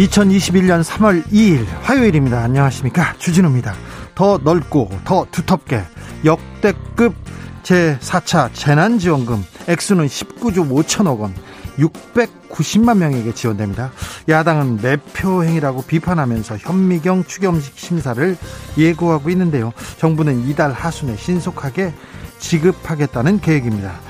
2021년 0.00 0.82
3월 0.82 1.22
2일 1.26 1.66
화요일입니다. 1.82 2.40
안녕하십니까. 2.40 3.14
주진우입니다. 3.18 3.74
더 4.14 4.38
넓고 4.42 4.88
더 5.04 5.26
두텁게 5.30 5.82
역대급 6.24 7.14
제4차 7.62 8.50
재난지원금 8.54 9.44
액수는 9.68 10.06
19조 10.06 10.70
5천억 10.70 11.20
원 11.20 11.34
690만 11.78 12.96
명에게 12.96 13.34
지원됩니다. 13.34 13.92
야당은 14.28 14.80
매표 14.80 15.44
행위라고 15.44 15.82
비판하면서 15.82 16.56
현미경 16.58 17.24
추경식 17.24 17.78
심사를 17.78 18.36
예고하고 18.78 19.28
있는데요. 19.30 19.72
정부는 19.98 20.48
이달 20.48 20.72
하순에 20.72 21.16
신속하게 21.16 21.92
지급하겠다는 22.38 23.40
계획입니다. 23.40 24.00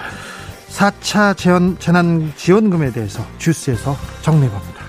4차 0.69 1.37
재원, 1.37 1.79
재난지원금에 1.81 2.93
대해서 2.93 3.27
주스에서 3.39 3.97
정리해봅니다. 4.23 4.80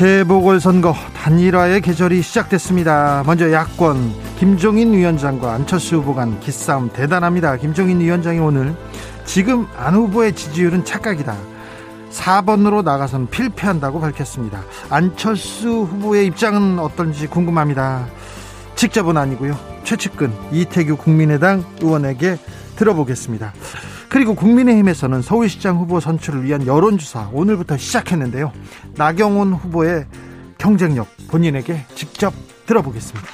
재보궐선거 0.00 0.94
단일화의 1.14 1.82
계절이 1.82 2.22
시작됐습니다. 2.22 3.22
먼저 3.26 3.52
야권 3.52 4.14
김종인 4.38 4.94
위원장과 4.94 5.52
안철수 5.52 5.96
후보 5.96 6.14
간 6.14 6.40
기싸움 6.40 6.88
대단합니다. 6.88 7.56
김종인 7.56 8.00
위원장이 8.00 8.38
오늘 8.38 8.74
지금 9.26 9.66
안 9.76 9.92
후보의 9.92 10.32
지지율은 10.32 10.86
착각이다. 10.86 11.36
4번으로 12.12 12.82
나가선 12.82 13.28
필패한다고 13.28 14.00
밝혔습니다. 14.00 14.62
안철수 14.88 15.82
후보의 15.82 16.24
입장은 16.28 16.78
어떤지 16.78 17.26
궁금합니다. 17.26 18.06
직접은 18.76 19.18
아니고요. 19.18 19.54
최측근 19.84 20.32
이태규 20.50 20.96
국민의당 20.96 21.62
의원에게 21.82 22.38
들어보겠습니다. 22.76 23.52
그리고 24.10 24.34
국민의힘에서는 24.34 25.22
서울시장 25.22 25.78
후보 25.78 26.00
선출을 26.00 26.42
위한 26.42 26.66
여론조사 26.66 27.30
오늘부터 27.32 27.78
시작했는데요. 27.78 28.52
나경원 28.96 29.52
후보의 29.52 30.04
경쟁력 30.58 31.06
본인에게 31.28 31.84
직접 31.94 32.34
들어보겠습니다. 32.66 33.28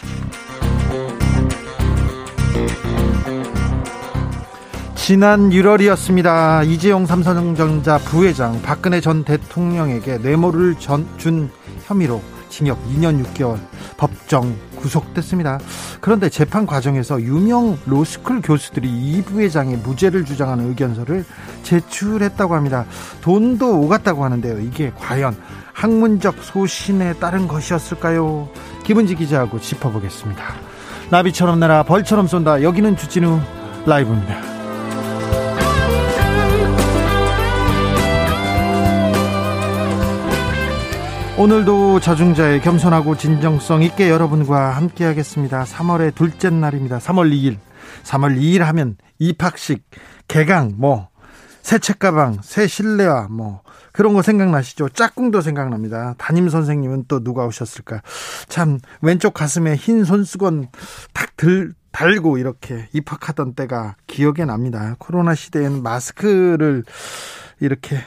지난 4.94 5.48
1월이었습니다. 5.48 6.68
이재용 6.68 7.06
삼성전자 7.06 7.96
부회장 7.96 8.60
박근혜 8.60 9.00
전 9.00 9.24
대통령에게 9.24 10.18
뇌물을 10.18 10.74
전, 10.78 11.06
준 11.16 11.48
혐의로 11.86 12.20
징역 12.50 12.78
2년 12.88 13.24
6개월 13.24 13.58
법정 13.96 14.54
구속됐습니다. 14.76 15.58
그런데 16.00 16.28
재판 16.28 16.66
과정에서 16.66 17.20
유명 17.20 17.78
로스쿨 17.86 18.42
교수들이 18.42 18.88
이 18.88 19.22
부회장의 19.22 19.78
무죄를 19.78 20.24
주장하는 20.24 20.68
의견서를 20.68 21.24
제출했다고 21.62 22.54
합니다. 22.54 22.86
돈도 23.20 23.80
오갔다고 23.80 24.24
하는데요. 24.24 24.60
이게 24.60 24.92
과연 24.96 25.36
학문적 25.72 26.42
소신에 26.42 27.14
따른 27.14 27.48
것이었을까요? 27.48 28.48
김은지 28.84 29.14
기자하고 29.14 29.60
짚어보겠습니다. 29.60 30.42
나비처럼 31.10 31.60
날아 31.60 31.82
벌처럼 31.84 32.26
쏜다. 32.26 32.62
여기는 32.62 32.96
주진우 32.96 33.40
라이브입니다. 33.86 34.55
오늘도 41.38 42.00
자중자의 42.00 42.62
겸손하고 42.62 43.14
진정성 43.18 43.82
있게 43.82 44.08
여러분과 44.08 44.70
함께 44.70 45.04
하겠습니다. 45.04 45.64
3월의 45.64 46.14
둘째 46.14 46.48
날입니다. 46.48 46.98
3월 46.98 47.30
2일. 47.30 47.58
3월 48.04 48.38
2일 48.38 48.60
하면 48.60 48.96
입학식, 49.18 49.84
개강, 50.28 50.76
뭐, 50.78 51.10
새 51.60 51.78
책가방, 51.78 52.38
새 52.42 52.66
실내화, 52.66 53.28
뭐, 53.30 53.60
그런 53.92 54.14
거 54.14 54.22
생각나시죠? 54.22 54.88
짝꿍도 54.88 55.42
생각납니다. 55.42 56.14
담임 56.16 56.48
선생님은 56.48 57.04
또 57.06 57.22
누가 57.22 57.44
오셨을까? 57.44 58.00
참, 58.48 58.78
왼쪽 59.02 59.34
가슴에 59.34 59.76
흰 59.76 60.04
손수건 60.04 60.68
탁 61.12 61.36
들, 61.36 61.74
달고 61.92 62.38
이렇게 62.38 62.88
입학하던 62.94 63.54
때가 63.54 63.96
기억에 64.06 64.46
납니다. 64.46 64.96
코로나 64.98 65.34
시대에는 65.34 65.82
마스크를 65.82 66.84
이렇게 67.60 68.02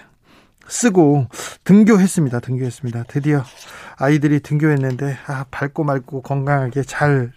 쓰고 0.69 1.27
등교했습니다. 1.63 2.39
등교했습니다. 2.39 3.03
드디어 3.07 3.43
아이들이 3.97 4.39
등교했는데 4.39 5.17
아, 5.27 5.45
밝고 5.51 5.83
맑고 5.83 6.21
건강하게 6.21 6.83
잘 6.83 7.31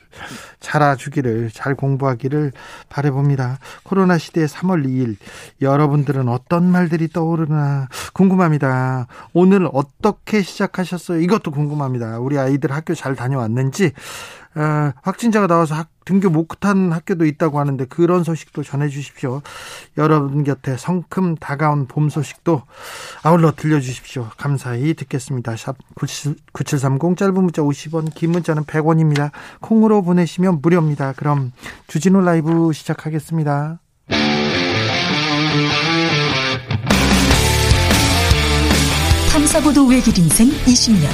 자라주기를 0.60 1.50
잘 1.52 1.74
공부하기를 1.74 2.52
바래봅니다. 2.88 3.58
코로나 3.82 4.18
시대 4.18 4.44
3월 4.44 4.86
2일 4.86 5.16
여러분들은 5.60 6.28
어떤 6.28 6.70
말들이 6.70 7.08
떠오르나 7.08 7.88
궁금합니다. 8.12 9.08
오늘 9.32 9.68
어떻게 9.72 10.42
시작하셨어요? 10.42 11.20
이것도 11.20 11.50
궁금합니다. 11.50 12.18
우리 12.18 12.38
아이들 12.38 12.70
학교 12.72 12.94
잘 12.94 13.16
다녀왔는지 13.16 13.92
어, 14.54 14.92
확진자가 15.02 15.46
나와서 15.46 15.74
학, 15.74 15.88
등교 16.04 16.30
못한 16.30 16.92
학교도 16.92 17.24
있다고 17.24 17.58
하는데 17.58 17.84
그런 17.86 18.24
소식도 18.24 18.62
전해 18.62 18.88
주십시오. 18.88 19.40
여러분 19.96 20.44
곁에 20.44 20.76
성큼 20.76 21.36
다가온 21.36 21.86
봄 21.86 22.08
소식도 22.08 22.62
아울러 23.22 23.52
들려주십시오. 23.52 24.28
감사히 24.36 24.94
듣겠습니다. 24.94 25.56
샵 25.56 25.76
9730 26.52 27.16
짧은 27.16 27.34
문자 27.34 27.62
50원 27.62 28.14
긴 28.14 28.32
문자는 28.32 28.64
100원입니다. 28.64 29.30
콩으로 29.60 30.02
보내시면 30.02 30.60
무료입니다. 30.60 31.12
그럼 31.16 31.52
주진우 31.86 32.20
라이브 32.20 32.72
시작하겠습니다. 32.72 33.78
탐사보도 39.32 39.86
외길 39.86 40.18
인생 40.18 40.48
20년 40.48 41.08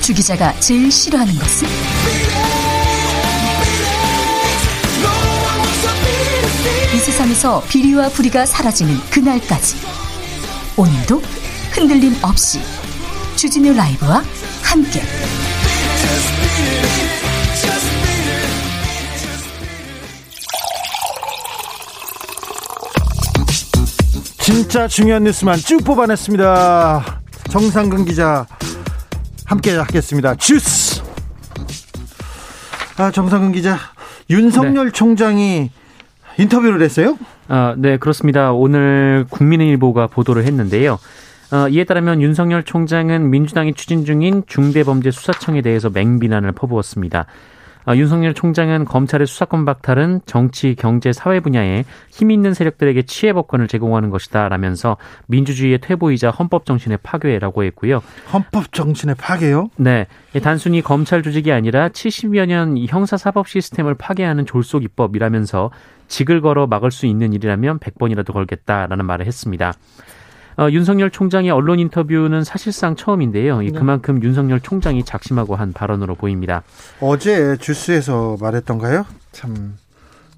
주 0.00 0.14
기자가 0.14 0.52
제일 0.60 0.90
싫어하는 0.90 1.34
것은? 1.34 2.55
이 6.96 6.98
세상에서 6.98 7.62
비리와 7.68 8.08
부리가 8.08 8.46
사라지는 8.46 8.96
그날까지 9.10 9.76
오늘도 10.78 11.20
흔들림 11.72 12.14
없이 12.22 12.58
주진우 13.36 13.74
라이브와 13.74 14.24
함께 14.62 15.02
진짜 24.40 24.88
중요한 24.88 25.24
뉴스만 25.24 25.58
쭉 25.58 25.84
뽑아냈습니다. 25.84 27.20
정상근 27.50 28.06
기자 28.06 28.46
함께 29.44 29.76
하겠습니다. 29.76 30.34
주스. 30.36 31.02
아 32.96 33.10
정상근 33.10 33.52
기자 33.52 33.78
윤석열 34.30 34.86
네. 34.86 34.92
총장이 34.92 35.70
인터뷰를 36.38 36.82
했어요? 36.82 37.18
아, 37.48 37.74
네, 37.78 37.96
그렇습니다. 37.96 38.52
오늘 38.52 39.26
국민의일보가 39.30 40.08
보도를 40.08 40.44
했는데요. 40.44 40.98
어, 41.52 41.68
이에 41.68 41.84
따르면 41.84 42.20
윤석열 42.22 42.64
총장은 42.64 43.30
민주당이 43.30 43.74
추진 43.74 44.04
중인 44.04 44.42
중대범죄수사청에 44.46 45.62
대해서 45.62 45.90
맹비난을 45.90 46.52
퍼부었습니다. 46.52 47.26
어, 47.88 47.94
윤석열 47.94 48.34
총장은 48.34 48.84
검찰의 48.84 49.26
수사권 49.28 49.64
박탈은 49.64 50.22
정치, 50.26 50.74
경제, 50.74 51.12
사회 51.12 51.38
분야에 51.38 51.84
힘 52.10 52.32
있는 52.32 52.52
세력들에게 52.52 53.02
치해 53.02 53.32
법권을 53.32 53.68
제공하는 53.68 54.10
것이다 54.10 54.48
라면서 54.48 54.96
민주주의의 55.26 55.78
퇴보이자 55.78 56.30
헌법 56.30 56.66
정신의 56.66 56.98
파괴라고 57.02 57.62
했고요. 57.64 58.02
헌법 58.32 58.72
정신의 58.72 59.14
파괴요? 59.14 59.70
네. 59.76 60.06
단순히 60.42 60.82
검찰 60.82 61.22
조직이 61.22 61.52
아니라 61.52 61.88
70여 61.88 62.46
년 62.46 62.76
형사 62.88 63.16
사법 63.16 63.48
시스템을 63.48 63.94
파괴하는 63.94 64.46
졸속 64.46 64.82
입법이라면서 64.82 65.70
직을 66.08 66.40
걸어 66.40 66.66
막을 66.66 66.90
수 66.90 67.06
있는 67.06 67.32
일이라면 67.32 67.78
100번이라도 67.78 68.32
걸겠다라는 68.32 69.04
말을 69.04 69.26
했습니다. 69.26 69.72
어, 70.58 70.68
윤석열 70.70 71.10
총장의 71.10 71.50
언론 71.50 71.78
인터뷰는 71.78 72.44
사실상 72.44 72.96
처음인데요. 72.96 73.60
네. 73.60 73.70
그만큼 73.72 74.22
윤석열 74.22 74.60
총장이 74.60 75.04
작심하고 75.04 75.54
한 75.54 75.72
발언으로 75.72 76.14
보입니다. 76.14 76.62
어제 77.00 77.56
주스에서 77.58 78.36
말했던가요? 78.40 79.04
참 79.32 79.76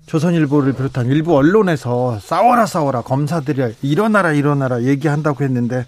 조선일보를 0.09 0.73
비롯한 0.73 1.07
일부 1.07 1.37
언론에서 1.37 2.19
싸워라 2.19 2.67
싸워라 2.67 3.03
검사들이 3.03 3.77
일어나라 3.83 4.33
일어나라 4.33 4.83
얘기한다고 4.83 5.45
했는데 5.45 5.85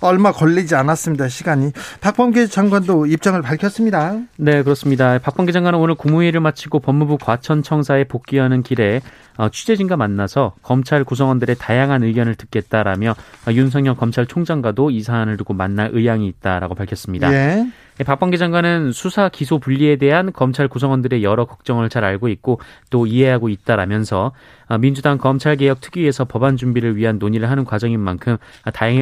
얼마 0.00 0.32
걸리지 0.32 0.74
않았습니다 0.74 1.28
시간이 1.28 1.70
박범계 2.00 2.48
장관도 2.48 3.06
입장을 3.06 3.40
밝혔습니다. 3.40 4.18
네 4.36 4.62
그렇습니다. 4.62 5.18
박범계 5.18 5.52
장관은 5.52 5.78
오늘 5.78 5.94
국무회의를 5.94 6.40
마치고 6.40 6.80
법무부 6.80 7.18
과천청사에 7.18 8.04
복귀하는 8.04 8.62
길에 8.62 9.00
어, 9.36 9.48
취재진과 9.48 9.96
만나서 9.96 10.54
검찰 10.62 11.04
구성원들의 11.04 11.56
다양한 11.58 12.02
의견을 12.02 12.34
듣겠다라며 12.34 13.14
윤석열 13.52 13.94
검찰총장과도 13.96 14.90
이 14.90 15.02
사안을 15.02 15.36
두고 15.36 15.54
만날 15.54 15.90
의향이 15.92 16.26
있다라고 16.26 16.74
밝혔습니다. 16.74 17.32
예. 17.32 17.66
예, 18.00 18.04
박범계 18.04 18.38
장관은 18.38 18.92
수사 18.92 19.28
기소 19.28 19.58
분리에 19.58 19.96
대한 19.96 20.32
검찰 20.32 20.68
구성원들의 20.68 21.22
여러 21.22 21.44
걱정을 21.44 21.90
잘 21.90 22.02
알고 22.02 22.28
있고 22.28 22.58
또 22.88 23.06
이해하고 23.06 23.50
있다라면서 23.50 24.32
어, 24.68 24.78
민주당 24.78 25.18
검찰개혁 25.18 25.80
특위에서 25.80 26.24
법안 26.24 26.56
준비를 26.56 26.96
위한 26.96 27.18
논의를 27.18 27.50
하는 27.50 27.64
과정인 27.64 28.00
만큼 28.00 28.38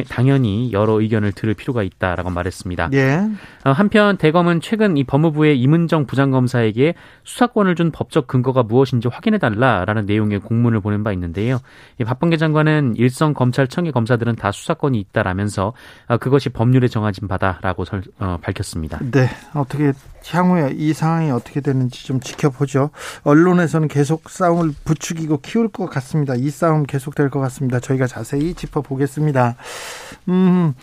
당연히 0.09 0.73
여러 0.73 0.99
의견을 0.99 1.31
들을 1.31 1.53
필요가 1.53 1.83
있다라고 1.83 2.29
말했습니다. 2.31 2.89
예. 2.93 3.21
어, 3.63 3.71
한편 3.71 4.17
대검은 4.17 4.59
최근 4.59 4.97
이 4.97 5.05
법무부의 5.05 5.59
이문정 5.61 6.05
부장검사에게 6.05 6.95
수사권을 7.23 7.75
준 7.75 7.91
법적 7.91 8.27
근거가 8.27 8.63
무엇인지 8.63 9.07
확인해달라라는 9.07 10.07
내용의 10.07 10.39
공문을 10.39 10.81
보낸 10.81 11.03
바 11.03 11.13
있는데요. 11.13 11.59
박범계 12.03 12.35
장관은 12.37 12.95
일선 12.97 13.33
검찰청의 13.33 13.93
검사들은 13.93 14.35
다 14.35 14.51
수사권이 14.51 14.99
있다라면서 14.99 15.73
어, 16.07 16.17
그것이 16.17 16.49
법률에 16.49 16.87
정해진 16.89 17.27
바다라고 17.27 17.85
밝혔습니다. 18.41 18.88
네, 18.99 19.29
어떻게 19.53 19.93
향후에 20.27 20.73
이 20.75 20.93
상황이 20.93 21.31
어떻게 21.31 21.61
되는지 21.61 22.05
좀 22.05 22.19
지켜보죠. 22.19 22.89
언론에서는 23.23 23.87
계속 23.87 24.29
싸움을 24.29 24.73
부추기고 24.83 25.41
키울 25.41 25.69
것 25.69 25.87
같습니다. 25.89 26.35
이 26.35 26.49
싸움 26.49 26.83
계속될 26.83 27.29
것 27.29 27.39
같습니다. 27.39 27.79
저희가 27.79 28.07
자세히 28.07 28.53
짚어보겠습니다. 28.53 29.55
음, 30.29 30.73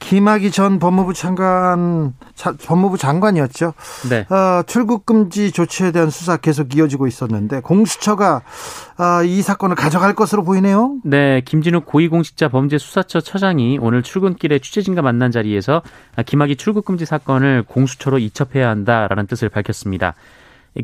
김학의 0.00 0.50
전 0.50 0.78
법무부 0.80 1.14
장관, 1.14 2.14
자, 2.34 2.52
법무부 2.66 2.98
장관이었죠. 2.98 3.74
네. 4.08 4.26
어, 4.34 4.62
출국 4.66 5.06
금지 5.06 5.52
조치에 5.52 5.92
대한 5.92 6.10
수사 6.10 6.36
계속 6.36 6.74
이어지고 6.74 7.06
있었는데 7.06 7.60
공수처가 7.60 8.42
어, 8.98 9.22
이 9.22 9.40
사건을 9.42 9.76
가져갈 9.76 10.14
것으로 10.14 10.42
보이네요. 10.42 10.96
네, 11.04 11.42
김진욱 11.42 11.86
고위공직자 11.86 12.48
범죄수사처 12.48 13.20
처장이 13.20 13.78
오늘 13.80 14.02
출근길에 14.02 14.58
취재진과 14.58 15.02
만난 15.02 15.30
자리에서 15.30 15.82
김학의 16.26 16.56
출국 16.56 16.86
금지 16.86 17.04
사건을 17.04 17.64
공수처로 17.68 18.18
이첩해야 18.18 18.68
한다라는 18.68 19.26
뜻을 19.26 19.48
밝혔습니다. 19.50 20.14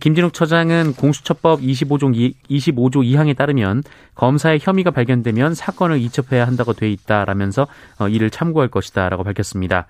김진욱 0.01 0.33
처장은 0.33 0.95
공수처법 0.95 1.61
25조, 1.61 2.35
25조 2.51 2.97
2항에 2.97 3.37
따르면 3.37 3.83
검사의 4.15 4.59
혐의가 4.61 4.91
발견되면 4.91 5.55
사건을 5.55 6.01
이첩해야 6.01 6.47
한다고 6.47 6.73
돼 6.73 6.91
있다라면서 6.91 7.67
어, 8.01 8.09
이를 8.09 8.31
참고할 8.31 8.69
것이다라고 8.69 9.23
밝혔습니다. 9.23 9.87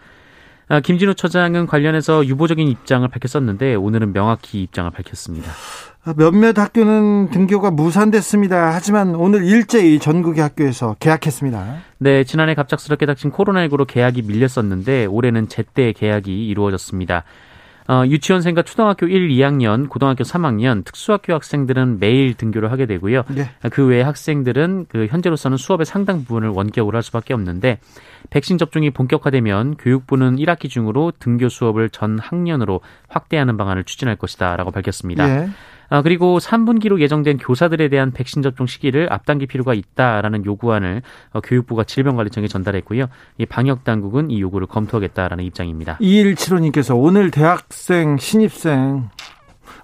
아, 0.69 0.81
김진욱 0.81 1.17
처장은 1.17 1.67
관련해서 1.67 2.27
유보적인 2.27 2.67
입장을 2.67 3.07
밝혔었는데 3.07 3.77
오늘은 3.77 4.13
명확히 4.13 4.63
입장을 4.63 4.91
밝혔습니다. 4.91 5.51
아, 6.05 6.15
몇몇 6.17 6.59
학교는 6.59 7.31
등교가 7.31 7.71
무산됐습니다. 7.71 8.75
하지만 8.75 9.15
오늘 9.15 9.45
일제히 9.45 9.99
전국의 9.99 10.43
학교에서 10.43 10.97
개학했습니다. 10.99 11.77
네, 11.99 12.25
지난해 12.25 12.55
갑작스럽게 12.55 13.07
닥친 13.07 13.31
코로나19로 13.31 13.87
개학이 13.87 14.23
밀렸었는데 14.23 15.07
올해는 15.07 15.49
제때 15.49 15.93
개학이 15.93 16.49
이루어졌습니다. 16.49 17.25
어, 17.89 18.05
유치원생과 18.07 18.63
초등학교 18.63 19.07
1, 19.07 19.29
2학년, 19.29 19.89
고등학교 19.89 20.25
3학년, 20.25 20.85
특수학교 20.85 21.35
학생들은 21.35 22.01
매일 22.01 22.35
등교를 22.35 22.73
하게 22.73 22.87
되고요. 22.87 23.25
네. 23.29 23.51
그 23.71 23.87
외에 23.87 24.03
학생들은 24.03 24.87
그 24.89 25.07
현재로서는 25.07 25.57
수업의 25.57 25.87
상당 25.87 26.25
부분을 26.25 26.49
원격으로 26.49 26.97
할 26.97 27.03
수밖에 27.03 27.35
없는데 27.35 27.79
백신 28.31 28.59
접종이 28.59 28.91
본격화되면 28.91 29.77
교육부는 29.77 30.37
1학기 30.37 30.69
중으로 30.69 31.13
등교 31.19 31.49
수업을 31.49 31.91
전 31.91 32.19
학년으로 32.19 32.81
확대하는 33.09 33.57
방안을 33.57 33.85
추진할 33.85 34.17
것이다라고 34.17 34.71
밝혔습니다. 34.73 35.27
네. 35.27 35.49
아, 35.89 36.03
그리고 36.03 36.39
3분기로 36.39 37.01
예정된 37.01 37.39
교사들에 37.39 37.89
대한 37.89 38.13
백신 38.13 38.43
접종 38.43 38.67
시기를 38.67 39.13
앞당길 39.13 39.47
필요가 39.47 39.75
있다라는 39.75 40.45
요구안을 40.45 41.03
어, 41.33 41.41
교육부가 41.41 41.85
질병관리청에 41.85 42.49
전달했고요. 42.49 43.07
이 43.39 43.47
방역 43.47 43.85
당국은 43.85 44.31
이 44.31 44.41
요구를 44.41 44.67
검토하겠다라는 44.67 45.45
입장입니다. 45.45 45.99
2175님께서 45.99 46.97
오늘 46.97 47.31
대학생 47.31 48.17
신입생 48.17 49.09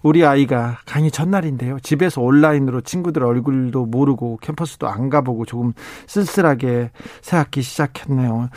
우리 0.02 0.25
아이가 0.25 0.78
강의 0.84 1.10
첫날인데요. 1.10 1.78
집에서 1.81 2.20
온라인으로 2.20 2.81
친구들 2.81 3.22
얼굴도 3.25 3.87
모르고 3.87 4.38
캠퍼스도 4.43 4.88
안 4.88 5.10
가보고 5.10 5.44
조금 5.44 5.72
쓸쓸하게 6.06 6.90
새 7.20 7.37
학기 7.37 7.62
시작했네요. 7.62 8.48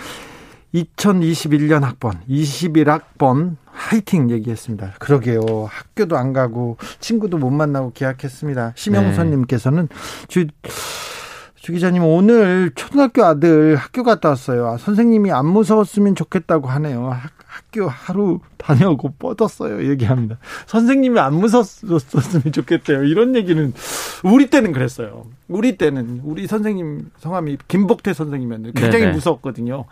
2021년 0.76 1.82
학번, 1.82 2.20
21학번 2.30 3.56
화이팅 3.66 4.30
얘기했습니다. 4.30 4.94
그러게요. 5.00 5.42
학교도 5.70 6.18
안 6.18 6.34
가고 6.34 6.78
친구도 7.00 7.38
못 7.38 7.50
만나고 7.50 7.92
계약했습니다. 7.94 8.74
심영선님께서는 8.76 9.88
네. 9.88 9.96
주, 10.28 10.48
주 11.56 11.72
기자님 11.72 12.04
오늘 12.04 12.72
초등학교 12.76 13.24
아들 13.24 13.76
학교 13.76 14.04
갔다 14.04 14.30
왔어요. 14.30 14.68
아, 14.68 14.78
선생님이 14.78 15.32
안 15.32 15.46
무서웠으면 15.46 16.16
좋겠다고 16.16 16.68
하네요. 16.70 17.10
학, 17.10 17.32
학교 17.56 17.88
하루 17.88 18.40
다녀오고 18.58 19.14
뻗었어요. 19.18 19.88
얘기합니다. 19.90 20.38
선생님이 20.66 21.20
안 21.20 21.36
무서웠으면 21.36 22.52
좋겠대요. 22.52 23.04
이런 23.06 23.36
얘기는 23.36 23.74
우리 24.24 24.50
때는 24.50 24.74
그랬어요. 24.74 25.26
우리 25.48 25.78
때는 25.78 26.22
우리 26.26 26.48
선생님 26.48 27.12
성함이 27.20 27.58
김복태 27.70 28.14
선생님이었는데 28.14 28.80
굉장히 28.80 29.06
네네. 29.06 29.16
무서웠거든요. 29.16 29.86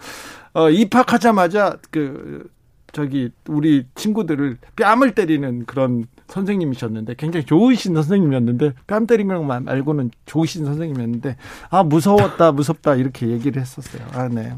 어, 0.53 0.69
입학하자마자 0.69 1.77
그 1.89 2.49
저기 2.91 3.31
우리 3.47 3.85
친구들을 3.95 4.57
뺨을 4.75 5.15
때리는 5.15 5.65
그런 5.65 6.05
선생님이셨는데 6.27 7.15
굉장히 7.17 7.45
좋으신 7.45 7.95
선생님이었는데 7.95 8.73
뺨 8.87 9.07
때리는 9.07 9.35
것만 9.35 9.63
말고는 9.63 10.11
좋으신 10.25 10.65
선생님이었는데 10.65 11.37
아 11.69 11.83
무서웠다 11.83 12.51
무섭다 12.51 12.95
이렇게 12.95 13.29
얘기를 13.29 13.61
했었어요. 13.61 14.05
아 14.11 14.27
네. 14.27 14.53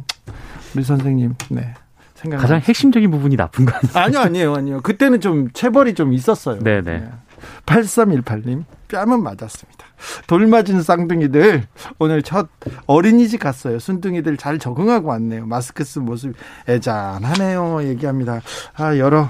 우리 0.76 0.84
선생님 0.84 1.36
네. 1.50 1.76
생각 2.26 2.38
가장 2.38 2.60
핵심적인 2.60 3.12
부분이 3.12 3.38
나쁜 3.38 3.66
거 3.66 3.74
아니에요? 3.76 3.94
아니요, 4.06 4.20
아니에요, 4.20 4.56
아니요. 4.56 4.82
그때는 4.82 5.22
좀 5.22 5.50
체벌이 5.52 5.94
좀 5.94 6.14
있었어요. 6.14 6.60
네네. 6.60 6.82
네. 6.82 7.10
8318님, 7.66 8.64
뺨은 8.88 9.22
맞았습니다. 9.22 9.86
돌 10.28 10.48
맞은 10.48 10.82
쌍둥이들, 10.82 11.64
오늘 12.00 12.22
첫 12.22 12.50
어린이집 12.88 13.40
갔어요. 13.40 13.80
순둥이들 13.80 14.38
잘 14.38 14.58
적응하고 14.60 15.10
왔네요. 15.10 15.46
마스크 15.46 15.84
쓴 15.84 16.06
모습 16.06 16.34
애잔하네요. 16.68 17.84
얘기합니다. 17.84 18.42
아, 18.76 18.98
여러 18.98 19.30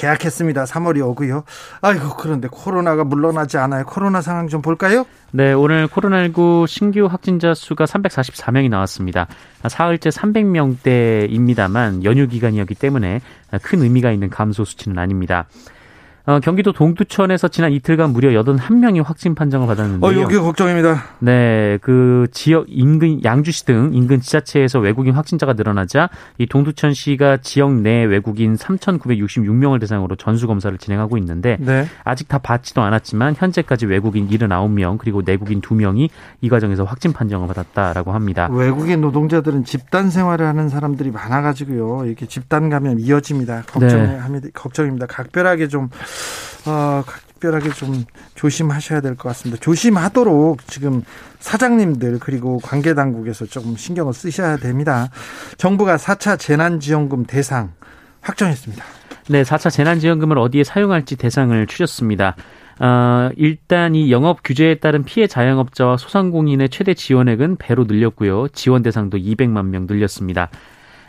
계약했습니다. 0.00 0.64
3월이 0.64 1.06
오고요. 1.06 1.44
아이고 1.82 2.16
그런데 2.16 2.48
코로나가 2.50 3.04
물러나지 3.04 3.58
않아요. 3.58 3.84
코로나 3.84 4.22
상황 4.22 4.48
좀 4.48 4.62
볼까요? 4.62 5.04
네, 5.30 5.52
오늘 5.52 5.86
코로나19 5.88 6.66
신규 6.66 7.04
확진자 7.04 7.52
수가 7.52 7.84
344명이 7.84 8.70
나왔습니다. 8.70 9.26
사흘째 9.68 10.08
300명대입니다만 10.08 12.04
연휴 12.04 12.26
기간이었기 12.26 12.74
때문에 12.76 13.20
큰 13.62 13.82
의미가 13.82 14.10
있는 14.10 14.30
감소 14.30 14.64
수치는 14.64 14.98
아닙니다. 14.98 15.46
어, 16.30 16.38
경기도 16.38 16.72
동두천에서 16.72 17.48
지난 17.48 17.72
이틀간 17.72 18.12
무려 18.12 18.30
81명이 18.40 19.02
확진 19.04 19.34
판정을 19.34 19.66
받았는데요. 19.66 20.08
어, 20.08 20.22
여기 20.22 20.36
걱정입니다. 20.36 21.02
네, 21.18 21.78
그 21.82 22.28
지역 22.30 22.66
인근 22.68 23.24
양주시 23.24 23.66
등 23.66 23.90
인근 23.92 24.20
지자체에서 24.20 24.78
외국인 24.78 25.14
확진자가 25.14 25.54
늘어나자 25.54 26.08
이 26.38 26.46
동두천시가 26.46 27.38
지역 27.38 27.72
내 27.72 28.04
외국인 28.04 28.54
3,966명을 28.54 29.80
대상으로 29.80 30.14
전수 30.14 30.46
검사를 30.46 30.76
진행하고 30.78 31.18
있는데 31.18 31.56
네. 31.58 31.86
아직 32.04 32.28
다 32.28 32.38
받지도 32.38 32.80
않았지만 32.80 33.34
현재까지 33.36 33.86
외국인 33.86 34.28
79명 34.28 34.98
그리고 34.98 35.22
내국인 35.24 35.60
2명이 35.60 36.10
이 36.42 36.48
과정에서 36.48 36.84
확진 36.84 37.12
판정을 37.12 37.48
받았다라고 37.48 38.12
합니다. 38.12 38.48
외국인 38.52 39.00
노동자들은 39.00 39.64
집단 39.64 40.10
생활을 40.10 40.46
하는 40.46 40.68
사람들이 40.68 41.10
많아 41.10 41.42
가지고요. 41.42 42.04
이렇게 42.06 42.26
집단 42.26 42.70
감염 42.70 43.00
이어집니다. 43.00 43.62
걱정합니다. 43.66 44.28
네. 44.28 44.50
걱정입니다. 44.54 45.06
각별하게 45.06 45.66
좀 45.66 45.88
어, 46.66 47.02
각별하게 47.06 47.70
좀 47.70 48.04
조심하셔야 48.34 49.00
될 49.00 49.16
것 49.16 49.28
같습니다. 49.30 49.60
조심하도록 49.60 50.66
지금 50.66 51.02
사장님들 51.40 52.18
그리고 52.20 52.58
관계 52.58 52.94
당국에서 52.94 53.46
조금 53.46 53.76
신경을 53.76 54.12
쓰셔야 54.12 54.56
됩니다. 54.58 55.08
정부가 55.56 55.96
4차 55.96 56.38
재난지원금 56.38 57.24
대상 57.24 57.72
확정했습니다. 58.20 58.84
네, 59.28 59.42
4차 59.42 59.70
재난지원금을 59.70 60.38
어디에 60.38 60.64
사용할지 60.64 61.16
대상을 61.16 61.66
추렸습니다. 61.66 62.36
어, 62.78 63.28
일단 63.36 63.94
이 63.94 64.10
영업 64.10 64.40
규제에 64.42 64.76
따른 64.76 65.04
피해 65.04 65.26
자영업자와 65.26 65.98
소상공인의 65.98 66.70
최대 66.70 66.94
지원액은 66.94 67.56
배로 67.56 67.84
늘렸고요. 67.84 68.48
지원 68.48 68.82
대상도 68.82 69.18
200만 69.18 69.66
명 69.66 69.86
늘렸습니다. 69.88 70.50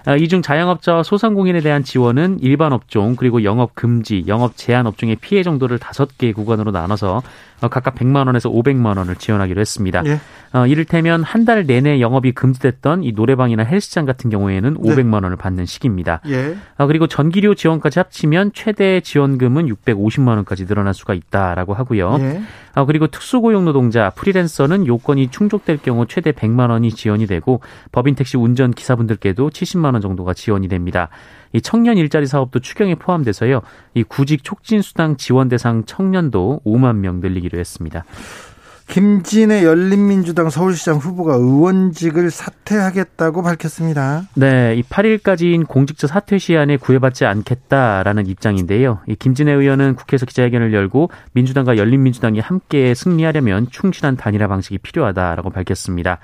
아, 0.06 0.16
이중 0.16 0.42
자영업자와 0.42 1.04
소상공인에 1.04 1.62
대한 1.62 1.84
지원은 1.84 2.40
일반 2.42 2.74
업종 2.74 3.16
그리고 3.16 3.44
영업 3.44 3.76
금지, 3.76 4.24
영업 4.28 4.58
제한 4.58 4.88
업종의 4.88 5.18
피해 5.18 5.44
정도를 5.44 5.78
다섯 5.80 6.18
개 6.18 6.32
구간으로 6.34 6.72
나눠서 6.72 7.22
어, 7.62 7.68
각각 7.68 7.94
100만 7.94 8.26
원에서 8.26 8.50
500만 8.50 8.98
원을 8.98 9.16
지원하기로 9.16 9.62
했습니다. 9.62 10.02
예. 10.08 10.20
어, 10.54 10.66
이를테면 10.66 11.22
한 11.24 11.42
달 11.46 11.66
내내 11.66 12.00
영업이 12.02 12.34
금지됐던 12.34 13.04
이 13.04 13.14
노래방이나 13.14 13.64
헬스장 13.64 14.06
같은 14.06 14.30
경우에는 14.30 14.76
500만 14.78 15.24
원을 15.24 15.36
받는 15.38 15.66
시기입니다. 15.66 16.22
예. 16.28 16.56
어, 16.78 16.86
그리고 16.88 17.08
전기료 17.08 17.56
지원까지 17.56 17.98
합치면 18.00 18.52
최대 18.54 19.00
지원금은 19.02 19.68
650만 19.68 20.28
원까지 20.30 20.68
늘어날 20.68 20.94
수가 20.94 21.14
있다라고 21.16 21.74
하고요. 21.74 22.18
예. 22.20 22.42
어, 22.76 22.86
그리고 22.86 23.08
특수고용 23.08 23.66
노동자, 23.66 24.12
프리랜서는 24.12 24.86
요건이 24.88 25.30
충족될 25.30 25.78
경우 25.84 26.06
최대 26.08 26.32
100만 26.32 26.70
원이 26.70 26.92
지원이 26.92 27.26
되고 27.28 27.60
법인 27.92 28.16
택시 28.16 28.38
운전 28.38 28.72
기사분들께도 28.72 29.50
70만 29.50 29.91
원 29.94 30.02
정도가 30.02 30.34
지원이 30.34 30.68
됩니다. 30.68 31.10
이 31.54 31.62
청년 31.62 31.98
일자리 31.98 32.26
사업도 32.26 32.60
추경에 32.60 32.96
포함돼서요. 32.96 33.62
이 33.94 34.04
구직 34.04 34.44
촉진 34.44 34.82
수당 34.82 35.18
지원 35.18 35.50
대상 35.50 35.84
청년도 35.86 36.62
5만 36.66 36.98
명 36.98 37.20
늘리기로 37.20 37.60
했습니다. 37.60 38.06
김진애 38.92 39.64
열린민주당 39.64 40.50
서울시장 40.50 40.98
후보가 40.98 41.36
의원직을 41.36 42.30
사퇴하겠다고 42.30 43.42
밝혔습니다. 43.42 44.24
네, 44.34 44.76
이 44.76 44.84
8일까지인 44.84 45.66
공직자 45.66 46.08
사퇴 46.08 46.38
시한에 46.38 46.76
구애받지 46.76 47.26
않겠다라는 47.26 48.28
입장인데요. 48.28 49.00
이 49.08 49.16
김진애 49.16 49.54
의원은 49.54 49.96
국회에서 49.96 50.26
기자회견을 50.26 50.74
열고 50.74 51.10
민주당과 51.32 51.78
열린민주당이 51.78 52.42
함께 52.42 52.94
승리하려면 52.94 53.68
충실한 53.72 54.18
단일화 54.18 54.50
방식이 54.50 54.80
필요하다라고 54.80 55.52
밝혔습니다. 55.52 56.20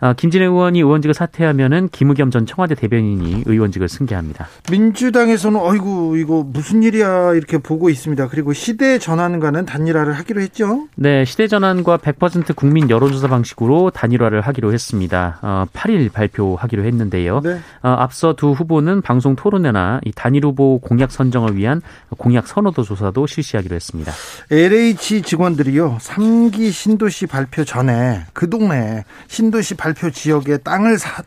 아, 0.00 0.14
김진애 0.14 0.46
의원이 0.46 0.80
의원직을 0.80 1.14
사퇴하면은 1.14 1.88
김의겸 1.90 2.30
전 2.30 2.46
청와대 2.46 2.74
대변인이 2.74 3.44
의원직을 3.46 3.88
승계합니다. 3.88 4.48
민주당에서는 4.70 5.60
어이구 5.60 6.16
이거 6.18 6.42
무슨 6.46 6.82
일이야 6.82 7.34
이렇게 7.34 7.58
보고 7.58 7.90
있습니다. 7.90 8.28
그리고 8.28 8.52
시대 8.52 8.98
전환과는 8.98 9.66
단일화를 9.66 10.14
하기로 10.14 10.40
했죠. 10.40 10.88
네, 10.94 11.24
시대 11.24 11.48
전환과 11.48 11.98
100% 11.98 12.56
국민 12.56 12.88
여론조사 12.88 13.28
방식으로 13.28 13.90
단일화를 13.90 14.40
하기로 14.40 14.72
했습니다. 14.72 15.38
어, 15.42 15.66
8일 15.72 16.12
발표하기로 16.12 16.84
했는데요. 16.84 17.40
네. 17.40 17.58
어, 17.82 17.88
앞서 17.88 18.34
두 18.34 18.52
후보는 18.52 19.02
방송 19.02 19.36
토론회나 19.36 20.00
이 20.04 20.12
단일 20.14 20.44
후보 20.46 20.78
공약 20.78 21.12
선정을 21.12 21.56
위한 21.56 21.82
공약 22.16 22.46
선호도 22.46 22.82
조사도 22.82 23.26
실시하기로 23.26 23.76
했습니다. 23.76 24.12
LH 24.50 25.22
직원들이요 25.22 25.98
3기 26.00 26.72
신도시 26.72 27.26
발표 27.26 27.64
전에 27.64 28.22
그 28.32 28.48
동네 28.48 29.04
신도시 29.28 29.74
발 29.74 29.89
발표 29.90 30.10
지역에 30.10 30.58
땅을 30.58 30.98
사, 30.98 31.22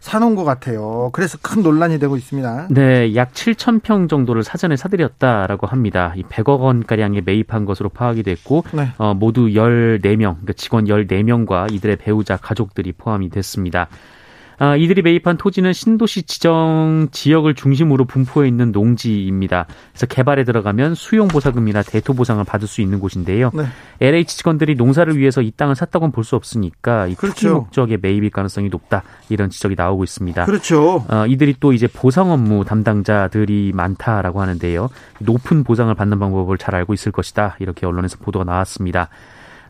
사놓은 0.00 0.34
것 0.36 0.44
같아요. 0.44 1.10
그래서 1.12 1.36
큰 1.42 1.62
논란이 1.62 1.98
되고 1.98 2.16
있습니다. 2.16 2.68
네, 2.70 3.14
약 3.14 3.32
7천 3.32 3.82
평 3.82 4.08
정도를 4.08 4.42
사전에 4.42 4.76
사들였다라고 4.76 5.66
합니다. 5.66 6.14
이 6.16 6.22
100억 6.22 6.60
원가량에 6.60 7.20
매입한 7.22 7.64
것으로 7.66 7.88
파악이 7.90 8.22
됐고, 8.22 8.64
네. 8.72 8.88
어, 8.98 9.14
모두 9.14 9.48
14명, 9.48 10.18
그러니까 10.34 10.52
직원 10.54 10.84
14명과 10.84 11.72
이들의 11.72 11.96
배우자, 11.96 12.36
가족들이 12.36 12.92
포함이 12.92 13.28
됐습니다. 13.30 13.88
아, 14.58 14.74
이들이 14.76 15.02
매입한 15.02 15.36
토지는 15.36 15.72
신도시 15.72 16.22
지정 16.24 17.08
지역을 17.12 17.54
중심으로 17.54 18.04
분포해 18.06 18.48
있는 18.48 18.72
농지입니다. 18.72 19.66
그래서 19.92 20.06
개발에 20.06 20.44
들어가면 20.44 20.94
수용 20.94 21.28
보상금이나 21.28 21.82
대토 21.82 22.14
보상을 22.14 22.42
받을 22.44 22.66
수 22.66 22.80
있는 22.80 22.98
곳인데요. 23.00 23.50
네. 23.54 23.64
LH 24.00 24.36
직원들이 24.38 24.74
농사를 24.76 25.16
위해서 25.16 25.42
이 25.42 25.50
땅을 25.50 25.74
샀다고는 25.74 26.12
볼 26.12 26.24
수 26.26 26.34
없으니까 26.36 27.06
이 27.06 27.14
그렇죠. 27.14 27.34
투기 27.36 27.52
목적의 27.54 27.98
매입일 28.02 28.30
가능성이 28.30 28.68
높다 28.68 29.02
이런 29.28 29.48
지적이 29.48 29.76
나오고 29.76 30.02
있습니다. 30.02 30.44
그렇죠. 30.44 31.04
어, 31.08 31.26
이들이 31.28 31.54
또 31.60 31.72
이제 31.72 31.86
보상 31.86 32.30
업무 32.32 32.64
담당자들이 32.64 33.70
많다라고 33.74 34.40
하는데요. 34.40 34.88
높은 35.20 35.62
보상을 35.62 35.94
받는 35.94 36.18
방법을 36.18 36.58
잘 36.58 36.74
알고 36.74 36.94
있을 36.94 37.12
것이다 37.12 37.56
이렇게 37.60 37.86
언론에서 37.86 38.16
보도가 38.18 38.44
나왔습니다. 38.44 39.08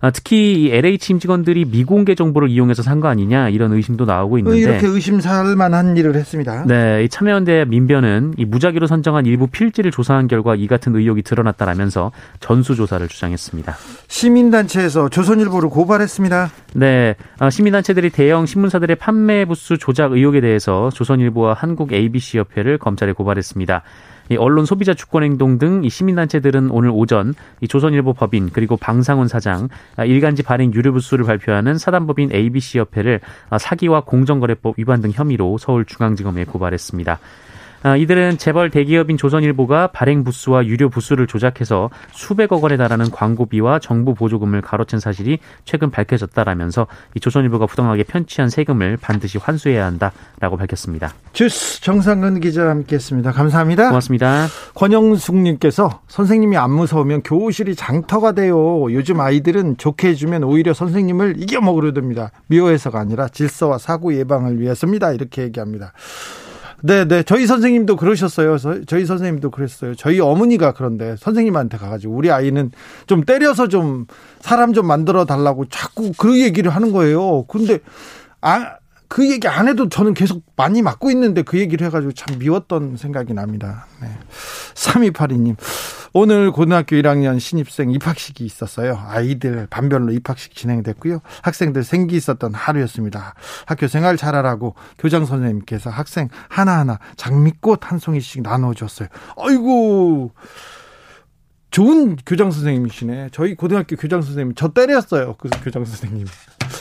아, 0.00 0.10
특히 0.10 0.70
LH 0.72 1.12
임직원들이 1.14 1.64
미공개 1.66 2.14
정보를 2.14 2.48
이용해서 2.50 2.82
산 2.82 2.96
거 3.00 3.08
아니냐 3.08 3.50
이런 3.50 3.72
의심도 3.72 4.04
나오고 4.06 4.38
있는데 4.38 4.58
이렇게 4.58 4.86
의심살 4.86 5.54
만한 5.56 5.96
일을 5.96 6.14
했습니다. 6.14 6.64
네, 6.66 7.04
이 7.04 7.08
참여연대 7.08 7.66
민변은 7.66 8.34
이 8.38 8.44
무작위로 8.44 8.86
선정한 8.86 9.26
일부 9.26 9.46
필지를 9.46 9.90
조사한 9.90 10.28
결과 10.28 10.54
이 10.54 10.66
같은 10.66 10.94
의혹이 10.96 11.22
드러났다라면서 11.22 12.12
전수조사를 12.40 13.06
주장했습니다. 13.08 13.76
시민단체에서 14.08 15.08
조선일보를 15.08 15.68
고발했습니다. 15.68 16.50
네, 16.74 17.14
아, 17.38 17.50
시민단체들이 17.50 18.10
대형 18.10 18.46
신문사들의 18.46 18.96
판매 18.96 19.44
부수 19.44 19.78
조작 19.78 20.12
의혹에 20.12 20.40
대해서 20.40 20.90
조선일보와 20.90 21.54
한국 21.54 21.92
ABC 21.92 22.38
협회를 22.38 22.78
검찰에 22.78 23.12
고발했습니다. 23.12 23.82
이 24.30 24.36
언론 24.36 24.66
소비자 24.66 24.94
주권 24.94 25.22
행동 25.22 25.58
등 25.58 25.76
이 25.86 25.90
시민단체들은 25.90 26.70
오늘 26.70 26.90
오전 26.92 27.34
이 27.60 27.68
조선일보 27.68 28.14
법인 28.14 28.50
그리고 28.52 28.76
방상훈 28.76 29.28
사장 29.28 29.68
아, 29.96 30.04
일간지 30.04 30.42
발행 30.42 30.72
유료 30.72 30.92
부수를 30.92 31.24
발표하는 31.24 31.78
사단법인 31.78 32.32
ABC 32.32 32.78
협회를 32.78 33.20
아, 33.50 33.58
사기와 33.58 34.00
공정거래법 34.00 34.78
위반 34.78 35.00
등 35.00 35.10
혐의로 35.12 35.58
서울중앙지검에 35.58 36.44
고발했습니다. 36.44 37.18
아, 37.82 37.96
이들은 37.96 38.38
재벌 38.38 38.70
대기업인 38.70 39.16
조선일보가 39.16 39.88
발행 39.88 40.24
부수와 40.24 40.66
유료 40.66 40.88
부수를 40.88 41.26
조작해서 41.26 41.90
수백억 42.12 42.64
원에 42.64 42.76
달하는 42.76 43.10
광고비와 43.10 43.78
정부 43.78 44.14
보조금을 44.14 44.62
가로챈 44.62 45.00
사실이 45.00 45.38
최근 45.64 45.90
밝혀졌다라면서 45.90 46.86
이 47.14 47.20
조선일보가 47.20 47.66
부당하게 47.66 48.02
편취한 48.04 48.50
세금을 48.50 48.96
반드시 48.96 49.38
환수해야 49.38 49.86
한다라고 49.86 50.56
밝혔습니다. 50.56 51.12
주스 51.32 51.80
정상근 51.82 52.40
기자 52.40 52.68
함께했습니다. 52.68 53.32
감사합니다. 53.32 53.88
고맙습니다. 53.88 54.46
권영숙님께서 54.74 56.00
선생님이 56.08 56.56
안 56.56 56.70
무서우면 56.70 57.22
교실이 57.22 57.74
장터가 57.74 58.32
돼요. 58.32 58.86
요즘 58.92 59.20
아이들은 59.20 59.76
좋게 59.76 60.08
해주면 60.08 60.44
오히려 60.44 60.74
선생님을 60.74 61.36
이겨먹으려 61.38 61.92
듭니다. 61.92 62.30
미워해서가 62.46 62.98
아니라 62.98 63.28
질서와 63.28 63.78
사고 63.78 64.14
예방을 64.14 64.60
위해서입니다. 64.60 65.12
이렇게 65.12 65.42
얘기합니다. 65.42 65.92
네, 66.82 67.06
네. 67.06 67.22
저희 67.22 67.46
선생님도 67.46 67.96
그러셨어요. 67.96 68.56
저희 68.86 69.06
선생님도 69.06 69.50
그랬어요. 69.50 69.94
저희 69.94 70.20
어머니가 70.20 70.72
그런데 70.72 71.16
선생님한테 71.16 71.78
가가지고 71.78 72.14
우리 72.14 72.30
아이는 72.30 72.70
좀 73.06 73.24
때려서 73.24 73.68
좀 73.68 74.06
사람 74.40 74.72
좀 74.72 74.86
만들어 74.86 75.24
달라고 75.24 75.66
자꾸 75.66 76.12
그 76.16 76.40
얘기를 76.40 76.70
하는 76.70 76.92
거예요. 76.92 77.44
근데 77.44 77.78
아, 78.40 78.76
그 79.08 79.30
얘기 79.30 79.48
안 79.48 79.68
해도 79.68 79.88
저는 79.88 80.14
계속 80.14 80.42
많이 80.56 80.82
맞고 80.82 81.10
있는데 81.10 81.42
그 81.42 81.58
얘기를 81.58 81.86
해가지고 81.86 82.12
참 82.12 82.38
미웠던 82.38 82.96
생각이 82.96 83.34
납니다. 83.34 83.86
네. 84.00 84.08
3282님. 84.74 85.56
오늘 86.12 86.50
고등학교 86.50 86.96
1학년 86.96 87.38
신입생 87.38 87.90
입학식이 87.90 88.44
있었어요. 88.44 88.98
아이들 89.06 89.66
반별로 89.68 90.12
입학식 90.12 90.54
진행됐고요. 90.54 91.20
학생들 91.42 91.84
생기 91.84 92.16
있었던 92.16 92.54
하루였습니다. 92.54 93.34
학교 93.66 93.86
생활 93.86 94.16
잘하라고 94.16 94.74
교장 94.98 95.26
선생님께서 95.26 95.90
학생 95.90 96.28
하나하나 96.48 96.98
장미꽃 97.16 97.80
한 97.82 97.98
송이씩 97.98 98.42
나눠줬어요. 98.42 99.08
아이고. 99.36 100.32
좋은 101.70 102.16
교장 102.24 102.50
선생님이시네. 102.50 103.28
저희 103.32 103.54
고등학교 103.54 103.96
교장 103.96 104.22
선생님 104.22 104.54
저 104.56 104.68
때렸어요. 104.68 105.34
그 105.36 105.50
교장 105.62 105.84
선생님. 105.84 106.26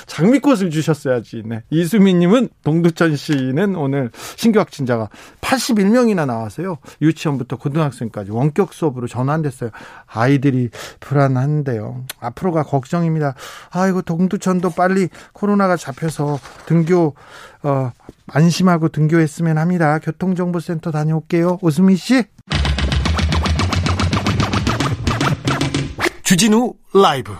장미꽃을 0.06 0.70
주셨어야지. 0.70 1.44
네. 1.46 1.64
이수민님은 1.70 2.50
동두천 2.64 3.16
씨는 3.16 3.76
오늘 3.76 4.12
신규 4.36 4.60
확진자가 4.60 5.10
81명이나 5.42 6.26
나와서요. 6.26 6.78
유치원부터 7.02 7.58
고등학생까지 7.58 8.32
원격 8.32 8.74
수업으로 8.74 9.08
전환됐어요. 9.08 9.70
아이들이 10.08 10.70
불안한데요. 11.00 12.06
앞으로가 12.20 12.64
걱정입니다. 12.64 13.36
아이고 13.72 14.02
동두천도 14.02 14.72
빨리 14.72 15.10
코로나가 15.34 15.78
잡혀서 15.78 16.40
등교 16.66 17.16
어, 17.64 17.92
안심하고 18.28 18.90
등교했으면 18.90 19.58
합니다. 19.58 20.00
교통정보센터 20.00 20.92
다녀올게요. 20.92 21.60
오수미 21.62 21.96
씨. 21.96 22.24
주진우 26.24 26.74
라이브 26.94 27.34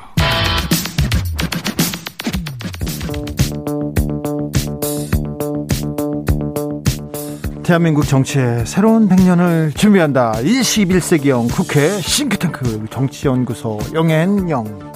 대한민국 7.66 8.06
정치의 8.06 8.64
새로운 8.68 9.10
100년을 9.10 9.76
준비한다. 9.76 10.34
21세기형 10.34 11.52
국회 11.52 12.00
싱크탱크 12.00 12.86
정치연구소 12.92 13.80
영앤영 13.96 14.94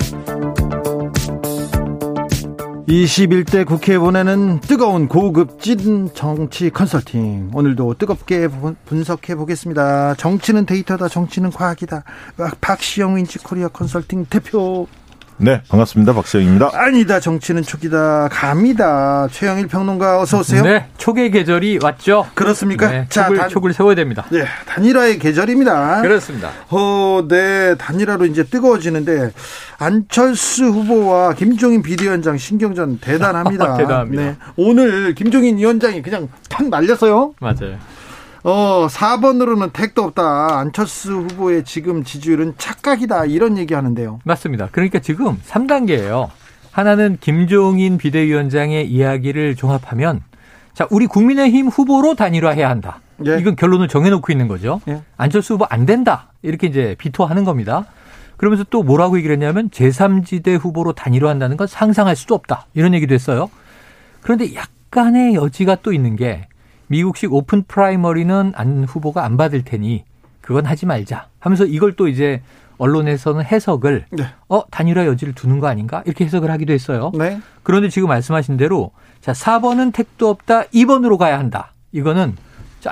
21대 2.88 3.66
국회에 3.66 3.98
보내는 3.98 4.60
뜨거운 4.62 5.08
고급 5.08 5.60
찐 5.60 6.12
정치 6.14 6.70
컨설팅. 6.70 7.50
오늘도 7.56 7.96
뜨겁게 7.96 8.48
분석해 8.86 9.36
보겠습니다. 9.36 10.14
정치는 10.16 10.68
데이터다, 10.68 11.08
정치는 11.08 11.50
과학이다. 11.50 12.04
박시영 12.62 13.18
윈지코리아 13.18 13.68
컨설팅 13.68 14.26
대표 14.30 14.88
네, 15.42 15.62
반갑습니다. 15.70 16.12
박시영입니다. 16.14 16.72
아니다, 16.74 17.22
정치는 17.22 17.64
촉이다. 17.64 18.28
갑니다. 18.30 19.26
최영일 19.32 19.68
평론가 19.68 20.20
어서 20.20 20.40
오세요. 20.40 20.64
네, 20.64 20.88
촉의 20.98 21.32
계절이 21.32 21.80
왔죠. 21.82 22.28
그렇습니까? 22.34 22.90
네, 22.90 23.08
촉을, 23.08 23.38
자, 23.38 23.44
단, 23.44 23.50
촉을 23.50 23.74
세워야 23.74 23.96
됩니다. 23.96 24.26
네, 24.32 24.44
단일화의 24.66 25.18
계절입니다. 25.18 26.02
그렇습니다. 26.02 26.52
어, 26.70 27.26
네, 27.30 27.76
단일화로 27.76 28.26
이제 28.26 28.44
뜨거워지는데 28.44 29.32
안철수 29.78 30.66
후보와 30.66 31.36
김종인 31.36 31.82
비대위원장 31.84 32.38
신경전 32.38 33.00
대단합니다. 33.00 33.78
대단합니다. 33.80 34.22
네, 34.22 34.36
오늘 34.58 35.16
김종인 35.16 35.58
위원장이 35.58 36.02
그냥 36.02 36.28
탁 36.50 36.68
날렸어요. 36.68 37.34
맞아요. 37.40 37.78
어, 38.44 38.88
4번으로는 38.88 39.74
택도 39.74 40.04
없다. 40.04 40.60
안철수 40.60 41.14
후보의 41.14 41.64
지금 41.66 42.04
지지율은 42.04 42.54
착각이다. 42.58 43.26
이런 43.26 43.58
얘기 43.58 43.74
하는데요. 43.74 44.20
맞습니다. 44.24 44.70
그러니까 44.72 45.00
지금 45.00 45.38
3단계예요. 45.46 46.30
하나는 46.72 47.18
김종인 47.20 47.98
비대위원장의 47.98 48.90
이야기를 48.90 49.56
종합하면 49.56 50.22
자, 50.74 50.88
우리 50.92 51.08
국민의힘 51.08 51.68
후보로 51.68 52.16
단일화해야 52.16 52.70
한다. 52.70 53.02
예. 53.26 53.38
이건 53.38 53.58
결론을 53.58 53.90
정해놓고 53.90 54.32
있는 54.32 54.48
거죠. 54.48 54.80
예. 54.88 55.02
안철수 55.18 55.56
후보 55.56 55.66
안 55.70 55.86
된다. 55.86 56.32
이렇게 56.42 56.68
이제 56.68 56.96
비토하는 56.98 57.44
겁니다. 57.44 57.86
그러면서 58.38 58.64
또 58.70 58.84
뭐라고 58.84 59.18
얘기를 59.18 59.34
했냐면 59.34 59.70
제3지대 59.70 60.58
후보로 60.58 60.94
단일화한다는 60.94 61.58
건 61.58 61.68
상상할 61.68 62.16
수도 62.16 62.36
없다. 62.36 62.68
이런 62.74 62.94
얘기도 62.94 63.14
했어요. 63.14 63.50
그런데 64.22 64.56
약간의 64.56 65.34
여지가 65.36 65.78
또 65.84 65.92
있는 65.92 66.16
게 66.16 66.48
미국식 66.90 67.34
오픈 67.34 67.64
프라이머리는 67.64 68.54
안 68.56 68.84
후보가 68.84 69.24
안 69.24 69.38
받을 69.38 69.64
테니 69.64 70.04
그건 70.42 70.66
하지 70.66 70.86
말자 70.86 71.28
하면서 71.40 71.66
이걸 71.66 71.96
또 71.96 72.08
이제 72.08 72.42
언론에서는 72.80 73.44
해석을 73.46 74.06
네. 74.12 74.24
어 74.48 74.64
단일화 74.70 75.06
여지를 75.06 75.34
두는 75.34 75.60
거 75.60 75.68
아닌가 75.68 76.02
이렇게 76.06 76.26
해석을 76.26 76.50
하기도 76.50 76.74
했어요. 76.74 77.12
네. 77.18 77.40
그런데 77.62 77.90
지금 77.90 78.08
말씀하신 78.08 78.58
대로 78.58 78.92
자 79.22 79.32
4번은 79.32 79.94
택도 79.94 80.30
없다 80.30 80.64
2번으로 80.64 81.18
가야 81.18 81.38
한다. 81.38 81.74
이거는 81.92 82.36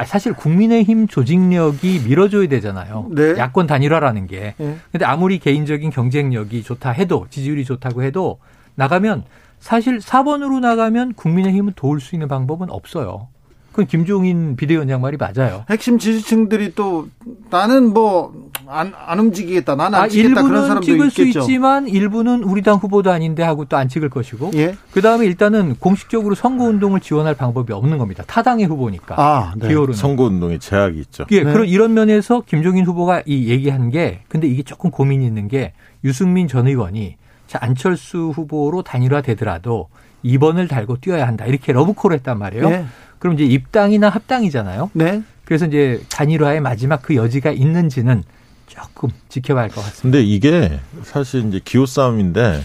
사실 0.05 0.33
국민의힘 0.33 1.07
조직력이 1.07 2.01
밀어줘야 2.05 2.47
되잖아요. 2.47 3.07
네. 3.11 3.37
야권 3.37 3.65
단일화라는 3.67 4.27
게. 4.27 4.53
네. 4.57 4.77
근데 4.91 5.05
아무리 5.05 5.39
개인적인 5.39 5.89
경쟁력이 5.89 6.61
좋다 6.63 6.91
해도 6.91 7.25
지지율이 7.29 7.63
좋다고 7.63 8.03
해도 8.03 8.39
나가면 8.75 9.23
사실 9.59 9.97
4번으로 9.99 10.59
나가면 10.59 11.13
국민의힘은 11.13 11.73
도울 11.75 12.01
수 12.01 12.13
있는 12.13 12.27
방법은 12.27 12.69
없어요. 12.69 13.29
그건 13.77 13.85
김종인 13.85 14.55
비대위원장 14.55 15.01
말이 15.01 15.17
맞아요. 15.17 15.63
핵심 15.69 15.99
지지층들이 15.99 16.73
또 16.73 17.07
나는 17.51 17.93
뭐 17.93 18.47
안 18.69 18.93
안 18.97 19.19
움직이겠다, 19.19 19.75
나는 19.75 19.97
안 19.97 20.03
아, 20.05 20.07
찍겠다 20.09 20.43
그런 20.43 20.63
사람도 20.67 20.85
찍을 20.85 21.07
있겠죠. 21.07 21.41
수 21.41 21.49
있지만 21.51 21.87
일부는 21.87 22.43
우리 22.43 22.61
당 22.61 22.75
후보도 22.77 23.11
아닌데 23.11 23.41
하고 23.43 23.63
또 23.65 23.77
안 23.77 23.87
찍을 23.87 24.09
것이고. 24.09 24.51
예? 24.55 24.75
그 24.91 25.01
다음에 25.01 25.25
일단은 25.25 25.75
공식적으로 25.75 26.35
선거 26.35 26.65
운동을 26.65 26.99
지원할 26.99 27.35
방법이 27.35 27.71
없는 27.71 27.97
겁니다. 27.97 28.23
타당의 28.27 28.65
후보니까. 28.65 29.15
아, 29.17 29.53
네. 29.55 29.69
기호는 29.69 29.93
선거 29.93 30.23
운동에 30.25 30.57
제약이 30.57 30.99
있죠. 30.99 31.25
예, 31.31 31.43
네. 31.43 31.53
그런 31.53 31.67
이런 31.67 31.93
면에서 31.93 32.41
김종인 32.45 32.85
후보가 32.85 33.23
이 33.25 33.47
얘기한 33.47 33.89
게 33.89 34.21
근데 34.27 34.47
이게 34.47 34.63
조금 34.63 34.91
고민이 34.91 35.25
있는 35.25 35.47
게 35.47 35.73
유승민 36.03 36.47
전 36.47 36.67
의원이 36.67 37.15
자 37.45 37.59
안철수 37.61 38.33
후보로 38.35 38.81
단일화되더라도 38.81 39.87
2번을 40.25 40.67
달고 40.69 40.97
뛰어야 41.01 41.27
한다 41.27 41.45
이렇게 41.45 41.71
러브콜을 41.73 42.15
했단 42.17 42.37
말이에요. 42.39 42.69
네. 42.69 42.85
그럼 43.19 43.35
이제 43.35 43.45
입당이나 43.45 44.09
합당이잖아요. 44.09 44.91
네. 44.93 45.21
그래서 45.45 45.65
이제 45.65 46.01
단일화의 46.09 46.61
마지막 46.61 47.01
그 47.01 47.15
여지가 47.15 47.51
있는지는 47.51 48.23
조금 48.67 49.09
지켜봐야 49.29 49.63
할 49.63 49.69
것 49.69 49.75
같습니다. 49.81 50.01
근데 50.03 50.23
이게 50.23 50.79
사실 51.03 51.45
이제 51.47 51.59
기호 51.63 51.85
싸움인데 51.85 52.63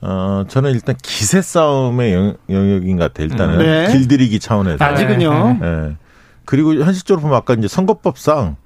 어, 0.00 0.44
저는 0.48 0.72
일단 0.72 0.94
기세 1.02 1.40
싸움의 1.42 2.12
영, 2.12 2.36
역인 2.50 2.96
것 2.96 3.04
같아요. 3.04 3.26
일단은 3.28 3.58
네. 3.58 3.92
길들이기 3.92 4.40
차원에서. 4.40 4.84
아직은요. 4.84 5.58
네. 5.60 5.70
네. 5.88 5.96
그리고 6.44 6.74
현실적으로 6.74 7.20
보면 7.22 7.36
아까 7.36 7.54
이제 7.54 7.68
선거법상 7.68 8.56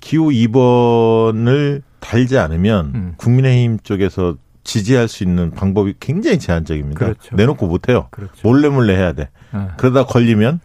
기호 0.00 0.28
2번을 0.28 1.82
달지 2.00 2.38
않으면 2.38 2.92
음. 2.94 3.14
국민의힘 3.16 3.78
쪽에서 3.82 4.36
지지할 4.68 5.08
수 5.08 5.24
있는 5.24 5.50
방법이 5.50 5.94
굉장히 5.98 6.38
제한적입니다. 6.38 6.98
그렇죠. 6.98 7.34
내놓고 7.34 7.66
못해요. 7.66 8.08
그렇죠. 8.10 8.34
몰래 8.42 8.68
몰래 8.68 8.94
해야 8.94 9.14
돼. 9.14 9.30
네. 9.54 9.60
그러다 9.78 10.04
걸리면 10.04 10.60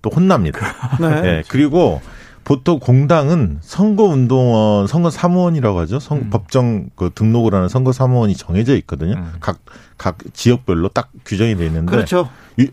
또 0.00 0.08
혼납니다. 0.08 0.58
네. 0.98 1.20
네. 1.20 1.42
그리고 1.48 2.00
보통 2.44 2.78
공당은 2.80 3.58
선거운동원, 3.60 4.86
선거사무원이라고 4.86 5.80
하죠. 5.80 6.00
선, 6.00 6.18
음. 6.18 6.30
법정 6.30 6.88
그 6.96 7.10
등록을 7.14 7.54
하는 7.54 7.68
선거사무원이 7.68 8.36
정해져 8.36 8.74
있거든요. 8.78 9.16
음. 9.18 9.32
각, 9.40 9.58
각 9.98 10.16
지역별로 10.32 10.88
딱 10.88 11.10
규정이 11.26 11.54
돼 11.56 11.66
있는데. 11.66 11.90
그렇죠. 11.90 12.30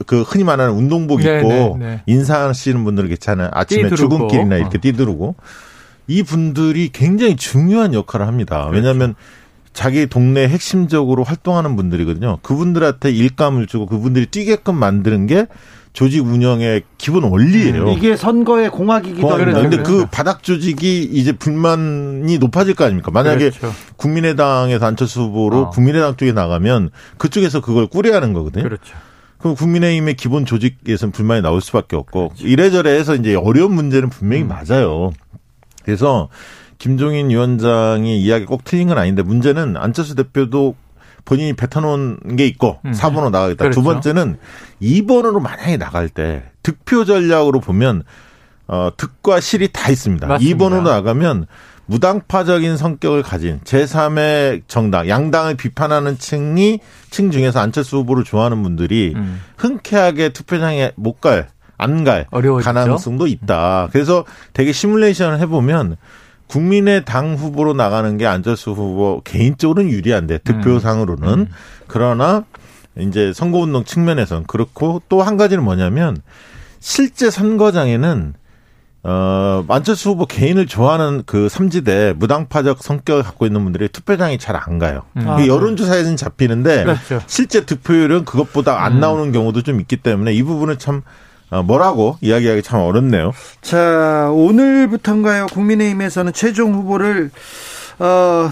그 0.08 0.22
흔히 0.22 0.46
말하는 0.46 0.74
운동복 0.74 1.20
네, 1.20 1.40
입고 1.40 1.78
네, 1.78 1.86
네. 1.86 2.04
인사하시는 2.06 2.86
분들 2.86 3.10
괜찮아요. 3.10 3.50
아침에 3.52 3.90
출근길이나 3.90 4.56
이렇게 4.56 4.78
어. 4.78 4.82
뛰두르고. 4.82 5.36
이 6.08 6.24
분들이 6.24 6.90
굉장히 6.92 7.36
중요한 7.36 7.94
역할을 7.94 8.26
합니다. 8.26 8.62
그렇죠. 8.62 8.76
왜냐하면 8.76 9.16
자기 9.74 10.08
동네 10.08 10.48
핵심적으로 10.48 11.24
활동하는 11.24 11.76
분들이거든요. 11.76 12.40
그분들한테 12.42 13.12
일감을 13.12 13.68
주고 13.68 13.86
그분들이 13.86 14.26
뛰게끔 14.26 14.76
만드는 14.76 15.28
게 15.28 15.48
조직 15.94 16.26
운영의 16.26 16.84
기본 16.98 17.24
원리예요. 17.24 17.84
음, 17.84 17.88
이게 17.90 18.16
선거의 18.16 18.70
공학이기도 18.70 19.28
하고. 19.28 19.38
그런데 19.38 19.78
그 19.82 20.06
바닥 20.06 20.44
조직이 20.44 21.02
이제 21.04 21.32
불만이 21.32 22.38
높아질 22.38 22.76
거 22.76 22.86
아닙니까? 22.86 23.12
만약에 23.12 23.50
그렇죠. 23.50 23.74
국민의당에서 23.98 24.86
안철수 24.86 25.22
후보로 25.22 25.58
어. 25.58 25.70
국민의당 25.72 26.16
쪽에 26.16 26.32
나가면 26.32 26.92
그쪽에서 27.18 27.62
그걸 27.62 27.88
꾸려야 27.88 28.18
하는 28.18 28.34
거거든요. 28.34 28.64
그렇죠. 28.64 28.96
그럼 29.40 29.56
국민의힘의 29.56 30.16
기본 30.16 30.46
조직에서는 30.46 31.12
불만이 31.12 31.42
나올 31.42 31.62
수밖에 31.62 31.96
없고 31.96 32.30
그렇죠. 32.30 32.48
이래저래 32.48 32.92
해서 32.92 33.16
이제 33.16 33.36
어려운 33.36 33.74
문제는 33.74 34.10
분명히 34.10 34.44
음. 34.44 34.50
맞아요. 34.50 35.12
그래서 35.84 36.30
김종인 36.80 37.30
위원장의 37.30 38.20
이야기 38.22 38.46
꼭 38.46 38.64
틀린 38.64 38.88
건 38.88 38.98
아닌데 38.98 39.22
문제는 39.22 39.78
안철수 39.78 40.16
대표도 40.16 40.76
본인이 41.26 41.54
뱉어놓은 41.54 42.36
게 42.38 42.48
있고 42.48 42.80
음. 42.86 42.92
4번으로 42.92 43.30
나가겠다. 43.30 43.66
그렇죠. 43.66 43.82
두 43.82 43.84
번째는 43.84 44.38
2번으로 44.82 45.40
만약에 45.42 45.78
나갈 45.78 46.10
때 46.10 46.44
득표 46.64 47.06
전략으로 47.06 47.60
보면 47.60 48.04
어, 48.68 48.90
득과 48.98 49.40
실이 49.40 49.70
다 49.72 49.90
있습니다. 49.92 50.26
맞습니다. 50.26 50.58
2번으로 50.66 50.84
나가면 50.84 51.46
무당파적인 51.88 52.78
성격을 52.78 53.24
가진 53.24 53.60
제3의 53.64 54.62
정당, 54.68 55.10
양당을 55.10 55.56
비판하는 55.56 56.18
층이 56.18 56.80
층 57.10 57.32
중에서 57.32 57.60
안철수 57.60 57.98
후보를 57.98 58.24
좋아하는 58.24 58.62
분들이 58.64 59.14
음. 59.16 59.42
흔쾌하게 59.58 60.30
투표장에 60.30 60.92
못 60.96 61.20
갈, 61.20 61.50
안 61.78 62.04
갈 62.04 62.28
가능성도 62.62 63.26
있다. 63.28 63.90
그래서 63.92 64.24
되게 64.54 64.72
시뮬레이션을 64.72 65.40
해보면 65.40 65.96
국민의 66.50 67.06
당 67.06 67.36
후보로 67.36 67.74
나가는 67.74 68.18
게 68.18 68.26
안철수 68.28 68.72
후보 68.72 69.22
개인적으로는 69.24 69.90
유리한데 69.92 70.40
득표상으로는 70.40 71.28
음. 71.28 71.40
음. 71.40 71.48
그러나 71.88 72.44
이제 72.98 73.32
선거운동 73.34 73.86
측면에서는 73.86 74.44
그렇고 74.48 75.02
또 75.08 75.22
한 75.22 75.38
가지는 75.38 75.64
뭐냐면 75.64 76.18
실제 76.80 77.30
선거장에는 77.30 78.34
어, 79.04 79.64
안철수 79.70 80.10
후보 80.10 80.26
개인을 80.26 80.66
좋아하는 80.68 81.24
그 81.26 81.48
삼지대 81.48 82.16
무당파적 82.18 82.84
성격을 82.84 83.24
갖고 83.24 83.46
있는 83.46 83.64
분들이 83.64 83.88
투표장에 83.88 84.38
잘 84.38 84.58
안 84.58 84.78
가요. 84.80 85.04
음. 85.16 85.30
아, 85.30 85.46
여론조사에는 85.46 86.18
잡히는데 86.18 86.84
그렇죠. 86.84 87.22
실제 87.28 87.66
득표율은 87.66 88.26
그것보다 88.26 88.84
안 88.84 88.96
음. 88.96 89.00
나오는 89.00 89.32
경우도 89.32 89.62
좀 89.62 89.80
있기 89.80 89.98
때문에 89.98 90.34
이 90.34 90.44
부분은 90.44 90.80
참 90.80 90.98
어, 90.98 91.04
뭐라고 91.66 92.18
이야기하기 92.22 92.62
참 92.62 92.82
어렵네요. 92.82 93.32
자, 93.62 94.30
오늘부터인가요? 94.32 95.48
국민의힘에서는 95.48 96.34
최종 96.34 96.74
후보를 96.74 97.32
어, 98.00 98.52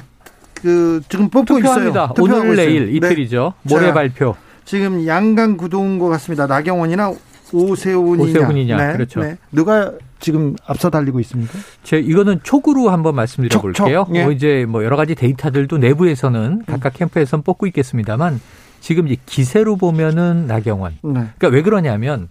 그 0.55 1.01
지금 1.10 1.29
뽑고 1.29 1.45
투표합니다. 1.57 2.13
있어요. 2.17 2.39
오늘 2.39 2.55
내일 2.55 2.95
이틀이죠. 2.95 3.53
네. 3.63 3.73
모레 3.73 3.88
자, 3.88 3.93
발표. 3.93 4.36
지금 4.65 5.05
양강 5.07 5.57
구도인 5.57 5.99
것 5.99 6.07
같습니다. 6.10 6.47
나경원이나 6.47 7.13
오세훈이냐. 7.53 8.29
오세훈이냐. 8.29 8.77
네, 8.77 8.93
그렇죠. 8.93 9.21
네. 9.21 9.38
누가 9.51 9.93
지금 10.19 10.55
앞서 10.65 10.89
달리고 10.89 11.19
있습니까? 11.21 11.53
제 11.83 11.99
이거는 11.99 12.39
촉으로 12.43 12.89
한번 12.89 13.15
말씀드려 13.15 13.62
볼게요. 13.62 14.07
예. 14.13 14.23
뭐 14.23 14.31
이제 14.31 14.65
뭐 14.67 14.83
여러 14.83 14.97
가지 14.97 15.15
데이터들도 15.15 15.77
내부에서는 15.77 16.63
각각 16.65 16.93
캠프에선 16.93 17.43
뽑고 17.43 17.67
있겠습니다만 17.67 18.41
지금 18.81 19.07
이제 19.07 19.17
기세로 19.25 19.75
보면은 19.77 20.47
나경원. 20.47 20.97
네. 21.03 21.12
그러니까 21.38 21.47
왜 21.49 21.62
그러냐면 21.62 22.29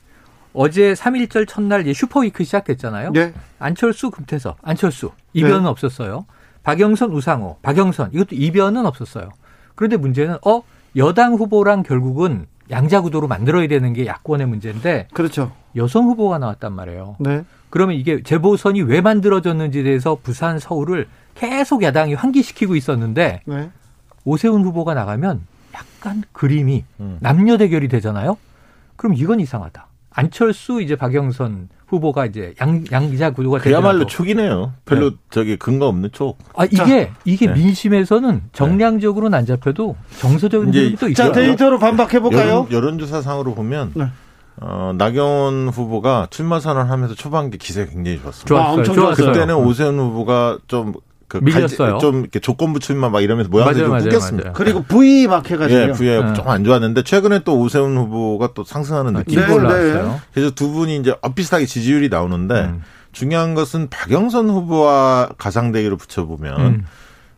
어제 0.57 0.95
3.1절 0.95 1.47
첫날 1.47 1.85
슈퍼위크 1.95 2.42
시작됐잖아요. 2.42 3.12
네. 3.12 3.35
안철수, 3.59 4.11
금태섭, 4.11 4.57
안철수 4.62 5.12
이변은 5.35 5.64
네. 5.64 5.69
없었어요. 5.69 6.25
박영선, 6.62 7.12
우상호, 7.12 7.59
박영선 7.62 8.11
이것도 8.14 8.35
이변은 8.35 8.87
없었어요. 8.87 9.29
그런데 9.75 9.97
문제는 9.99 10.38
어 10.47 10.62
여당 10.97 11.35
후보랑 11.35 11.83
결국은 11.83 12.47
양자 12.71 13.03
구도로 13.03 13.29
만들어야 13.29 13.69
되는 13.69 13.92
게 13.92 14.07
야권의 14.07 14.49
문제인데 14.49 15.09
그렇죠. 15.12 15.53
여성 15.77 16.07
후보가 16.07 16.38
나왔단 16.38 16.73
말이에요. 16.73 17.16
네. 17.21 17.45
그러면 17.69 17.97
이게 17.97 18.23
재보선이 18.23 18.83
왜 18.83 19.03
만들어졌는지에 19.03 19.83
대해서 19.83 20.16
부산, 20.21 20.59
서울을 20.59 21.07
계속 21.35 21.83
야당이 21.83 22.14
환기시키고 22.14 22.75
있었는데 22.75 23.42
네. 23.45 23.71
오세훈 24.25 24.64
후보가 24.64 24.95
나가면 24.95 25.42
약간 25.75 26.25
그림이 26.33 26.85
음. 27.01 27.19
남녀 27.21 27.59
대결이 27.59 27.88
되잖아요. 27.88 28.38
그럼 28.97 29.14
이건 29.14 29.40
이상하다. 29.40 29.86
안철수 30.16 30.81
이제 30.81 30.96
박영선 30.96 31.68
후보가 31.88 32.24
이제 32.26 32.55
양 32.61 32.83
양자 32.90 33.31
구도가 33.31 33.59
그야말로 33.59 34.07
촉이네요. 34.07 34.72
별로 34.87 35.11
네. 35.11 35.16
저기 35.31 35.57
근거 35.57 35.87
없는 35.87 36.11
촉. 36.12 36.38
아 36.57 36.64
이게 36.64 36.76
자, 36.76 37.14
이게 37.24 37.46
네. 37.46 37.52
민심에서는 37.52 38.42
정량적으로는 38.52 39.38
안 39.38 39.44
잡혀도 39.44 39.94
정서적인 40.18 40.70
이제 40.70 40.96
또 40.98 41.09
있죠. 41.09 41.22
자 41.22 41.33
데이터로 41.33 41.79
반박해 41.79 42.20
볼까요? 42.20 42.66
여론, 42.70 42.98
조사 42.98 43.20
상으로 43.20 43.55
보면 43.55 43.92
네. 43.94 44.07
어, 44.59 44.94
나경원 44.96 45.68
후보가 45.68 46.29
출마 46.31 46.61
선언하면서 46.61 47.14
초반기 47.14 47.59
기세가 47.59 47.92
굉장히 47.92 48.18
좋았습니다. 48.18 48.48
좋았어요. 48.48 48.68
아, 48.68 48.72
엄청 48.72 48.94
좋았어요. 48.94 49.33
그때는 49.33 49.55
오세훈 49.55 49.98
후보가 49.98 50.61
좀 50.66 50.94
그 51.28 51.38
밀렸어요. 51.38 51.94
가지, 51.94 52.02
좀 52.02 52.20
이렇게 52.20 52.38
조건부 52.38 52.78
출마 52.78 53.08
막 53.08 53.20
이러면서 53.20 53.50
모양들이 53.50 53.84
좀 53.84 53.96
웃겼습니다. 53.98 54.52
그리고 54.52 54.82
V 54.82 55.26
막 55.26 55.50
해가지고. 55.50 55.80
예, 55.80 55.92
V에 55.92 56.22
네. 56.22 56.34
좀안 56.34 56.64
좋았는데 56.64 57.02
최근에 57.02 57.40
또 57.40 57.58
오세훈 57.58 57.96
후보가 57.96 58.50
또 58.54 58.64
상승하는 58.64 59.16
아, 59.16 59.18
느낌이 59.20 59.44
네, 59.44 59.52
올라왔어요. 59.52 60.08
네. 60.08 60.20
그래서 60.32 60.50
두 60.54 60.70
분이 60.70 60.96
이제 60.98 61.14
비슷하게 61.34 61.66
지지율이 61.66 62.08
나오는데 62.08 62.54
음. 62.60 62.82
중요한 63.12 63.54
것은 63.54 63.88
박영선 63.90 64.50
후보와 64.50 65.30
가상대기로 65.38 65.96
붙여보면 65.96 66.60
음. 66.60 66.86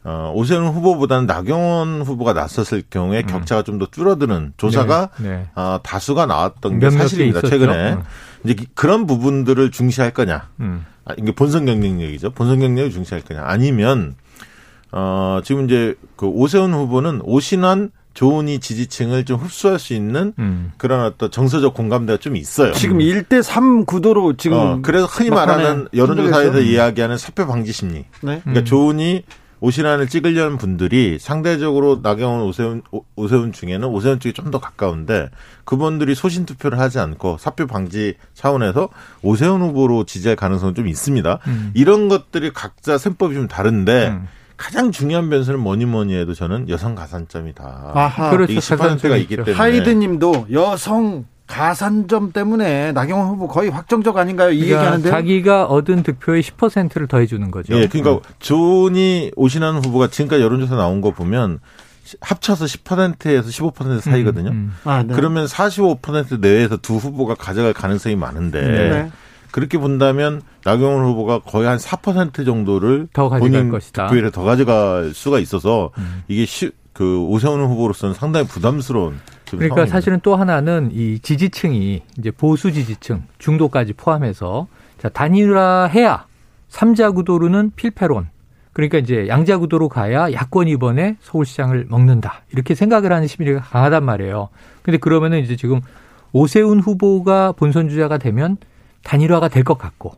어, 0.05 0.33
오세훈 0.35 0.66
후보보다는 0.68 1.27
나경원 1.27 2.03
후보가 2.03 2.33
나섰을 2.33 2.83
경우에 2.88 3.20
음. 3.20 3.27
격차가 3.27 3.62
좀 3.62 3.79
더 3.79 3.87
줄어드는 3.90 4.55
조사가 4.57 5.11
네, 5.18 5.29
네. 5.29 5.48
어, 5.55 5.79
다수가 5.83 6.27
나왔던 6.27 6.79
게 6.79 6.90
사실입니다. 6.90 7.42
최근에 7.42 7.92
음. 7.92 8.03
이제 8.44 8.57
그런 8.74 9.07
부분들을 9.07 9.70
중시할 9.70 10.11
거냐. 10.12 10.48
음. 10.61 10.85
아, 11.09 11.14
이게 11.18 11.33
본선 11.33 11.64
경쟁력이죠. 11.66 12.31
본선 12.31 12.61
경쟁을 12.61 12.90
중시할 12.90 13.23
거냐. 13.25 13.42
아니면 13.44 14.14
어 14.92 15.40
지금 15.42 15.64
이제 15.64 15.94
그 16.16 16.27
오세훈 16.27 16.73
후보는 16.73 17.21
오신환 17.25 17.90
조은희 18.14 18.59
지지층을 18.59 19.25
좀 19.25 19.38
흡수할 19.38 19.79
수 19.79 19.94
있는 19.94 20.33
음. 20.40 20.73
그런 20.77 21.05
어떤 21.05 21.31
정서적 21.31 21.73
공감대가 21.73 22.18
좀 22.18 22.35
있어요. 22.37 22.73
지금 22.73 22.99
1대 22.99 23.42
3 23.42 23.85
구도로 23.85 24.37
지금 24.37 24.59
어, 24.59 24.79
그래서 24.83 25.07
흔히 25.07 25.31
말하는 25.31 25.87
여론조사에서 25.94 26.61
이야기하는 26.61 27.16
사표 27.16 27.47
방지 27.47 27.71
심리. 27.73 28.05
네? 28.23 28.40
그러니까 28.42 28.61
음. 28.61 28.64
조은희 28.64 29.23
오신환을 29.61 30.09
찍으려는 30.09 30.57
분들이 30.59 31.18
상대적으로 31.18 32.01
나경원 32.03 32.42
오세훈 32.42 32.83
오세훈 33.16 33.53
중에는 33.53 33.87
오세훈 33.88 34.21
쪽이 34.21 34.33
좀 34.35 34.49
더 34.49 34.59
가까운데 34.61 35.29
그분들이 35.64 36.14
소신 36.14 36.47
투표를 36.47 36.79
하지 36.79 36.99
않고 36.99 37.37
사표 37.38 37.66
방지 37.66 38.14
차원에서 38.33 38.88
오세훈 39.23 39.61
후보로 39.61 40.05
지지할 40.05 40.37
가능성은 40.37 40.75
좀 40.75 40.88
있습니다. 40.88 41.38
음. 41.47 41.71
이런 41.75 42.09
것들이 42.09 42.51
각자 42.55 42.97
셈법이 42.97 43.35
좀 43.35 43.47
다른데 43.47 44.09
음. 44.09 44.29
가장 44.57 44.90
중요한 44.90 45.29
변수는 45.31 45.61
뭐니 45.61 45.85
뭐니 45.85 46.14
해도 46.16 46.33
저는 46.35 46.68
여성 46.68 46.94
가산점이다. 46.94 47.92
아하. 47.94 48.31
그렇죠. 48.31 48.53
이게 48.53 48.61
10%가 48.61 49.16
있기 49.18 49.37
때문에 49.37 49.53
하이드님도 49.53 50.47
여성 50.53 51.27
가산점 51.49 52.33
때문에 52.33 52.93
나경원 52.93 53.29
후보 53.29 53.49
거의 53.49 53.71
확정적 53.71 54.17
아닌가요? 54.17 54.51
이 54.51 54.59
그러니까 54.59 54.77
얘기하는데 54.77 55.11
자기가 55.11 55.65
얻은 55.65 56.03
득표의 56.05 56.43
10%를 56.43 57.09
더해주는 57.09 57.51
거죠. 57.51 57.75
예, 57.75 57.89
그러니까 57.89 58.13
어. 58.13 58.23
조은희 58.38 59.33
오신환 59.35 59.85
후보가 59.85 60.09
지금까지 60.09 60.43
여론조사 60.43 60.77
나온 60.77 61.01
거 61.01 61.11
보면 61.11 61.59
합쳐서 62.21 62.67
10%에서 62.67 63.49
15% 63.49 64.01
사이거든요. 64.01 64.51
음, 64.51 64.55
음. 64.55 64.75
아, 64.85 65.03
네. 65.03 65.15
그러면 65.15 65.47
45% 65.47 66.41
내외에서 66.41 66.77
두 66.77 66.97
후보가 66.97 67.35
가져갈 67.35 67.73
가능성이 67.73 68.15
많은데 68.15 68.63
네. 68.63 69.11
그렇게 69.51 69.79
본다면 69.79 70.43
나경원 70.65 71.05
후보가 71.05 71.41
거의 71.41 71.67
한 71.67 71.79
4% 71.79 72.45
정도를 72.45 73.09
더 73.13 73.29
가져갈 73.29 73.71
것이다. 73.71 74.07
득표율에 74.07 74.31
더 74.31 74.43
가져갈 74.43 75.13
수가 75.15 75.39
있어서 75.39 75.91
음. 75.99 76.23
이게 76.29 76.45
시, 76.45 76.71
그 76.93 77.19
오세훈 77.21 77.61
후보로서는 77.61 78.15
상당히 78.15 78.47
부담스러운 78.47 79.21
그러니까 79.57 79.75
상황입니다. 79.75 79.87
사실은 79.97 80.21
또 80.23 80.37
하나는 80.37 80.91
이 80.93 81.19
지지층이 81.21 82.03
이제 82.19 82.31
보수 82.31 82.73
지지층 82.73 83.25
중도까지 83.39 83.95
포함해서 83.95 84.67
자 84.99 85.09
단일화해야 85.09 86.27
삼자 86.69 87.11
구도로는 87.13 87.73
필패론 87.77 88.29
그러니까 88.73 88.99
이제 88.99 89.27
양자 89.29 89.59
구도로 89.59 89.89
가야 89.89 90.31
야권이 90.33 90.71
이번에 90.73 91.17
서울시장을 91.21 91.87
먹는다 91.89 92.43
이렇게 92.53 92.75
생각을 92.75 93.13
하는 93.13 93.27
시민이 93.27 93.59
강하단 93.59 94.05
말이에요. 94.05 94.51
근데 94.83 94.99
그러면은 94.99 95.41
이제 95.41 95.57
지금 95.57 95.81
오세훈 96.33 96.81
후보가 96.81 97.53
본선 97.53 97.89
주자가 97.89 98.19
되면 98.19 98.57
단일화가 99.03 99.49
될 99.49 99.65
것 99.65 99.79
같고 99.79 100.13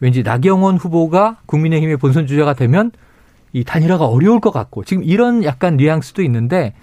왠지 0.00 0.22
나경원 0.22 0.76
후보가 0.76 1.38
국민의힘의 1.46 1.96
본선 1.96 2.26
주자가 2.26 2.54
되면 2.54 2.90
이 3.52 3.62
단일화가 3.64 4.04
어려울 4.06 4.40
것 4.40 4.50
같고 4.50 4.84
지금 4.84 5.04
이런 5.04 5.44
약간 5.44 5.76
뉘앙스도 5.76 6.22
있는데 6.22 6.74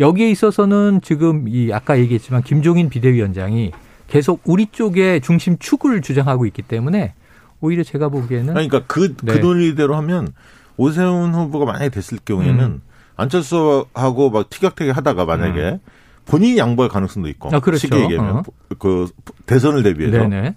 여기에 0.00 0.30
있어서는 0.30 1.00
지금 1.02 1.48
이 1.48 1.72
아까 1.72 1.98
얘기했지만 1.98 2.42
김종인 2.42 2.88
비대위원장이 2.88 3.72
계속 4.06 4.40
우리 4.44 4.66
쪽에 4.66 5.20
중심 5.20 5.58
축을 5.58 6.02
주장하고 6.02 6.46
있기 6.46 6.62
때문에 6.62 7.14
오히려 7.60 7.82
제가 7.82 8.08
보기에는 8.08 8.54
그러니까 8.54 8.84
그, 8.86 9.14
그 9.14 9.26
네. 9.26 9.34
그 9.34 9.38
논리대로 9.38 9.96
하면 9.96 10.28
오세훈 10.76 11.34
후보가 11.34 11.64
만약에 11.64 11.88
됐을 11.90 12.18
경우에는 12.24 12.64
음. 12.64 12.82
안철수하고 13.16 14.30
막 14.30 14.48
티격태격 14.48 14.96
하다가 14.96 15.24
만약에 15.24 15.60
음. 15.60 15.78
본인이 16.24 16.58
양보할 16.58 16.88
가능성도 16.88 17.28
있고 17.30 17.50
아, 17.52 17.58
그렇죠. 17.58 17.80
쉽게 17.80 18.02
얘기하면 18.04 18.36
어. 18.36 18.42
그 18.78 19.08
대선을 19.46 19.82
대비해서 19.82 20.18
네네. 20.18 20.54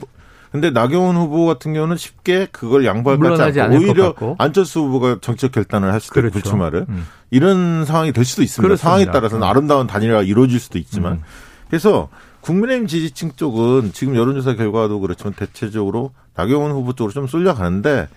근데 0.52 0.70
나경원 0.70 1.16
후보 1.16 1.46
같은 1.46 1.74
경우는 1.74 1.96
쉽게 1.96 2.48
그걸 2.52 2.86
양보할 2.86 3.20
것 3.20 3.38
같지 3.38 3.62
않고 3.62 3.78
오히려 3.78 4.14
안철수 4.38 4.82
후보가 4.82 5.20
정책 5.22 5.54
결단을 5.54 5.94
할 5.94 6.02
수도 6.02 6.16
그렇죠. 6.16 6.28
있고 6.28 6.34
불출마를 6.42 6.86
음. 6.90 7.08
이런 7.30 7.86
상황이 7.86 8.12
될 8.12 8.26
수도 8.26 8.44
있습니다. 8.44 8.68
그렇습니다. 8.68 8.84
상황에 8.84 9.06
따라서는 9.06 9.48
음. 9.48 9.50
아름다운 9.50 9.88
단일화가 9.88 10.24
이루어질 10.24 10.60
수도 10.60 10.78
있지만 10.78 11.14
음. 11.14 11.24
그래서 11.70 12.10
국민의힘 12.42 12.88
지지층 12.88 13.32
쪽은 13.36 13.92
지금 13.94 14.16
여론조사 14.16 14.56
결과도 14.56 15.00
그렇지만 15.00 15.34
대체적으로 15.34 16.12
나경원 16.36 16.72
후보 16.72 16.94
쪽으로 16.94 17.14
좀 17.14 17.28
쏠려가는데 17.28 18.10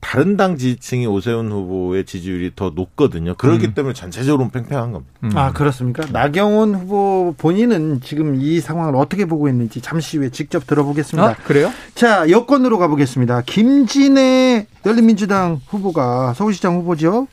다른 0.00 0.36
당 0.36 0.56
지지층이 0.56 1.06
오세훈 1.06 1.50
후보의 1.50 2.04
지지율이 2.04 2.52
더 2.54 2.70
높거든요. 2.70 3.34
그렇기 3.34 3.66
음. 3.66 3.74
때문에 3.74 3.94
전체적으로 3.94 4.48
팽팽한 4.50 4.92
겁니다. 4.92 5.12
음. 5.24 5.30
아 5.34 5.52
그렇습니까? 5.52 6.04
나경원 6.12 6.74
후보 6.74 7.34
본인은 7.36 8.00
지금 8.02 8.36
이 8.40 8.60
상황을 8.60 8.94
어떻게 8.94 9.24
보고 9.24 9.48
있는지 9.48 9.80
잠시 9.80 10.18
후에 10.18 10.30
직접 10.30 10.66
들어보겠습니다. 10.66 11.28
아, 11.28 11.34
그래요? 11.34 11.72
자 11.94 12.28
여권으로 12.30 12.78
가보겠습니다. 12.78 13.42
김진애 13.42 14.66
열린민주당 14.84 15.60
후보가 15.66 16.34
서울시장 16.34 16.76
후보죠. 16.76 17.26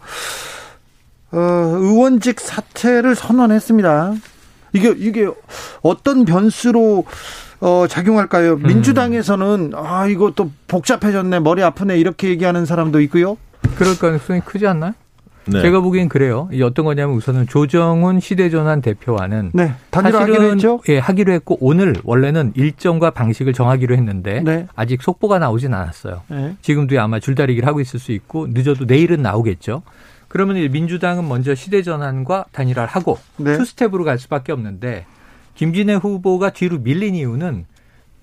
어, 1.32 1.38
의원직 1.38 2.40
사퇴를 2.40 3.16
선언했습니다. 3.16 4.14
이게 4.74 4.94
이게 4.98 5.30
어떤 5.82 6.26
변수로 6.26 7.06
어, 7.62 7.86
작용할까요? 7.88 8.54
음. 8.54 8.64
민주당에서는 8.64 9.72
아 9.76 10.08
이거 10.08 10.32
또 10.36 10.52
복잡해졌네 10.68 11.40
머리 11.40 11.64
아프네 11.64 11.98
이렇게 11.98 12.28
얘기하는 12.30 12.66
사람도 12.66 13.00
있고요. 13.02 13.38
그럴 13.76 13.98
가능성이 13.98 14.42
크지 14.42 14.68
않나요? 14.68 14.94
네. 15.46 15.62
제가 15.62 15.82
보기엔 15.82 16.08
그래요. 16.10 16.48
이 16.54 16.62
어떤 16.62 16.86
거냐면 16.86 17.16
우선은 17.16 17.48
조정훈 17.48 18.20
시대전환 18.20 18.82
대표와는 18.82 19.52
네, 19.54 19.74
단일화하기로 19.90 20.44
했죠. 20.52 20.80
예, 20.90 20.98
하기로 20.98 21.34
했고 21.34 21.58
오늘 21.60 21.96
원래는 22.04 22.54
일정과 22.56 23.10
방식을 23.12 23.54
정하기로 23.54 23.96
했는데 23.96 24.42
네. 24.42 24.68
아직 24.76 25.02
속보가 25.02 25.40
나오진 25.40 25.74
않았어요. 25.74 26.22
네. 26.30 26.56
지금도 26.62 27.00
아마 27.02 27.20
줄다리기를 27.20 27.68
하고 27.68 27.82
있을 27.82 28.00
수 28.00 28.14
있고 28.14 28.48
늦어도 28.48 28.86
내일은 28.86 29.22
나오겠죠. 29.22 29.84
그러면 30.34 30.56
민주당은 30.72 31.28
먼저 31.28 31.54
시대전환과 31.54 32.46
단일화를 32.52 32.90
하고 32.90 33.20
네. 33.38 33.56
투스텝으로 33.56 34.04
갈 34.04 34.18
수밖에 34.18 34.52
없는데 34.52 35.06
김진애 35.54 35.94
후보가 35.94 36.50
뒤로 36.50 36.80
밀린 36.80 37.14
이유는 37.14 37.68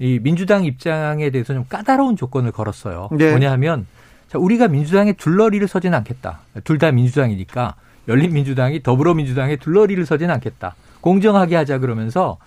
이 0.01 0.19
민주당 0.21 0.65
입장에 0.65 1.31
대해서 1.31 1.55
좀 1.55 1.65
까다로운 1.69 2.17
조건을 2.17 2.51
걸었어요. 2.51 3.11
네. 3.13 3.31
뭐냐하면 3.31 3.87
자, 4.27 4.39
우리가 4.39 4.67
민주당에 4.67 5.13
둘러리를 5.13 5.69
서지는 5.69 5.97
않겠다. 5.99 6.41
둘 6.65 6.79
다 6.79 6.91
민주당이니까 6.91 7.77
열린민주당이 8.09 8.83
더불어민주당에 8.83 9.55
둘러리를 9.55 10.05
서지는 10.05 10.35
않겠다. 10.35 10.75
공정하게 11.03 11.55
하자 11.55 11.79
그러면서 11.79 12.39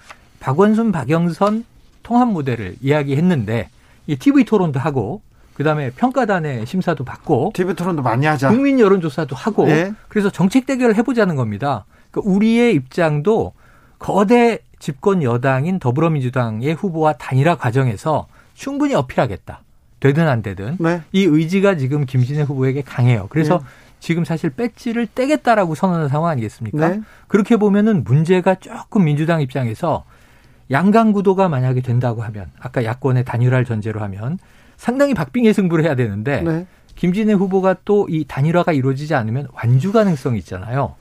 박원순, 0.41 0.91
박영선 0.91 1.63
통합 2.03 2.27
모델을 2.27 2.75
이야기했는데 2.81 3.69
이 4.07 4.17
TV 4.17 4.43
토론도 4.43 4.81
하고 4.81 5.21
그다음에 5.53 5.91
평가단의 5.91 6.65
심사도 6.65 7.03
받고 7.03 7.51
TV 7.53 7.75
토론도 7.75 8.01
많이 8.01 8.25
하자. 8.25 8.49
국민 8.49 8.79
여론조사도 8.79 9.35
하고 9.35 9.65
네. 9.65 9.93
그래서 10.07 10.29
정책 10.29 10.65
대결을 10.65 10.95
해보자는 10.95 11.35
겁니다. 11.35 11.85
그러니까 12.11 12.31
우리의 12.31 12.73
입장도 12.75 13.53
거대 13.99 14.59
집권 14.79 15.23
여당인 15.23 15.79
더불어민주당의 15.79 16.73
후보와 16.73 17.13
단일화 17.13 17.55
과정에서 17.55 18.27
충분히 18.53 18.93
어필하겠다. 18.95 19.61
되든 19.99 20.27
안 20.27 20.41
되든 20.41 20.77
네. 20.79 21.01
이 21.13 21.23
의지가 21.23 21.77
지금 21.77 22.05
김진애 22.05 22.41
후보에게 22.41 22.81
강해요. 22.81 23.27
그래서 23.29 23.59
네. 23.59 23.65
지금 24.01 24.25
사실 24.25 24.49
배지를 24.49 25.07
떼겠다라고 25.07 25.75
선언한 25.75 26.09
상황 26.09 26.31
아니겠습니까? 26.31 26.89
네. 26.89 27.01
그렇게 27.29 27.55
보면은 27.55 28.03
문제가 28.03 28.55
조금 28.55 29.05
민주당 29.05 29.39
입장에서 29.39 30.03
양강 30.71 31.13
구도가 31.13 31.47
만약에 31.47 31.79
된다고 31.79 32.21
하면 32.23 32.47
아까 32.59 32.83
야권의 32.83 33.23
단일화를 33.23 33.63
전제로 33.63 34.01
하면 34.01 34.39
상당히 34.83 35.13
박빙의 35.13 35.53
승부를 35.53 35.85
해야 35.85 35.95
되는데 35.95 36.41
네. 36.41 36.67
김진애 36.97 37.31
후보가 37.33 37.77
또 37.85 38.05
이 38.09 38.25
단일화가 38.27 38.73
이루어지지 38.73 39.15
않으면 39.15 39.47
완주 39.53 39.93
가능성이 39.93 40.39
있잖아요. 40.39 40.95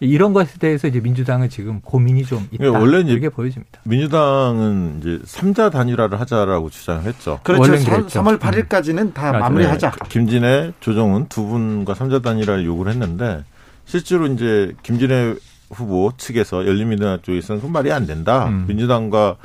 이런 0.00 0.34
것에 0.34 0.58
대해서 0.58 0.86
이제 0.86 1.00
민주당은 1.00 1.48
지금 1.48 1.80
고민이 1.80 2.24
좀 2.24 2.40
있다. 2.50 2.58
그러니까 2.58 2.78
원래 2.78 3.00
이제 3.00 3.12
이렇게 3.12 3.30
보여집니다. 3.30 3.80
민주당은 3.84 4.98
이제 5.00 5.18
삼자 5.24 5.70
단일화를 5.70 6.20
하자라고 6.20 6.68
주장을 6.68 7.02
했죠. 7.04 7.40
그렇죠. 7.42 8.08
3, 8.08 8.26
월 8.26 8.38
8일까지는 8.38 9.14
다 9.14 9.30
음. 9.30 9.40
마무리하자. 9.40 9.90
네. 9.92 10.08
김진애, 10.10 10.72
조정훈 10.80 11.26
두 11.28 11.46
분과 11.46 11.94
삼자 11.94 12.20
단일화를 12.20 12.66
요구를 12.66 12.92
했는데 12.92 13.44
실제로 13.86 14.26
이제 14.26 14.74
김진애 14.82 15.34
후보 15.70 16.12
측에서 16.18 16.66
열린민주당 16.66 17.18
쪽에서는 17.22 17.62
그 17.62 17.66
말이 17.66 17.90
안 17.92 18.06
된다. 18.06 18.48
음. 18.48 18.66
민주당과 18.68 19.36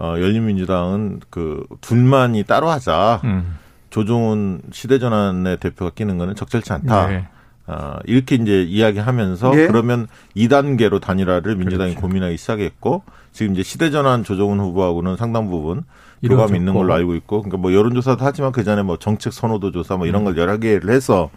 어, 0.00 0.14
열린민주당은 0.18 1.20
그 1.30 1.62
둘만이 1.80 2.42
따로 2.44 2.70
하자. 2.70 3.20
음. 3.24 3.58
조종훈 3.90 4.62
시대전환의 4.72 5.58
대표가 5.58 5.90
끼는 5.90 6.16
거는 6.16 6.36
적절치 6.36 6.72
않다. 6.72 7.08
네. 7.08 7.26
어, 7.66 7.98
이렇게 8.06 8.36
이제 8.36 8.62
이야기하면서 8.62 9.50
네. 9.50 9.66
그러면 9.66 10.06
2단계로 10.36 11.00
단일화를 11.00 11.56
민주당이 11.56 11.92
그렇죠. 11.94 12.06
고민하기 12.06 12.36
시작했고 12.36 13.02
지금 13.32 13.52
이제 13.52 13.62
시대전환 13.62 14.22
조정훈 14.24 14.60
후보하고는 14.60 15.16
상당 15.16 15.50
부분 15.50 15.82
교감이 16.24 16.56
있는 16.58 16.72
걸로 16.74 16.94
알고 16.94 17.14
있고 17.16 17.42
그러니까 17.42 17.58
뭐 17.58 17.72
여론조사도 17.72 18.24
하지만 18.24 18.52
그 18.52 18.62
전에 18.64 18.82
뭐 18.82 18.96
정책 18.96 19.32
선호도 19.32 19.72
조사 19.72 19.96
뭐 19.96 20.06
이런 20.06 20.24
걸 20.24 20.36
여러 20.36 20.56
개를 20.58 20.90
해서 20.90 21.30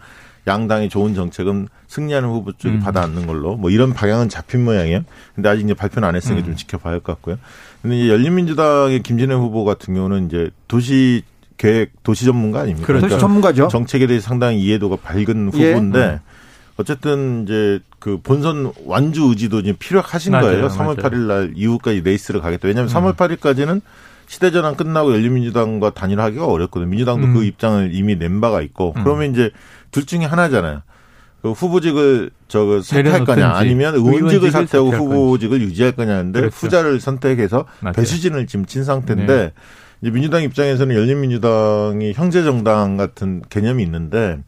양당이 0.46 0.88
좋은 0.90 1.14
정책은 1.14 1.68
승리하는 1.88 2.28
후보 2.28 2.52
쪽이 2.52 2.76
음. 2.76 2.80
받아안는 2.80 3.26
걸로 3.26 3.56
뭐 3.56 3.70
이런 3.70 3.92
방향은 3.94 4.28
잡힌 4.28 4.64
모양이에요. 4.64 5.00
근데 5.34 5.48
아직 5.48 5.64
이제 5.64 5.74
발표는 5.74 6.06
안 6.08 6.14
했으니까 6.16 6.42
음. 6.42 6.46
좀 6.46 6.56
지켜봐야 6.56 6.92
할 6.94 7.00
것 7.00 7.14
같고요. 7.14 7.38
근데 7.84 7.98
이제 7.98 8.08
열린민주당의 8.08 9.02
김진애 9.02 9.34
후보 9.34 9.66
같은 9.66 9.92
경우는 9.92 10.24
이제 10.24 10.48
도시 10.68 11.22
계획 11.58 11.92
도시 12.02 12.24
전문가 12.24 12.60
아닙니까? 12.60 12.86
그렇죠. 12.86 13.02
그러니까 13.02 13.20
전문가죠. 13.20 13.68
정책에 13.68 14.06
대해 14.06 14.20
상당히 14.20 14.62
이해도가 14.62 14.96
밝은 14.96 15.50
예. 15.52 15.72
후보인데 15.74 15.98
예. 15.98 16.20
어쨌든 16.78 17.42
이제 17.42 17.80
그 17.98 18.18
본선 18.22 18.72
완주 18.86 19.24
의지도 19.24 19.60
이제 19.60 19.74
필요하신 19.74 20.32
맞아요, 20.32 20.46
거예요. 20.46 20.68
3월 20.68 20.96
8일 20.96 21.16
날 21.26 21.52
이후까지 21.54 22.00
레이스를 22.00 22.40
가겠다. 22.40 22.68
왜냐하면 22.68 22.90
음. 22.90 22.94
3월 22.94 23.16
8일까지는 23.16 23.82
시대전환 24.28 24.76
끝나고 24.76 25.12
열린민주당과 25.12 25.90
단일화하기가 25.90 26.46
어렵거든요. 26.46 26.88
민주당도 26.88 27.20
그 27.20 27.26
음. 27.26 27.34
그 27.34 27.44
입장을 27.44 27.90
이미 27.92 28.16
낸 28.18 28.40
바가 28.40 28.62
있고 28.62 28.94
음. 28.96 29.04
그러면 29.04 29.30
이제 29.30 29.50
둘 29.90 30.06
중에 30.06 30.24
하나잖아요. 30.24 30.80
그 31.44 31.52
후보직을 31.52 32.30
저거 32.48 32.80
사퇴할 32.80 33.26
거냐 33.26 33.50
아니면 33.50 33.96
의원직을 33.96 34.50
사퇴하고 34.50 34.92
후보직을 34.92 35.60
유지할 35.60 35.92
거냐인데 35.92 36.40
그렇죠. 36.40 36.56
후자를 36.56 37.00
선택해서 37.00 37.66
맞아요. 37.80 37.92
배수진을 37.92 38.46
지금 38.46 38.64
친 38.64 38.82
상태인데 38.82 39.26
네. 39.26 39.52
이제 40.00 40.10
민주당 40.10 40.42
입장에서는 40.42 40.96
열린민주당이 40.96 42.14
형제 42.14 42.42
정당 42.44 42.96
같은 42.96 43.42
개념이 43.50 43.82
있는데 43.82 44.38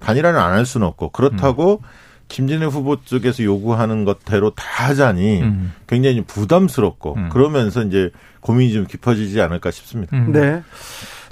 단일화는 0.00 0.38
안 0.38 0.52
할 0.52 0.66
수는 0.66 0.86
없고 0.88 1.08
그렇다고 1.12 1.80
음. 1.82 1.88
김진애 2.28 2.66
후보 2.66 3.02
쪽에서 3.02 3.44
요구하는 3.44 4.04
것대로 4.04 4.50
다 4.50 4.64
하자니 4.88 5.40
음. 5.40 5.72
굉장히 5.86 6.20
부담스럽고 6.22 7.14
음. 7.14 7.28
그러면서 7.30 7.82
이제 7.82 8.10
고민이 8.40 8.74
좀 8.74 8.86
깊어지지 8.86 9.40
않을까 9.40 9.70
싶습니다. 9.70 10.14
음. 10.18 10.32
네. 10.32 10.62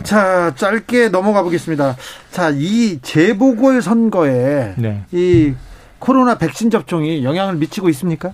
자, 0.03 0.55
짧게 0.55 1.09
넘어가 1.09 1.43
보겠습니다. 1.43 1.97
자, 2.31 2.51
이 2.55 2.99
재보궐 3.03 3.83
선거에 3.83 4.75
네. 4.77 5.05
이 5.13 5.55
코로나 5.99 6.39
백신 6.39 6.71
접종이 6.71 7.25
영향을 7.25 7.57
미치고 7.57 7.89
있습니까? 7.91 8.33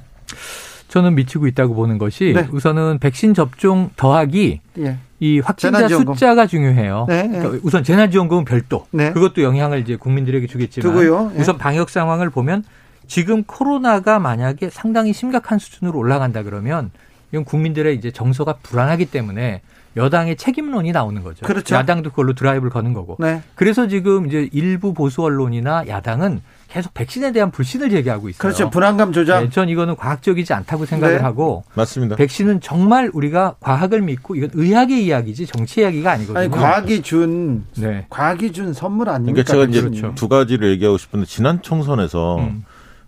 저는 0.88 1.14
미치고 1.16 1.46
있다고 1.48 1.74
보는 1.74 1.98
것이 1.98 2.32
네. 2.34 2.48
우선은 2.50 2.98
백신 3.00 3.34
접종 3.34 3.90
더하기 3.96 4.60
예. 4.78 4.98
이 5.18 5.40
확진자 5.40 5.78
재난지원금. 5.78 6.14
숫자가 6.14 6.46
중요해요. 6.46 7.06
네, 7.08 7.24
네. 7.24 7.38
그러니까 7.38 7.60
우선 7.64 7.82
재난지원금은 7.82 8.44
별도. 8.44 8.86
네. 8.92 9.12
그것도 9.12 9.42
영향을 9.42 9.80
이제 9.80 9.96
국민들에게 9.96 10.46
주겠지만 10.46 10.92
두고요. 10.92 11.32
예. 11.34 11.40
우선 11.40 11.58
방역 11.58 11.90
상황을 11.90 12.30
보면 12.30 12.64
지금 13.08 13.42
코로나가 13.44 14.18
만약에 14.18 14.70
상당히 14.70 15.12
심각한 15.12 15.58
수준으로 15.58 15.98
올라간다 15.98 16.42
그러면 16.42 16.90
이건 17.32 17.44
국민들의 17.44 17.94
이제 17.96 18.10
정서가 18.10 18.58
불안하기 18.62 19.06
때문에 19.06 19.62
여당의 19.96 20.36
책임론이 20.36 20.92
나오는 20.92 21.22
거죠. 21.22 21.46
그렇죠. 21.46 21.74
야당도 21.74 22.10
그걸로 22.10 22.34
드라이브를 22.34 22.70
거는 22.70 22.92
거고. 22.92 23.16
네. 23.18 23.42
그래서 23.54 23.88
지금 23.88 24.26
이제 24.26 24.48
일부 24.52 24.92
보수 24.92 25.22
언론이나 25.22 25.84
야당은 25.88 26.42
계속 26.68 26.92
백신에 26.94 27.32
대한 27.32 27.50
불신을 27.50 27.90
제기하고 27.90 28.28
있어요. 28.28 28.38
그렇죠. 28.38 28.70
불안감 28.70 29.12
조작. 29.12 29.40
네, 29.40 29.50
전 29.50 29.68
이거는 29.68 29.96
과학적이지 29.96 30.52
않다고 30.52 30.84
생각을 30.84 31.16
네. 31.16 31.22
하고 31.22 31.64
맞습니다. 31.74 32.16
백신은 32.16 32.60
정말 32.60 33.10
우리가 33.12 33.54
과학을 33.60 34.02
믿고 34.02 34.34
이건 34.34 34.50
의학의 34.52 35.06
이야기지 35.06 35.46
정치 35.46 35.80
이야기가 35.80 36.10
아니거든요. 36.10 36.38
아니, 36.38 36.50
과학이 36.50 37.02
준 37.02 37.64
네. 37.76 38.06
과학이 38.10 38.52
준 38.52 38.74
선물 38.74 39.08
아닙니까? 39.08 39.44
그러니까 39.44 39.52
제가 39.52 39.64
이제 39.64 39.80
그렇죠. 39.80 40.14
두 40.16 40.28
가지를 40.28 40.70
얘기하고 40.72 40.98
싶은데 40.98 41.26
지난 41.26 41.62
총선에서 41.62 42.38
음. 42.38 42.64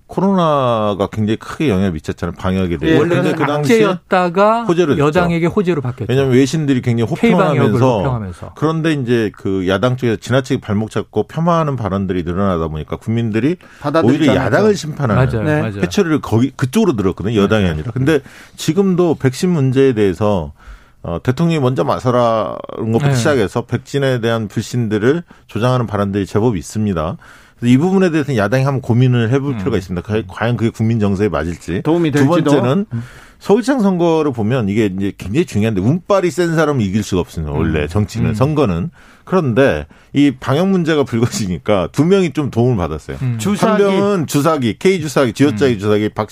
코로나가 0.08 1.06
굉장히 1.12 1.36
크게 1.36 1.68
영향을 1.68 1.92
미쳤잖아요. 1.92 2.34
방역에 2.36 2.78
대해. 2.78 2.94
예, 2.94 2.98
원래는 2.98 3.36
그 3.36 3.44
악재였다가 3.44 4.64
호재로 4.64 4.98
여당에게 4.98 5.46
호재로 5.46 5.82
바뀌었죠. 5.82 6.10
왜냐하면 6.10 6.34
외신들이 6.34 6.80
굉장히 6.80 7.08
호평하면서 7.10 8.52
그런데 8.56 8.94
이제 8.94 9.30
그 9.36 9.68
야당 9.68 9.96
쪽에서 9.98 10.16
지나치게 10.16 10.60
발목 10.62 10.90
잡고 10.90 11.28
폄하하는 11.28 11.76
발언들이 11.76 12.22
늘어나다 12.22 12.68
보니까 12.68 12.96
국민들이 12.96 13.56
오히려 14.02 14.34
야당을 14.34 14.74
심판하는 14.74 15.26
맞아요, 15.26 15.44
네. 15.44 15.80
회초리를 15.80 16.22
거기 16.22 16.50
그쪽으로 16.50 16.96
들었거든요. 16.96 17.38
여당이 17.40 17.64
네. 17.64 17.70
아니라. 17.70 17.92
근데 17.92 18.20
지금도 18.56 19.16
백신 19.16 19.50
문제에 19.50 19.92
대해서 19.92 20.52
어, 21.02 21.20
대통령이 21.22 21.60
먼저 21.60 21.84
맞서라는 21.84 22.92
것부터 22.92 23.08
네. 23.08 23.14
시작해서 23.14 23.62
백신에 23.66 24.20
대한 24.20 24.48
불신들을 24.48 25.22
조장하는 25.46 25.86
발언들이 25.86 26.26
제법 26.26 26.56
있습니다. 26.56 27.16
이 27.62 27.76
부분에 27.76 28.10
대해서는 28.10 28.38
야당이 28.38 28.64
한번 28.64 28.80
고민을 28.80 29.30
해볼 29.32 29.54
음. 29.54 29.58
필요가 29.58 29.76
있습니다. 29.76 30.06
과연 30.28 30.56
그게 30.56 30.70
국민 30.70 31.00
정서에 31.00 31.28
맞을지. 31.28 31.82
도움이 31.82 32.10
될지도. 32.10 32.34
두 32.34 32.44
번째는 32.44 32.86
음. 32.92 33.02
서울시장 33.38 33.80
선거를 33.80 34.32
보면 34.32 34.68
이게 34.68 34.86
이제 34.86 35.12
굉장히 35.16 35.46
중요한데 35.46 35.80
운빨이 35.80 36.30
센 36.30 36.54
사람은 36.54 36.80
이길 36.80 37.02
수가 37.02 37.20
없습니다. 37.20 37.52
원래 37.52 37.82
음. 37.82 37.88
정치는 37.88 38.30
음. 38.30 38.34
선거는 38.34 38.90
그런데 39.24 39.86
이 40.12 40.32
방역 40.38 40.68
문제가 40.68 41.04
불거지니까 41.04 41.88
두 41.92 42.04
명이 42.04 42.32
좀 42.32 42.50
도움을 42.50 42.76
받았어요. 42.76 43.18
음. 43.22 43.38
주사기. 43.38 43.82
한 43.82 43.92
명은 43.92 44.26
주사기 44.26 44.78
K 44.78 45.00
주사기 45.00 45.32
지어짜기 45.32 45.74
음. 45.74 45.78
주사기 45.78 46.08
박 46.10 46.28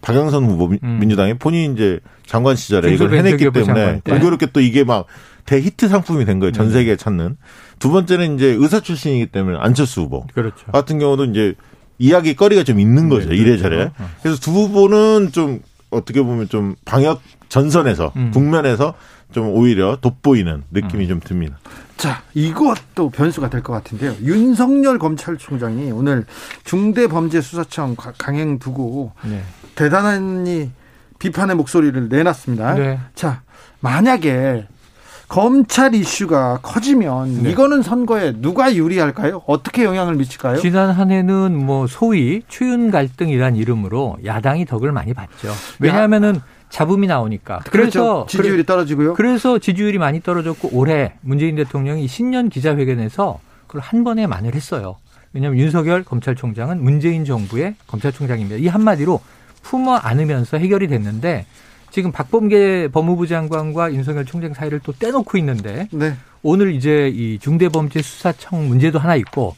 박영선 0.00 0.44
후보 0.44 0.68
민주당이 0.68 1.34
본인이 1.38 1.72
이제 1.72 1.98
장관 2.26 2.56
시절에 2.56 2.92
이걸 2.92 3.14
해냈기 3.14 3.50
때문에 3.50 4.02
공교롭게 4.04 4.46
또 4.52 4.60
이게 4.60 4.84
막 4.84 5.06
대히트 5.44 5.88
상품이 5.88 6.24
된 6.24 6.38
거예요. 6.38 6.52
전 6.52 6.70
세계에 6.70 6.96
찾는. 6.96 7.36
두 7.78 7.90
번째는 7.90 8.36
이제 8.36 8.46
의사 8.58 8.80
출신이기 8.80 9.26
때문에 9.26 9.58
안철수 9.60 10.02
후보 10.02 10.26
그렇죠. 10.34 10.66
같은 10.72 10.98
경우도 10.98 11.26
이제 11.26 11.54
이야기 11.98 12.34
거리가 12.34 12.64
좀 12.64 12.80
있는 12.80 13.08
거죠 13.08 13.28
네, 13.28 13.36
이래저래. 13.36 13.76
그렇죠. 13.76 13.94
어. 14.00 14.08
그래서 14.22 14.40
두 14.40 14.50
후보는 14.52 15.32
좀 15.32 15.60
어떻게 15.90 16.22
보면 16.22 16.48
좀 16.48 16.74
방역 16.84 17.20
전선에서 17.48 18.12
음. 18.16 18.30
국면에서 18.32 18.94
좀 19.32 19.48
오히려 19.48 19.96
돋보이는 20.00 20.64
느낌이 20.70 21.04
음. 21.04 21.08
좀 21.08 21.20
듭니다. 21.20 21.58
자, 21.96 22.22
이것도 22.34 23.10
변수가 23.10 23.50
될 23.50 23.62
것 23.62 23.72
같은데요. 23.72 24.14
윤석열 24.22 24.98
검찰총장이 24.98 25.90
오늘 25.92 26.24
중대범죄수사청 26.64 27.96
강행 28.18 28.58
두고 28.58 29.12
네. 29.24 29.42
대단히 29.74 30.70
비판의 31.18 31.56
목소리를 31.56 32.08
내놨습니다. 32.08 32.74
네. 32.74 33.00
자, 33.14 33.42
만약에 33.80 34.66
검찰 35.34 35.96
이슈가 35.96 36.60
커지면 36.62 37.42
네. 37.42 37.50
이거는 37.50 37.82
선거에 37.82 38.34
누가 38.36 38.72
유리할까요? 38.72 39.42
어떻게 39.46 39.82
영향을 39.82 40.14
미칠까요? 40.14 40.60
지난 40.60 40.92
한 40.92 41.10
해는 41.10 41.56
뭐 41.56 41.88
소위 41.88 42.42
추윤 42.46 42.92
갈등이란 42.92 43.56
이름으로 43.56 44.18
야당이 44.24 44.64
덕을 44.64 44.92
많이 44.92 45.12
봤죠. 45.12 45.48
왜냐하면은 45.80 46.40
잡음이 46.68 47.08
나오니까. 47.08 47.62
그래서 47.68 48.26
그렇죠. 48.26 48.26
지지율이 48.28 48.64
떨어지고요. 48.64 49.14
그래서 49.14 49.58
지지율이 49.58 49.98
많이 49.98 50.22
떨어졌고 50.22 50.68
올해 50.72 51.14
문재인 51.20 51.56
대통령이 51.56 52.06
신년 52.06 52.48
기자회견에서 52.48 53.40
그걸 53.66 53.80
한 53.80 54.04
번에 54.04 54.28
만회했어요. 54.28 54.94
왜냐하면 55.32 55.58
윤석열 55.58 56.04
검찰총장은 56.04 56.80
문재인 56.80 57.24
정부의 57.24 57.74
검찰총장입니다. 57.88 58.58
이 58.58 58.68
한마디로 58.68 59.20
품어 59.62 59.96
안으면서 59.96 60.58
해결이 60.58 60.86
됐는데 60.86 61.44
지금 61.94 62.10
박범계 62.10 62.88
법무부 62.88 63.28
장관과 63.28 63.94
윤석열 63.94 64.24
총장 64.24 64.52
사이를 64.52 64.80
또 64.80 64.90
떼놓고 64.90 65.38
있는데 65.38 65.86
네. 65.92 66.16
오늘 66.42 66.74
이제 66.74 67.08
이 67.14 67.38
중대범죄수사청 67.38 68.66
문제도 68.66 68.98
하나 68.98 69.14
있고 69.14 69.54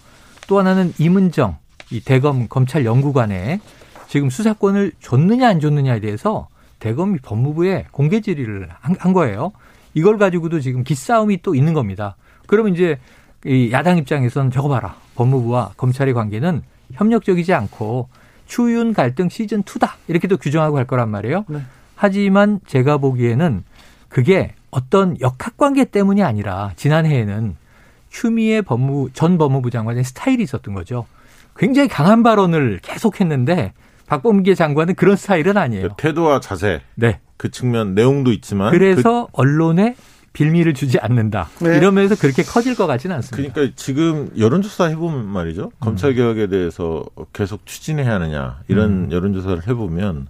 또 0.47 0.59
하나는 0.59 0.93
이문정 0.99 1.57
이 1.91 2.01
대검 2.01 2.47
검찰 2.47 2.85
연구관에 2.85 3.59
지금 4.07 4.29
수사권을 4.29 4.93
줬느냐 5.01 5.49
안 5.49 5.61
줬느냐에 5.61 6.01
대해서 6.01 6.49
대검이 6.79 7.21
법무부에 7.23 7.87
공개 7.91 8.21
질의를 8.21 8.69
한 8.81 9.15
거예요. 9.15 9.53
이걸 9.95 10.19
가지고도 10.19 10.61
지금 10.61 10.85
기싸움이 10.85 11.41
또 11.41 11.55
있는 11.55 11.73
겁니다. 11.73 12.17
그러면 12.47 12.75
이제 12.75 12.99
이 13.47 13.71
야당 13.73 13.97
입장에서는 13.97 14.51
저거 14.51 14.69
봐라. 14.69 14.97
법무부와 15.15 15.71
검찰의 15.79 16.13
관계는 16.13 16.61
협력적이지 16.93 17.55
않고 17.55 18.11
추윤 18.45 18.93
갈등 18.93 19.31
시즌 19.31 19.63
2다. 19.63 19.93
이렇게도 20.07 20.37
규정하고 20.37 20.77
할 20.77 20.85
거란 20.87 21.09
말이에요. 21.09 21.47
네. 21.49 21.63
하지만 21.97 22.61
제가 22.67 22.99
보기에는 22.99 23.65
그게 24.09 24.55
어떤 24.71 25.19
역학관계 25.21 25.87
때문이 25.87 26.23
아니라 26.23 26.73
지난해에는 26.77 27.57
추미애 28.11 28.63
법무 28.63 29.11
전 29.13 29.39
법무부 29.39 29.71
장관의 29.71 30.05
스타일이 30.05 30.43
있었던 30.45 30.75
거죠. 30.75 31.07
굉장히 31.57 31.89
강한 31.89 32.23
발언을 32.23 32.81
계속했는데 32.83 33.73
박범계 34.07 34.55
장관은 34.55 34.95
그런 34.95 35.17
스타일은 35.17 35.57
아니에요. 35.57 35.89
그 35.89 35.95
태도와 35.97 36.41
자세. 36.41 36.83
네. 36.95 37.21
그 37.37 37.51
측면 37.51 37.95
내용도 37.95 38.33
있지만 38.33 38.71
그래서 38.71 39.27
그... 39.27 39.31
언론에 39.33 39.97
빌미를 40.33 40.75
주지 40.75 40.99
않는다. 40.99 41.49
네. 41.61 41.77
이러면서 41.77 42.15
그렇게 42.15 42.43
커질 42.43 42.77
것 42.77 42.87
같지는 42.87 43.17
않습니다. 43.17 43.53
그러니까 43.53 43.75
지금 43.75 44.31
여론조사 44.39 44.85
해보면 44.87 45.27
말이죠. 45.27 45.65
음. 45.65 45.71
검찰 45.81 46.15
개혁에 46.15 46.47
대해서 46.47 47.05
계속 47.33 47.65
추진해야 47.65 48.13
하느냐 48.15 48.61
이런 48.69 49.07
음. 49.07 49.13
여론조사를 49.13 49.67
해보면 49.67 50.29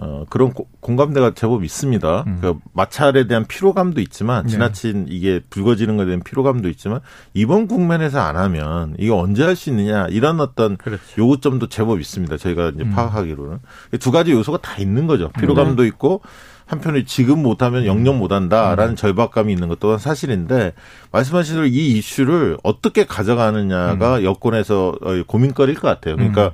어, 0.00 0.24
그런 0.30 0.52
고, 0.52 0.68
공감대가 0.80 1.34
제법 1.34 1.64
있습니다. 1.64 2.24
음. 2.26 2.38
그러니까 2.40 2.64
마찰에 2.72 3.26
대한 3.26 3.44
피로감도 3.46 4.00
있지만 4.00 4.44
네. 4.44 4.50
지나친 4.52 5.06
네. 5.06 5.10
이게 5.14 5.40
불거지는 5.50 5.96
것에 5.96 6.06
대한 6.06 6.22
피로감도 6.22 6.68
있지만 6.68 7.00
이번 7.34 7.66
국면에서 7.66 8.20
안 8.20 8.36
하면 8.36 8.94
이거 8.98 9.16
언제 9.18 9.44
할 9.44 9.58
수 9.58 9.70
있느냐 9.70 10.06
이런 10.10 10.40
어떤 10.40 10.76
그렇죠. 10.76 11.02
요구점도 11.18 11.68
제법 11.68 12.00
있습니다. 12.00 12.36
저희가 12.36 12.68
이제 12.74 12.84
음. 12.84 12.92
파악하기로는 12.92 13.58
두 13.98 14.12
가지 14.12 14.30
요소가 14.30 14.58
다 14.58 14.76
있는 14.78 15.08
거죠. 15.08 15.30
피로감도 15.38 15.82
네. 15.82 15.88
있고 15.88 16.20
한편에 16.66 17.04
지금 17.04 17.42
못하면 17.42 17.86
영영 17.86 18.18
못한다라는 18.18 18.92
음. 18.92 18.96
절박감이 18.96 19.52
있는 19.52 19.68
것 19.68 19.80
또한 19.80 19.98
사실인데 19.98 20.74
말씀하신 21.10 21.54
대로 21.56 21.66
이 21.66 21.98
이슈를 21.98 22.58
어떻게 22.62 23.04
가져가느냐가 23.04 24.18
음. 24.18 24.24
여권에서 24.24 24.94
어, 25.00 25.22
고민거리일 25.26 25.78
것 25.80 25.88
같아요. 25.88 26.16
그러니까 26.16 26.48
음. 26.48 26.50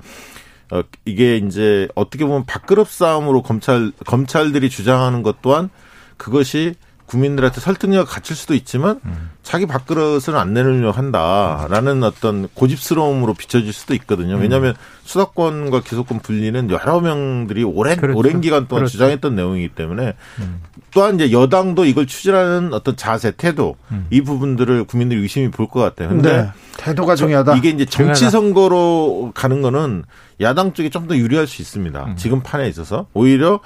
어, 0.71 0.83
이게 1.05 1.37
이제 1.37 1.89
어떻게 1.95 2.25
보면 2.25 2.45
밥그릇 2.47 2.89
싸움으로 2.89 3.43
검찰 3.43 3.93
검찰들이 4.07 4.71
주장하는 4.71 5.23
것 5.23 5.43
또한 5.43 5.71
그것이 6.17 6.75
국민들한테 7.07 7.61
설득력을 7.61 8.07
갖출 8.07 8.35
수도 8.35 8.55
있지만 8.55 8.99
음. 9.05 9.31
자기 9.43 9.67
밥그릇을 9.67 10.37
안 10.37 10.55
내려고 10.55 10.91
한다라는 10.91 12.03
어떤 12.03 12.49
고집스러움으로 12.55 13.35
비춰질 13.35 13.75
수도 13.75 13.93
있거든요. 13.97 14.37
왜냐하면 14.37 14.71
음. 14.71 14.75
수사권과 15.05 15.83
기소권 15.83 16.21
분리는 16.21 16.71
여러 16.71 17.01
명들이 17.01 17.63
오랜 17.63 17.99
그렇죠. 17.99 18.19
오랜 18.19 18.41
기간 18.41 18.69
동안 18.69 18.81
그렇죠. 18.85 18.93
주장했던 18.93 19.37
내용이기 19.37 19.75
때문에 19.75 20.15
음. 20.39 20.63
또한 20.93 21.17
이제 21.17 21.31
여당도 21.31 21.85
이걸 21.85 22.07
추진하는 22.07 22.73
어떤 22.73 22.97
자세, 22.97 23.33
태도 23.33 23.77
음. 23.91 24.07
이 24.11 24.23
부분들을 24.23 24.85
국민들이 24.85 25.21
의심이 25.21 25.51
볼 25.51 25.67
것 25.69 25.81
같아요. 25.81 26.09
근데 26.09 26.43
네. 26.43 26.49
태도가 26.79 27.17
중요하다. 27.17 27.57
이게 27.57 27.69
이제 27.69 27.85
정치 27.85 28.31
선거로 28.31 29.31
가는 29.35 29.61
거는 29.61 30.05
야당 30.41 30.73
쪽이 30.73 30.91
좀 30.91 31.07
더 31.07 31.17
유리할 31.17 31.47
수 31.47 31.61
있습니다. 31.63 32.05
음. 32.05 32.17
지금 32.17 32.43
판에 32.43 32.69
있어서 32.69 33.07
오히려 33.15 33.61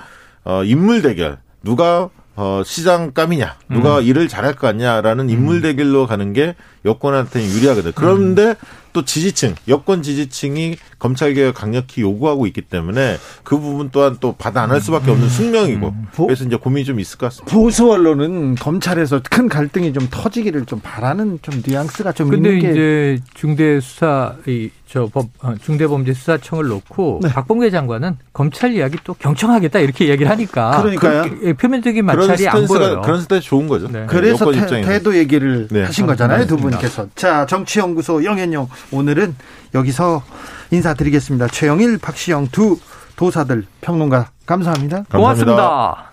어 0.45 0.65
인물 0.65 1.03
대결 1.03 1.39
누가 1.63 2.11
어, 2.41 2.63
시장감이냐, 2.65 3.57
누가 3.69 3.99
음. 3.99 4.05
일을 4.05 4.29
잘할 4.29 4.55
것 4.55 4.61
같냐라는 4.69 5.29
인물 5.29 5.57
음. 5.57 5.63
대결로 5.63 6.07
가는 6.07 6.33
게 6.33 6.55
여권한테는 6.85 7.49
유리하거든. 7.49 7.93
그런데 7.97 8.51
음. 8.51 8.55
또 8.99 9.05
지지층, 9.05 9.55
여권 9.69 10.03
지지층이 10.03 10.77
검찰개혁 10.99 11.55
강력히 11.55 12.01
요구하고 12.03 12.49
있기 12.49 12.63
때문에 12.63 13.17
그 13.45 13.57
부분 13.61 13.91
또한 13.93 14.17
또 14.19 14.33
받아 14.33 14.63
안 14.63 14.69
할 14.73 14.81
수밖에 14.81 15.11
없는 15.13 15.29
숙명이고 15.29 15.89
음. 15.89 16.07
그래서 16.17 16.45
이제 16.45 16.57
고민이 16.57 16.85
좀 16.85 16.99
있을 17.01 17.17
것 17.17 17.27
같습니다. 17.27 17.55
보수 17.55 17.91
언론은 17.91 18.57
검찰에서 18.57 19.21
큰 19.31 19.49
갈등이 19.49 19.93
좀 19.93 20.09
터지기를 20.11 20.67
좀 20.67 20.81
바라는 20.83 21.39
좀 21.43 21.63
뉘앙스가 21.65 22.11
좀 22.13 22.29
근데 22.29 22.51
있는 22.51 22.61
게 22.61 22.71
이제 22.71 23.23
중대 23.35 23.81
수사 23.81 24.35
이저법 24.47 25.27
어, 25.41 25.55
중대범죄 25.63 26.13
수사청을 26.13 26.67
놓고 26.67 27.21
네. 27.23 27.29
박범계 27.33 27.71
장관은 27.71 28.19
검찰 28.33 28.75
이야기 28.75 28.99
또 29.05 29.15
경청하겠다 29.15 29.79
이렇게 29.79 30.09
얘기를 30.09 30.31
하니까 30.31 30.83
그러니까요. 30.83 31.23
그, 31.23 31.55
표면적인 31.55 32.05
마찰이 32.05 32.49
안 32.49 32.67
보여요. 32.67 33.01
그런 33.03 33.23
스타일 33.23 33.41
좋은 33.41 33.69
거죠. 33.69 33.89
네. 33.89 34.05
그래서 34.09 34.51
태, 34.51 35.01
도 35.03 35.17
얘기를 35.17 35.69
네. 35.71 35.85
하신 35.85 36.07
거잖아요, 36.07 36.47
두 36.47 36.57
분께서. 36.57 37.07
자, 37.15 37.47
정치연구소 37.47 38.25
영현영 38.25 38.69
오늘은 38.91 39.37
여기서 39.75 40.23
인사드리겠습니다. 40.71 41.49
최영일, 41.49 41.99
박시영 41.99 42.49
두 42.49 42.79
도사들 43.17 43.67
평론가 43.81 44.31
감사합니다. 44.47 45.05
고맙습니다. 45.11 46.13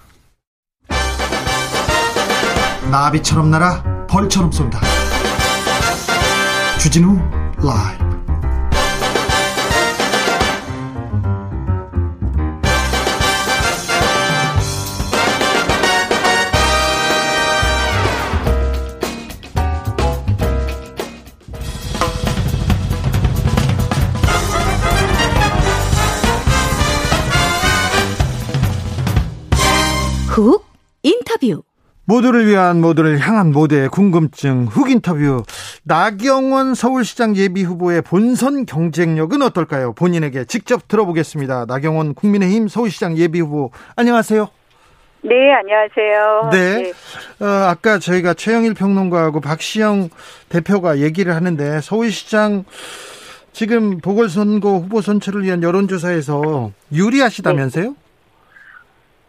나비처럼 2.91 3.51
날아 3.51 4.07
벌처럼 4.07 4.51
쏜다. 4.51 4.79
주진우 6.79 7.17
라이브. 7.57 8.04
훅 30.35 30.65
인터뷰 31.01 31.63
모두를 32.03 32.45
위한 32.45 32.81
모두를 32.81 33.19
향한 33.19 33.53
모두의 33.53 33.87
궁금증 33.87 34.65
훅 34.65 34.91
인터뷰 34.91 35.43
나경원 35.83 36.75
서울시장 36.75 37.37
예비 37.37 37.63
후보의 37.63 38.01
본선 38.01 38.65
경쟁력은 38.65 39.41
어떨까요? 39.41 39.93
본인에게 39.93 40.43
직접 40.43 40.89
들어보겠습니다. 40.89 41.67
나경원 41.69 42.15
국민의힘 42.15 42.67
서울시장 42.67 43.17
예비 43.17 43.39
후보 43.39 43.71
안녕하세요. 43.95 44.49
네, 45.21 45.53
안녕하세요. 45.53 46.49
네. 46.51 46.83
네. 46.83 47.45
어, 47.45 47.47
아까 47.69 47.97
저희가 47.97 48.33
최영일 48.33 48.73
평론가하고 48.73 49.39
박시영 49.39 50.09
대표가 50.49 50.99
얘기를 50.99 51.33
하는데 51.33 51.79
서울시장 51.79 52.65
지금 53.53 53.99
보궐선거 53.99 54.79
후보 54.79 54.99
선출을 54.99 55.43
위한 55.43 55.63
여론조사에서 55.63 56.71
유리하시다면서요? 56.91 57.85
네. 57.85 58.04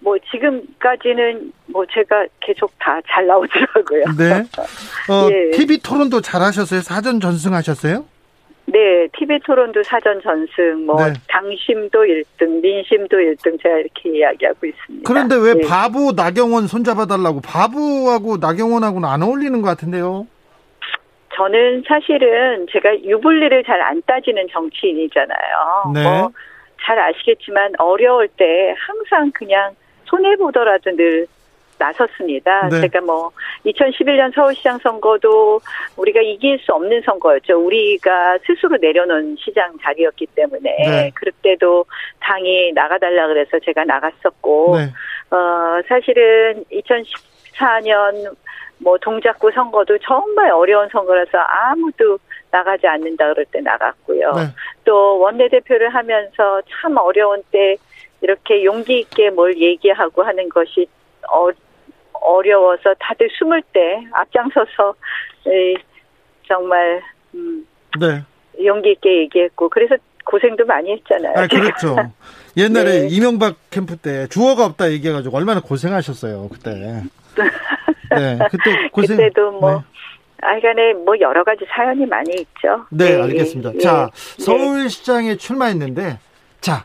뭐 0.07 0.17
지금까지는 0.31 1.53
뭐 1.67 1.85
제가 1.93 2.27
계속 2.39 2.71
다 2.79 3.01
잘 3.09 3.27
나오더라고요. 3.27 4.05
네. 4.17 4.45
어, 5.11 5.27
예. 5.35 5.51
TV 5.51 5.79
토론도 5.79 6.21
잘 6.21 6.43
하셨어요? 6.43 6.81
사전 6.81 7.19
전승하셨어요? 7.19 8.05
네, 8.67 9.09
TV 9.19 9.41
토론도 9.45 9.83
사전 9.83 10.21
전승, 10.23 10.87
뭐 10.87 11.05
네. 11.05 11.13
당심도 11.29 12.01
1등, 12.05 12.61
민심도 12.61 13.17
1등 13.17 13.61
제가 13.63 13.79
이렇게 13.79 14.17
이야기하고 14.19 14.67
있습니다. 14.67 15.09
그런데 15.13 15.37
왜 15.37 15.55
네. 15.55 15.67
바보 15.69 16.13
나경원 16.13 16.67
손잡아 16.69 17.07
달라고 17.07 17.41
바보하고 17.41 18.37
나경원하고는 18.39 19.09
안 19.09 19.23
어울리는 19.23 19.61
것 19.61 19.69
같은데요? 19.69 20.27
저는 21.35 21.83
사실은 21.87 22.67
제가 22.73 22.97
유불리를 23.03 23.65
잘 23.65 23.81
안 23.83 24.01
따지는 24.07 24.47
정치인이잖아요. 24.53 25.93
네. 25.95 26.03
뭐 26.05 26.31
잘 26.85 26.99
아시겠지만 27.01 27.73
어려울 27.79 28.29
때 28.29 28.73
항상 28.79 29.33
그냥 29.35 29.75
손해 30.07 30.37
보더라도 30.37 30.91
늘 30.97 31.27
나섰습니다. 31.79 32.69
네. 32.69 32.81
제가 32.81 33.01
뭐 33.03 33.31
2011년 33.65 34.35
서울시장 34.35 34.79
선거도 34.79 35.61
우리가 35.97 36.21
이길 36.21 36.59
수 36.61 36.73
없는 36.73 37.03
선거였죠. 37.03 37.59
우리가 37.59 38.39
스스로 38.47 38.77
내려놓은 38.79 39.37
시장 39.39 39.77
자리였기 39.83 40.27
때문에 40.35 40.77
네. 40.79 41.11
그때도 41.15 41.85
당이 42.21 42.73
나가달라 42.73 43.27
그래서 43.27 43.59
제가 43.59 43.85
나갔었고 43.85 44.77
네. 44.79 44.93
어 45.35 45.81
사실은 45.89 46.65
2014년 46.73 48.35
뭐 48.79 48.97
동작구 48.99 49.51
선거도 49.53 49.99
정말 49.99 50.51
어려운 50.51 50.89
선거라서 50.91 51.39
아무도 51.39 52.19
나가지 52.51 52.87
않는다 52.87 53.29
그럴 53.29 53.45
때 53.47 53.61
나갔고요. 53.61 54.33
네. 54.33 54.43
또 54.85 55.19
원내대표를 55.19 55.95
하면서 55.95 56.63
참 56.71 56.97
어려운 56.97 57.43
때 57.51 57.77
이렇게 58.27 58.65
용기 58.65 58.99
있게 58.99 59.31
뭘 59.31 59.57
얘기하고 59.57 60.25
하는 60.25 60.49
것이 60.49 60.89
어, 61.33 61.49
어려워서 62.13 62.93
다들 62.99 63.29
숨을 63.39 63.63
때 63.73 64.05
앞장서서 64.11 64.95
정말 66.49 67.01
음, 67.35 67.65
네. 68.01 68.25
용기 68.65 68.93
있게 68.93 69.21
얘기했고 69.21 69.69
그래서 69.69 69.95
고생도 70.25 70.65
많이 70.65 70.91
했잖아요. 70.91 71.35
아, 71.37 71.47
그렇죠. 71.47 71.95
옛날에 72.57 73.03
네. 73.03 73.09
이명박 73.11 73.55
캠프 73.71 73.97
때 73.97 74.27
주어가 74.27 74.65
없다 74.65 74.91
얘기해가지고 74.91 75.37
얼마나 75.37 75.61
고생하셨어요 75.61 76.49
그때. 76.49 77.03
네, 78.11 78.39
그때 78.51 78.89
고생. 78.91 79.17
그때도 79.19 79.53
뭐. 79.53 79.73
네. 79.73 79.79
아간에 80.43 80.93
뭐 80.93 81.15
여러 81.21 81.45
가지 81.45 81.65
사연이 81.75 82.05
많이 82.07 82.31
있죠. 82.35 82.87
네, 82.91 83.17
네 83.17 83.23
알겠습니다. 83.23 83.75
예, 83.75 83.79
자, 83.79 84.11
네. 84.13 84.45
서울시장에 84.45 85.37
출마했는데, 85.37 86.19
자, 86.61 86.85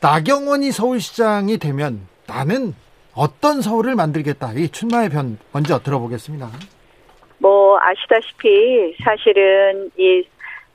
나경원이 0.00 0.72
서울시장이 0.72 1.58
되면 1.58 2.06
나는 2.26 2.74
어떤 3.14 3.62
서울을 3.62 3.94
만들겠다. 3.94 4.52
이 4.52 4.68
출마의 4.68 5.10
변 5.10 5.38
먼저 5.52 5.78
들어보겠습니다. 5.78 6.48
뭐뭐 7.38 7.78
아시다시피 7.80 8.96
사실은 9.02 9.90
이 9.98 10.24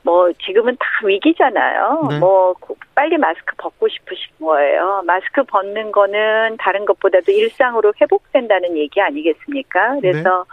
뭐 0.03 0.31
지금은 0.45 0.75
다 0.79 0.85
위기잖아요. 1.05 2.07
네. 2.09 2.19
뭐 2.19 2.55
빨리 2.95 3.17
마스크 3.17 3.55
벗고 3.57 3.87
싶으신 3.87 4.31
거예요. 4.39 5.03
마스크 5.05 5.43
벗는 5.43 5.91
거는 5.91 6.57
다른 6.57 6.85
것보다도 6.85 7.31
일상으로 7.31 7.93
회복된다는 8.01 8.77
얘기 8.77 8.99
아니겠습니까? 8.99 9.99
그래서 10.01 10.45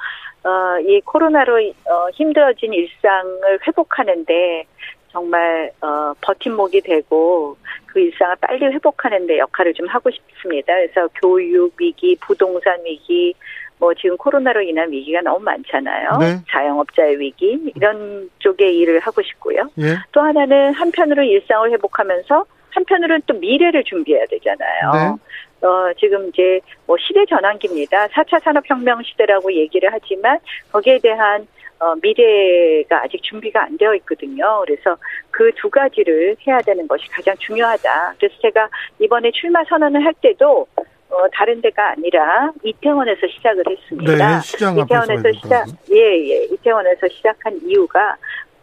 네. 0.45 0.49
어, 0.49 0.79
이 0.81 1.01
코로나로 1.01 1.57
어, 1.57 2.11
힘들어진 2.15 2.73
일상을 2.75 3.59
회복하는데 3.67 4.65
정말 5.11 5.71
어, 5.81 6.13
버팀목이 6.21 6.81
되고 6.83 7.57
그 7.87 8.01
일상을 8.01 8.37
빨리 8.41 8.67
회복하는 8.67 9.27
데 9.27 9.39
역할을 9.39 9.75
좀 9.75 9.87
하고 9.89 10.11
싶습니다. 10.11 10.75
그래서 10.75 11.09
교육 11.21 11.73
위기, 11.79 12.17
부동산 12.21 12.85
위기, 12.85 13.35
뭐 13.79 13.95
지금 13.95 14.17
코로나로 14.17 14.61
인한 14.63 14.91
위기가 14.91 15.21
너무 15.21 15.41
많잖아요. 15.41 16.19
네. 16.19 16.39
자영업자의 16.51 17.19
위기 17.19 17.59
이런 17.77 18.29
쪽의 18.41 18.77
일을 18.77 19.01
하고 19.01 19.23
싶고요. 19.23 19.71
예. 19.79 19.97
또 20.13 20.21
하나는 20.21 20.75
한편으로 20.75 21.23
일상을 21.23 21.71
회복하면서 21.71 22.45
한편으로는 22.71 23.23
또 23.27 23.35
미래를 23.35 23.85
준비해야 23.85 24.27
되잖아요. 24.27 24.93
네. 24.93 25.67
어, 25.67 25.93
지금 25.99 26.29
이제 26.29 26.61
뭐 26.87 26.97
시대 27.01 27.25
전환기입니다. 27.27 28.09
4차 28.09 28.43
산업혁명 28.43 29.03
시대라고 29.03 29.53
얘기를 29.53 29.89
하지만 29.93 30.39
거기에 30.71 30.99
대한 30.99 31.47
어, 31.81 31.95
미래가 32.03 33.03
아직 33.05 33.23
준비가 33.23 33.63
안 33.65 33.77
되어 33.77 33.95
있거든요. 33.97 34.63
그래서 34.67 34.97
그 35.31 35.51
두 35.57 35.71
가지를 35.71 36.37
해야 36.47 36.59
되는 36.61 36.87
것이 36.87 37.09
가장 37.09 37.35
중요하다. 37.39 38.15
그래서 38.19 38.35
제가 38.43 38.69
이번에 39.01 39.31
출마 39.33 39.63
선언을 39.65 40.05
할 40.05 40.13
때도 40.21 40.67
어, 41.11 41.29
다른 41.33 41.61
데가 41.63 41.91
아니라 41.93 42.53
이태원에서 42.63 43.27
시작을 43.29 43.65
했습니다. 43.67 44.13
네, 44.13 44.41
이태원에서 44.85 45.23
시작, 45.41 45.67
예, 45.91 46.31
예, 46.31 46.45
이태원에서 46.45 47.09
시작한 47.09 47.59
이유가 47.65 48.17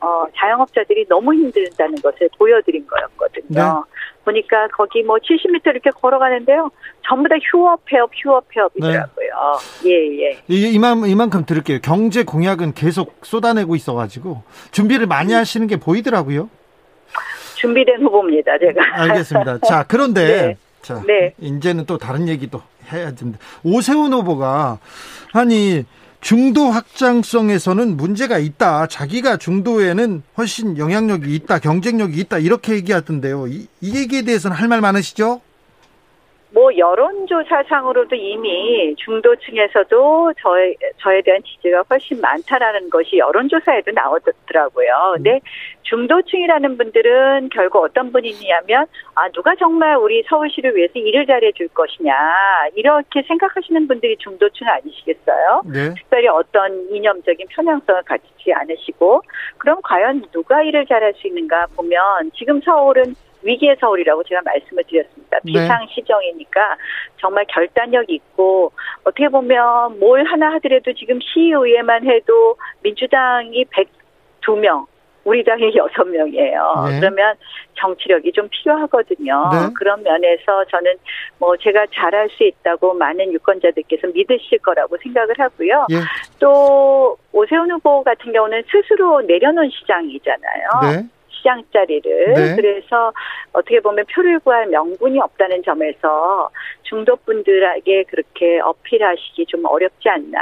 어, 0.06 0.28
자영업자들이 0.38 1.08
너무 1.08 1.34
힘들다는 1.34 1.95
것을 1.95 2.30
보여드린 2.38 2.86
거였거든요. 2.86 3.45
네. 3.49 3.95
보니까 4.24 4.68
거기 4.68 5.01
뭐 5.01 5.18
70m 5.18 5.68
이렇게 5.68 5.89
걸어가는데요. 5.89 6.70
전부 7.08 7.28
다 7.28 7.36
휴업, 7.41 7.84
폐업, 7.86 8.12
휴업, 8.14 8.47
폐업이더라고요. 8.49 9.30
네. 9.84 9.89
예, 9.89 10.30
예. 10.30 10.41
이만, 10.47 11.06
이만큼 11.08 11.45
들을게요. 11.45 11.80
경제 11.82 12.24
공약은 12.24 12.74
계속 12.74 13.18
쏟아내고 13.24 13.76
있어가지고 13.76 14.43
준비를 14.72 15.08
많이 15.08 15.34
음. 15.34 15.39
하시는 15.39 15.66
게 15.66 15.78
보이더라고요. 15.78 16.49
준비된 17.56 18.03
후보입니다, 18.03 18.60
제가. 18.60 19.01
알겠습니다. 19.01 19.60
자, 19.68 19.86
그런데 19.88 20.26
네. 20.26 20.58
자, 20.82 21.01
네. 21.08 21.34
이제는 21.39 21.86
또 21.88 21.97
다른 21.97 22.28
얘기도 22.28 22.62
해야 22.91 23.12
됩니다. 23.12 23.39
오세훈 23.64 24.14
후보가 24.14 24.78
아니 25.34 25.84
중도 26.26 26.71
확장성에서는 26.71 27.97
문제가 27.97 28.39
있다. 28.39 28.88
자기가 28.88 29.38
중도에는 29.38 30.23
훨씬 30.39 30.76
영향력이 30.76 31.36
있다, 31.36 31.59
경쟁력이 31.59 32.19
있다 32.19 32.39
이렇게 32.39 32.73
얘기하던데요. 32.73 33.45
이, 33.47 33.67
이 33.80 33.95
얘기에 33.95 34.23
대해서는 34.23 34.57
할 34.57 34.67
말 34.67 34.82
많으시죠? 34.82 35.41
뭐 36.56 36.72
여론조사상으로도 36.76 38.16
이미 38.16 38.95
중도층에서도 38.95 40.34
저에 40.41 40.74
저에 40.99 41.22
대한 41.22 41.43
지지가 41.43 41.84
훨씬 41.89 42.22
많다라는 42.22 42.89
것이 42.89 43.18
여론조사에도 43.18 43.91
나오더라고요. 43.91 45.16
근데 45.16 45.41
중도층이라는 45.84 46.78
분들은 46.78 47.49
결국 47.49 47.84
어떤 47.84 48.14
분이냐면 48.14 48.86
아 49.16 49.28
누가 49.32 49.53
정말 49.56 49.97
우리 49.97 50.24
서울시를 50.30 50.78
위해서 50.78 50.93
일을 50.97 51.26
잘해 51.26 51.51
줄 51.51 51.68
것이냐 51.68 52.14
이렇게 52.76 53.22
생각하시는 53.24 53.86
분들이 53.89 54.16
중도층 54.18 54.66
아니시겠어요? 54.66 55.62
네. 55.66 55.93
특별히 55.93 56.30
어떤 56.30 56.89
이념적인 56.89 57.47
편향성을 57.49 58.03
갖지 58.03 58.53
않으시고 58.53 59.22
그럼 59.58 59.82
과연 59.84 60.24
누가 60.32 60.64
일을 60.64 60.86
잘할 60.86 61.14
수 61.16 61.28
있는가 61.28 61.68
보면 61.76 62.32
지금 62.34 62.62
서울은 62.62 63.14
위기의 63.45 63.77
서울이라고 63.79 64.23
제가 64.23 64.41
말씀을 64.43 64.83
드렸습니다. 64.83 65.39
네. 65.43 65.53
비상 65.53 65.87
시정이니까 65.87 66.77
정말 67.17 67.45
결단력 67.47 68.09
있고 68.09 68.71
어떻게 69.03 69.29
보면 69.29 69.99
뭘 69.99 70.25
하나 70.25 70.53
하더라도 70.53 70.93
지금 70.93 71.19
시의회만 71.21 72.05
해도 72.05 72.57
민주당이 72.81 73.65
102명 74.41 74.87
우리 75.25 75.43
당이 75.43 75.73
여섯 75.75 76.03
명이에요. 76.05 76.85
네. 76.87 76.99
그러면 76.99 77.35
정치력이 77.77 78.31
좀 78.31 78.47
필요하거든요. 78.49 79.49
네. 79.51 79.73
그런 79.75 80.01
면에서 80.03 80.63
저는 80.71 80.95
뭐 81.39 81.57
제가 81.57 81.85
잘할 81.93 82.29
수 82.29 82.43
있다고 82.43 82.93
많은 82.93 83.33
유권자들께서 83.33 84.07
믿으실 84.07 84.59
거라고 84.59 84.97
생각을 85.01 85.35
하고요. 85.37 85.87
예. 85.91 85.95
또 86.39 87.17
오세훈 87.33 87.69
후보 87.71 88.03
같은 88.03 88.31
경우는 88.31 88.63
스스로 88.71 89.21
내려놓은 89.21 89.69
시장이잖아요. 89.71 90.69
네. 90.83 91.09
시장 91.45 91.63
자리를 91.71 92.33
네. 92.33 92.55
그래서 92.55 93.13
어떻게 93.53 93.79
보면 93.79 94.03
표를 94.11 94.39
구할 94.39 94.65
명분이 94.65 95.19
없다는 95.19 95.61
점에서 95.63 96.49
중도분들에게 96.83 98.05
그렇게 98.09 98.59
어필하시기 98.61 99.45
좀 99.45 99.63
어렵지 99.65 100.09
않나 100.09 100.39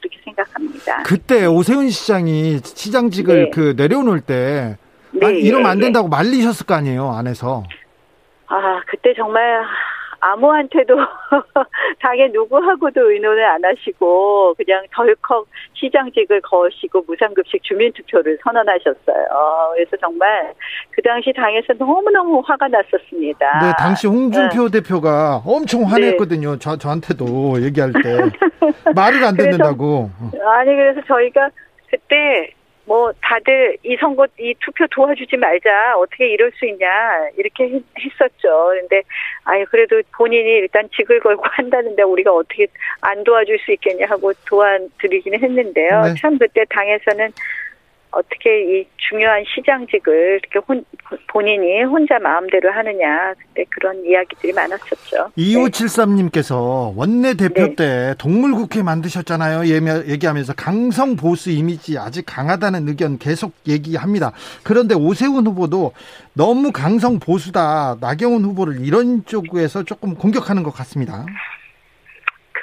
그렇게 0.00 0.18
생각합니다. 0.24 1.02
그때 1.02 1.44
오세훈 1.44 1.90
시장이 1.90 2.58
시장직을 2.64 3.44
네. 3.44 3.50
그 3.50 3.74
내려놓을 3.76 4.22
때 4.22 4.78
네, 5.10 5.38
이러면 5.40 5.70
안 5.70 5.78
네. 5.78 5.84
된다고 5.84 6.08
말리셨을 6.08 6.64
거 6.64 6.74
아니에요 6.74 7.10
안에서. 7.10 7.64
아 8.46 8.80
그때 8.86 9.12
정말 9.14 9.62
아무한테도 10.32 10.96
당에 12.00 12.28
누구하고도 12.28 13.10
의논을 13.10 13.44
안 13.44 13.64
하시고 13.64 14.54
그냥 14.54 14.84
덜컥 14.94 15.46
시장직을 15.74 16.40
거시고 16.42 17.04
무상급식 17.06 17.62
주민투표를 17.62 18.38
선언하셨어요. 18.42 19.26
그래서 19.74 19.96
정말 20.00 20.52
그 20.90 21.02
당시 21.02 21.32
당에서 21.34 21.74
너무너무 21.78 22.42
화가 22.44 22.68
났었습니다. 22.68 23.58
네, 23.60 23.72
당시 23.78 24.06
홍준표 24.06 24.68
네. 24.68 24.80
대표가 24.80 25.42
엄청 25.46 25.84
화냈거든요. 25.84 26.52
네. 26.52 26.58
저, 26.58 26.76
저한테도 26.76 27.62
얘기할 27.62 27.92
때. 27.92 28.18
말을 28.94 29.22
안 29.24 29.36
듣는다고. 29.36 30.10
아니, 30.44 30.74
그래서 30.74 31.00
저희가 31.06 31.50
그때 31.88 32.50
뭐 32.86 33.12
다들 33.20 33.76
이 33.82 33.96
선거 33.96 34.26
이 34.38 34.54
투표 34.60 34.86
도와주지 34.86 35.36
말자 35.36 35.96
어떻게 35.98 36.28
이럴 36.28 36.52
수 36.52 36.66
있냐 36.66 36.86
이렇게 37.36 37.64
했었죠. 37.98 38.70
근데 38.80 39.02
아유 39.44 39.64
그래도 39.68 40.00
본인이 40.16 40.48
일단 40.50 40.88
직을 40.96 41.18
걸고 41.20 41.42
한다는데 41.50 42.02
우리가 42.02 42.32
어떻게 42.32 42.68
안 43.00 43.24
도와줄 43.24 43.58
수 43.58 43.72
있겠냐 43.72 44.06
하고 44.08 44.32
도와드리기는 44.46 45.42
했는데요. 45.42 46.02
네. 46.02 46.14
참 46.20 46.38
그때 46.38 46.64
당에서는 46.70 47.30
어떻게 48.10 48.80
이 48.80 48.86
중요한 49.08 49.44
시장직을 49.54 50.40
이렇게 50.42 50.58
혼, 50.66 50.84
본인이 51.28 51.82
혼자 51.84 52.18
마음대로 52.18 52.72
하느냐 52.72 53.34
그때 53.38 53.64
그런 53.70 54.04
이야기들이 54.04 54.52
많았었죠. 54.52 55.32
2573님께서 55.36 56.92
원내 56.96 57.34
대표 57.34 57.66
네. 57.68 57.74
때 57.74 58.14
동물국회 58.18 58.82
만드셨잖아요. 58.82 59.66
얘기하면서 60.08 60.54
강성 60.54 61.16
보수 61.16 61.50
이미지 61.50 61.98
아직 61.98 62.24
강하다는 62.26 62.88
의견 62.88 63.18
계속 63.18 63.52
얘기합니다. 63.68 64.32
그런데 64.62 64.94
오세훈 64.94 65.46
후보도 65.46 65.92
너무 66.32 66.72
강성 66.72 67.18
보수다. 67.18 67.96
나경원 68.00 68.44
후보를 68.44 68.84
이런 68.84 69.24
쪽에서 69.24 69.84
조금 69.84 70.14
공격하는 70.14 70.62
것 70.62 70.70
같습니다. 70.70 71.24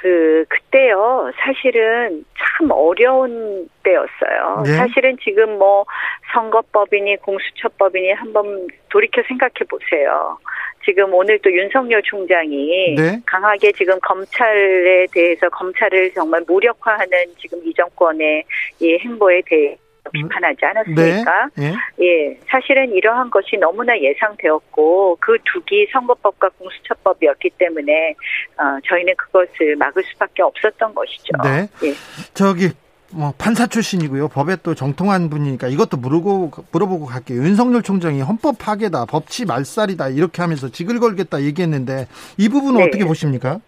그 0.04 0.44
그때요 0.50 1.32
사실은 1.38 2.26
참 2.36 2.70
어려운 2.70 3.66
때였어요. 3.82 4.62
네? 4.66 4.72
사실은 4.72 5.16
지금 5.24 5.56
뭐 5.56 5.86
선거법이니 6.34 7.16
공수처법이니 7.22 8.12
한번 8.12 8.66
돌이켜 8.90 9.22
생각해 9.26 9.54
보세요. 9.66 10.36
지금 10.84 11.14
오늘 11.14 11.38
또 11.38 11.50
윤석열 11.50 12.02
총장이 12.02 12.96
네? 12.96 13.18
강하게 13.24 13.72
지금 13.72 13.98
검찰에 14.02 15.06
대해서 15.10 15.48
검찰을 15.48 16.12
정말 16.12 16.44
무력화하는 16.46 17.24
지금 17.38 17.58
이 17.64 17.72
정권의 17.72 18.44
이 18.80 18.98
행보에 18.98 19.40
대해 19.46 19.78
비판하지 20.12 20.64
않았습니까? 20.64 21.50
네. 21.56 21.74
예. 21.98 22.04
예. 22.04 22.38
사실은 22.48 22.92
이러한 22.92 23.30
것이 23.30 23.56
너무나 23.56 23.98
예상되었고 23.98 25.16
그 25.20 25.38
두기 25.44 25.86
선거법과 25.92 26.50
공수처법이었기 26.58 27.50
때문에 27.58 28.14
어, 28.56 28.78
저희는 28.88 29.14
그것을 29.16 29.76
막을 29.76 30.02
수밖에 30.04 30.42
없었던 30.42 30.94
것이죠. 30.94 31.32
네. 31.42 31.68
예. 31.88 31.94
저기 32.34 32.70
뭐 33.10 33.32
판사 33.38 33.66
출신이고요. 33.66 34.28
법에 34.28 34.56
또 34.62 34.74
정통한 34.74 35.30
분이니까 35.30 35.68
이것도 35.68 35.96
물어보고 35.98 36.64
물어보고 36.72 37.06
갈게요. 37.06 37.38
윤석열 37.38 37.82
총장이 37.82 38.20
헌법 38.20 38.58
파괴다, 38.58 39.06
법치 39.06 39.46
말살이다 39.46 40.08
이렇게 40.08 40.42
하면서 40.42 40.68
직을 40.68 40.98
걸겠다 40.98 41.42
얘기했는데 41.42 42.08
이 42.38 42.48
부분은 42.48 42.80
네. 42.80 42.86
어떻게 42.86 43.04
보십니까? 43.04 43.60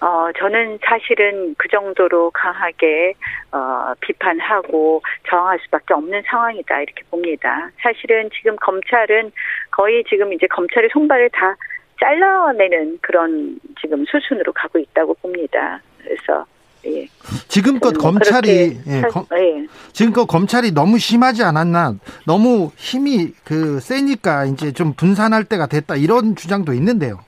어, 0.00 0.28
저는 0.38 0.78
사실은 0.84 1.54
그 1.58 1.68
정도로 1.68 2.30
강하게, 2.30 3.14
어, 3.50 3.92
비판하고 4.00 5.02
저항할 5.28 5.58
수밖에 5.64 5.94
없는 5.94 6.22
상황이다, 6.26 6.82
이렇게 6.82 7.02
봅니다. 7.10 7.70
사실은 7.82 8.30
지금 8.36 8.56
검찰은 8.56 9.32
거의 9.70 10.04
지금 10.08 10.32
이제 10.32 10.46
검찰의 10.46 10.90
손발을 10.92 11.30
다 11.30 11.56
잘라내는 12.00 12.98
그런 13.00 13.58
지금 13.80 14.04
수순으로 14.06 14.52
가고 14.52 14.78
있다고 14.78 15.14
봅니다. 15.14 15.80
그래서 15.98 16.46
예. 16.86 17.06
지금껏 17.48 17.92
뭐 17.92 18.02
검찰이 18.12 18.78
예, 18.86 19.00
검, 19.10 19.26
예. 19.36 19.66
지금껏 19.92 20.26
검찰이 20.26 20.70
너무 20.72 20.98
심하지 20.98 21.42
않았나? 21.42 21.94
너무 22.24 22.70
힘이 22.76 23.32
그 23.44 23.80
세니까 23.80 24.44
이제 24.44 24.70
좀 24.70 24.94
분산할 24.94 25.44
때가 25.44 25.66
됐다 25.66 25.96
이런 25.96 26.36
주장도 26.36 26.72
있는데요. 26.74 27.18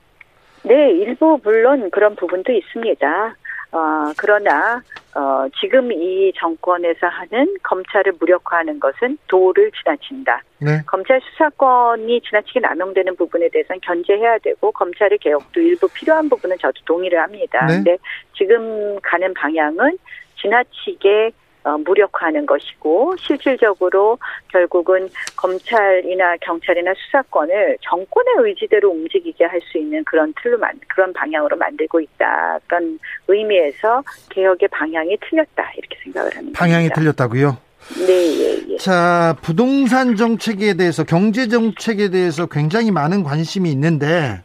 네, 0.63 0.91
일부 0.91 1.39
물론 1.43 1.89
그런 1.91 2.15
부분도 2.15 2.51
있습니다. 2.51 3.35
어, 3.73 4.11
그러나 4.17 4.81
어, 5.15 5.47
지금 5.59 5.91
이 5.91 6.31
정권에서 6.35 7.07
하는 7.07 7.55
검찰을 7.63 8.13
무력화하는 8.19 8.79
것은 8.79 9.17
도를 9.27 9.71
지나친다. 9.71 10.41
네. 10.59 10.81
검찰 10.85 11.19
수사권이 11.21 12.21
지나치게 12.21 12.59
남용되는 12.59 13.15
부분에 13.15 13.49
대해서는 13.49 13.79
견제해야 13.81 14.37
되고 14.39 14.71
검찰의 14.71 15.17
개혁도 15.19 15.59
일부 15.61 15.87
필요한 15.87 16.29
부분은 16.29 16.57
저도 16.59 16.81
동의를 16.85 17.19
합니다. 17.19 17.65
네. 17.65 17.75
근데 17.75 17.97
지금 18.37 18.99
가는 19.01 19.33
방향은 19.33 19.97
지나치게 20.41 21.27
어, 21.27 21.31
무력화하는 21.63 22.45
것이고 22.45 23.15
실질적으로 23.17 24.17
결국은 24.49 25.09
검찰이나 25.37 26.35
경찰이나 26.37 26.93
수사권을 26.95 27.77
정권의 27.81 28.33
의지대로 28.39 28.89
움직이게 28.89 29.45
할 29.45 29.61
수 29.61 29.77
있는 29.77 30.03
그런 30.03 30.33
틀로 30.41 30.57
만 30.57 30.79
그런 30.87 31.13
방향으로 31.13 31.55
만들고 31.55 31.99
있다. 31.99 32.59
그런 32.67 32.97
의미에서 33.27 34.03
개혁의 34.29 34.67
방향이 34.69 35.15
틀렸다 35.29 35.71
이렇게 35.77 35.97
생각을 36.03 36.35
합니다. 36.35 36.59
방향이 36.59 36.89
틀렸다고요? 36.89 37.57
네, 38.05 38.13
예, 38.39 38.73
예. 38.73 38.77
자, 38.77 39.35
부동산 39.41 40.15
정책에 40.15 40.75
대해서, 40.75 41.03
경제 41.03 41.47
정책에 41.47 42.09
대해서 42.09 42.45
굉장히 42.45 42.91
많은 42.91 43.23
관심이 43.23 43.71
있는데, 43.71 44.41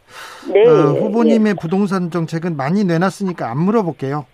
네, 0.51 0.67
어, 0.67 0.93
후보님의 0.93 1.51
예. 1.51 1.61
부동산 1.61 2.09
정책은 2.09 2.57
많이 2.57 2.83
내놨으니까 2.83 3.49
안 3.49 3.59
물어볼게요. 3.59 4.25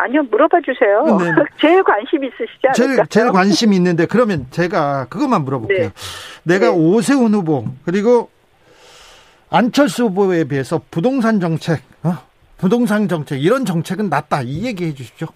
아니요, 0.00 0.22
물어봐 0.22 0.60
주세요. 0.62 1.04
네. 1.18 1.30
네. 1.30 1.42
제일 1.60 1.82
관심 1.82 2.24
있으시지 2.24 2.66
않을까요? 2.68 2.96
제일, 2.96 3.06
제일 3.08 3.32
관심 3.32 3.72
있는데 3.72 4.06
그러면 4.06 4.46
제가 4.50 5.06
그것만 5.10 5.44
물어볼게요. 5.44 5.88
네. 5.88 5.92
내가 6.44 6.70
네. 6.70 6.72
오세훈 6.72 7.34
후보 7.34 7.64
그리고 7.84 8.30
안철수 9.50 10.04
후보에 10.04 10.44
비해서 10.44 10.80
부동산 10.90 11.40
정책, 11.40 11.80
어? 12.02 12.14
부동산 12.56 13.08
정책 13.08 13.42
이런 13.42 13.64
정책은 13.64 14.08
낫다 14.08 14.42
이 14.42 14.64
얘기해 14.64 14.94
주십시오. 14.94 15.28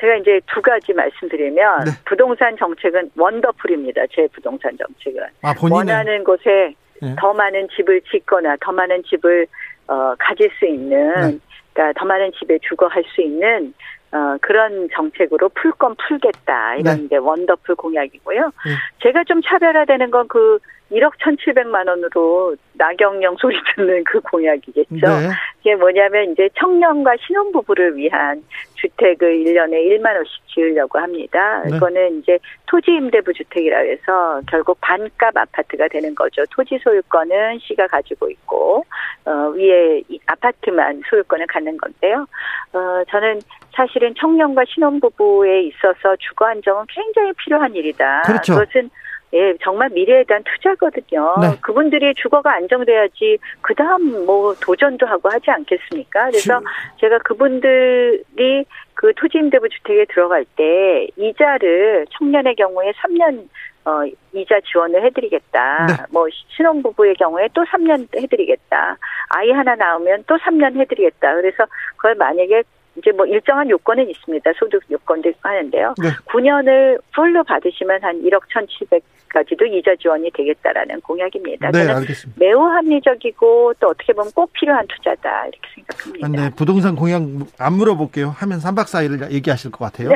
제가 0.00 0.14
이제 0.16 0.40
두 0.52 0.60
가지 0.62 0.92
말씀드리면 0.92 1.84
네. 1.84 1.90
부동산 2.04 2.56
정책은 2.56 3.10
원더풀입니다. 3.16 4.02
제 4.12 4.28
부동산 4.32 4.76
정책은 4.76 5.22
아, 5.42 5.54
원하는 5.60 6.22
곳에 6.24 6.74
네. 7.00 7.14
더 7.18 7.32
많은 7.32 7.68
집을 7.74 8.00
짓거나 8.10 8.56
더 8.60 8.70
많은 8.72 9.02
집을 9.04 9.46
어, 9.88 10.14
가질 10.18 10.50
수 10.58 10.66
있는 10.66 11.20
네. 11.20 11.38
그러니까 11.78 11.92
더 12.00 12.04
많은 12.04 12.32
집에 12.32 12.58
주거할 12.68 13.04
수 13.14 13.22
있는 13.22 13.72
어, 14.12 14.36
그런 14.40 14.88
정책으로 14.94 15.50
풀 15.50 15.72
건 15.72 15.94
풀겠다. 15.96 16.76
이런 16.76 16.96
네. 16.96 17.02
이제 17.04 17.16
원더풀 17.16 17.74
공약이고요. 17.76 18.40
네. 18.40 18.72
제가 19.02 19.24
좀 19.24 19.40
차별화되는 19.42 20.10
건 20.10 20.28
그 20.28 20.58
1억 20.90 21.12
1,700만 21.18 21.86
원으로 21.86 22.56
나경영 22.74 23.36
소리 23.38 23.56
듣는 23.76 24.04
그 24.04 24.20
공약이겠죠. 24.20 24.86
네. 24.88 25.28
이게 25.60 25.74
뭐냐면 25.74 26.32
이제 26.32 26.48
청년과 26.54 27.16
신혼부부를 27.26 27.96
위한 27.96 28.42
주택을 28.74 29.44
1년에 29.44 29.72
1만 29.72 30.16
호씩 30.16 30.48
지으려고 30.48 30.98
합니다. 30.98 31.62
네. 31.68 31.76
이거는 31.76 32.20
이제 32.20 32.38
토지 32.66 32.92
임대부 32.92 33.32
주택이라 33.32 33.78
해서 33.78 34.40
결국 34.48 34.78
반값 34.80 35.36
아파트가 35.36 35.88
되는 35.88 36.14
거죠. 36.14 36.42
토지 36.50 36.78
소유권은 36.78 37.58
시가 37.60 37.86
가지고 37.88 38.30
있고 38.30 38.84
어 39.26 39.30
위에 39.54 40.02
아파트만 40.26 41.02
소유권을 41.10 41.46
갖는 41.48 41.76
건데요. 41.76 42.26
어 42.72 43.04
저는 43.10 43.40
사실은 43.74 44.14
청년과 44.18 44.64
신혼부부에 44.68 45.62
있어서 45.62 46.16
주거 46.18 46.46
안정은 46.46 46.84
굉장히 46.88 47.32
필요한 47.34 47.74
일이다. 47.74 48.22
그렇죠. 48.22 48.54
그것은 48.54 48.90
예, 49.34 49.54
정말 49.62 49.90
미래에 49.90 50.24
대한 50.24 50.42
투자거든요. 50.42 51.36
네. 51.40 51.58
그분들이 51.60 52.14
주거가 52.14 52.54
안정돼야지 52.54 53.38
그 53.60 53.74
다음 53.74 54.24
뭐 54.24 54.54
도전도 54.54 55.06
하고 55.06 55.28
하지 55.28 55.50
않겠습니까? 55.50 56.30
그래서 56.30 56.60
주... 56.60 56.64
제가 57.00 57.18
그분들이 57.18 58.64
그 58.94 59.12
토지임대부 59.14 59.68
주택에 59.68 60.06
들어갈 60.06 60.44
때 60.56 61.06
이자를 61.16 62.06
청년의 62.18 62.54
경우에 62.56 62.92
3년 62.92 63.48
어 63.84 64.04
이자 64.32 64.60
지원을 64.60 65.04
해드리겠다. 65.04 65.86
네. 65.86 65.94
뭐 66.10 66.26
신혼부부의 66.56 67.14
경우에 67.16 67.48
또 67.52 67.64
3년 67.64 68.08
해드리겠다. 68.16 68.96
아이 69.28 69.50
하나 69.50 69.74
낳으면 69.76 70.24
또 70.26 70.36
3년 70.36 70.80
해드리겠다. 70.80 71.34
그래서 71.34 71.66
그걸 71.96 72.14
만약에 72.14 72.62
이제 72.98 73.12
뭐 73.12 73.26
일정한 73.26 73.68
요건은 73.70 74.08
있습니다. 74.10 74.50
소득 74.58 74.82
요건도 74.90 75.32
하는데요. 75.40 75.94
네. 76.02 76.08
9년을 76.26 77.00
풀로 77.14 77.44
받으시면 77.44 78.02
한 78.02 78.20
1억 78.22 78.40
1,700까지도 78.52 79.72
이자 79.72 79.94
지원이 80.00 80.30
되겠다라는 80.34 81.00
공약입니다. 81.02 81.70
네, 81.70 81.88
알겠습니다. 81.88 82.38
매우 82.44 82.62
합리적이고 82.62 83.74
또 83.80 83.88
어떻게 83.88 84.12
보면 84.12 84.32
꼭 84.32 84.52
필요한 84.52 84.86
투자다 84.88 85.46
이렇게 85.46 85.68
생각합니다. 85.74 86.26
아, 86.26 86.30
네, 86.30 86.54
부동산 86.54 86.96
공약 86.96 87.22
안 87.58 87.72
물어볼게요. 87.74 88.34
하면 88.36 88.58
3박 88.58 88.84
4일을 88.84 89.30
얘기하실 89.32 89.70
것 89.70 89.84
같아요. 89.84 90.10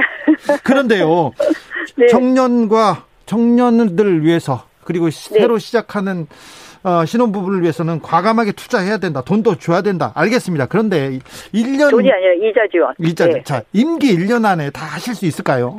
그런데요. 0.65 1.33
네. 1.97 2.07
청년과 2.09 3.07
청년들 3.27 4.25
위해서 4.25 4.67
그리고 4.85 5.11
새로 5.11 5.59
네. 5.59 5.61
시작하는 5.61 6.27
어, 6.85 7.05
신혼부부를 7.05 7.63
위해서는 7.63 8.01
과감하게 8.03 8.53
투자해야 8.53 8.99
된다. 8.99 9.23
돈도 9.23 9.57
줘야 9.57 9.83
된다. 9.83 10.13
알겠습니다. 10.15 10.67
그런데 10.67 11.19
1년 11.55 11.91
돈이 11.91 12.11
아니라 12.11 12.33
이자 12.35 12.61
지원. 12.71 12.95
이자 12.99 13.27
네. 13.27 13.43
자 13.45 13.63
임기 13.73 14.17
1년 14.17 14.45
안에 14.45 14.71
다 14.71 14.85
하실 14.87 15.15
수 15.15 15.25
있을까요? 15.27 15.77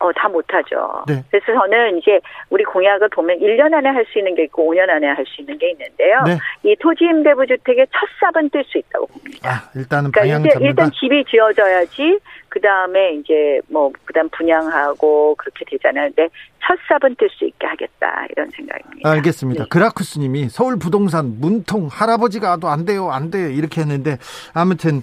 어, 0.00 0.12
다 0.12 0.28
못하죠. 0.28 1.02
네. 1.08 1.24
그래서 1.28 1.46
저는 1.46 1.98
이제 1.98 2.20
우리 2.50 2.62
공약을 2.62 3.08
보면 3.08 3.38
1년 3.40 3.74
안에 3.74 3.88
할 3.88 4.06
수 4.06 4.18
있는 4.18 4.36
게 4.36 4.44
있고 4.44 4.72
5년 4.72 4.88
안에 4.88 5.08
할 5.08 5.24
수 5.26 5.40
있는 5.40 5.58
게 5.58 5.70
있는데요. 5.72 6.22
네. 6.24 6.38
이 6.62 6.76
토지 6.80 7.04
임대부 7.04 7.44
주택의 7.46 7.86
첫 7.92 8.06
삽은 8.32 8.50
뜰 8.50 8.62
수 8.64 8.78
있다고 8.78 9.06
봅니다. 9.06 9.50
아, 9.50 9.70
일단은 9.74 10.12
그러니까 10.12 10.20
방향 10.20 10.44
일단, 10.44 10.62
일단 10.62 10.90
집이 10.92 11.24
지어져야지 11.28 12.20
그 12.48 12.60
다음에 12.60 13.14
이제 13.14 13.60
뭐 13.68 13.90
그 14.04 14.12
다음 14.12 14.28
분양하고 14.30 15.34
그렇게 15.36 15.64
되잖아요. 15.68 16.10
근데 16.14 16.28
첫 16.60 16.78
삽은 16.88 17.14
뜰 17.16 17.28
수 17.30 17.44
있게 17.44 17.66
하겠다 17.66 18.26
이런 18.30 18.50
생각입니다. 18.50 19.08
알겠습니다. 19.10 19.64
네. 19.64 19.68
그라쿠스님이 19.68 20.48
서울 20.48 20.78
부동산 20.78 21.36
문통 21.40 21.88
할아버지가 21.90 22.56
도안 22.58 22.84
돼요, 22.84 23.10
안 23.10 23.30
돼요 23.30 23.48
이렇게 23.48 23.80
했는데 23.80 24.16
아무튼 24.54 25.00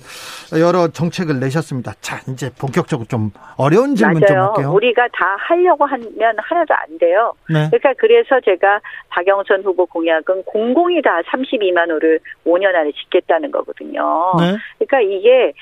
여러 0.60 0.88
정책을 0.89 1.39
내셨습니다. 1.39 1.93
자 2.01 2.20
이제 2.28 2.51
본격적으로 2.60 3.08
좀 3.08 3.32
어려운 3.58 3.95
질문 3.95 4.22
맞아요. 4.22 4.28
좀 4.28 4.38
할게요. 4.47 4.74
우리가 4.74 5.08
다 5.14 5.36
하려고 5.39 5.86
하면 5.86 6.10
하나도 6.38 6.74
안 6.74 6.97
돼요. 6.99 7.34
네. 7.49 7.68
그러니까 7.70 7.93
그래서 7.97 8.39
제가 8.41 8.82
박영선 9.10 9.64
후보 9.64 9.86
공약은 9.86 10.43
공공이 10.43 11.01
다 11.01 11.22
32만 11.32 11.89
호를 11.89 12.20
5년 12.45 12.76
안에 12.76 12.91
짓겠다는 12.91 13.51
거거든요. 13.51 14.34
네. 14.39 14.58
그러니까 14.80 15.01
이게 15.01 15.53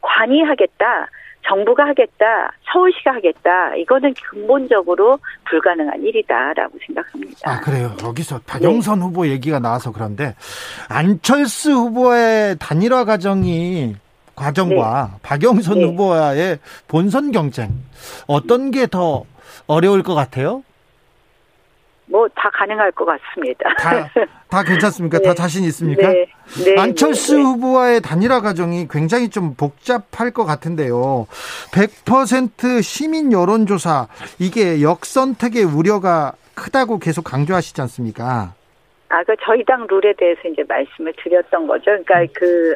관이 0.00 0.42
하겠다. 0.42 1.08
정부가 1.46 1.86
하겠다, 1.88 2.52
서울시가 2.72 3.14
하겠다, 3.14 3.74
이거는 3.76 4.14
근본적으로 4.30 5.18
불가능한 5.48 6.02
일이다라고 6.02 6.78
생각합니다. 6.86 7.50
아, 7.50 7.60
그래요. 7.60 7.94
여기서 8.02 8.40
박영선 8.46 8.98
네. 8.98 9.04
후보 9.06 9.26
얘기가 9.26 9.58
나와서 9.58 9.90
그런데 9.92 10.34
안철수 10.88 11.72
후보의 11.72 12.56
단일화 12.58 13.04
과정이 13.04 13.96
과정과 14.36 15.10
네. 15.12 15.18
박영선 15.22 15.78
네. 15.78 15.84
후보와의 15.86 16.58
본선 16.88 17.32
경쟁 17.32 17.70
어떤 18.26 18.70
게 18.70 18.86
더 18.86 19.24
어려울 19.66 20.02
것 20.02 20.14
같아요? 20.14 20.62
뭐 22.10 22.28
다 22.40 22.50
가능할 22.50 22.90
것 22.92 23.04
같습니다. 23.04 23.68
다, 23.78 24.08
다 24.48 24.62
괜찮습니까? 24.62 25.18
네. 25.20 25.24
다 25.24 25.34
자신 25.34 25.64
있습니까? 25.64 26.08
네. 26.08 26.26
네. 26.64 26.80
안철수 26.80 27.36
네. 27.36 27.42
후보와의 27.42 28.00
단일화 28.00 28.40
과정이 28.40 28.88
굉장히 28.88 29.28
좀 29.28 29.54
복잡할 29.54 30.30
것 30.30 30.44
같은데요. 30.44 31.26
100% 31.72 32.82
시민 32.82 33.32
여론조사 33.32 34.08
이게 34.38 34.82
역선택의 34.82 35.64
우려가 35.64 36.32
크다고 36.54 36.98
계속 36.98 37.22
강조하시지 37.22 37.80
않습니까? 37.82 38.54
아, 39.08 39.24
그 39.24 39.34
저희 39.42 39.64
당 39.64 39.86
룰에 39.86 40.14
대해서 40.16 40.40
이제 40.48 40.62
말씀을 40.66 41.12
드렸던 41.22 41.66
거죠. 41.66 41.84
그러니까 41.84 42.22
음. 42.22 42.26
그 42.32 42.74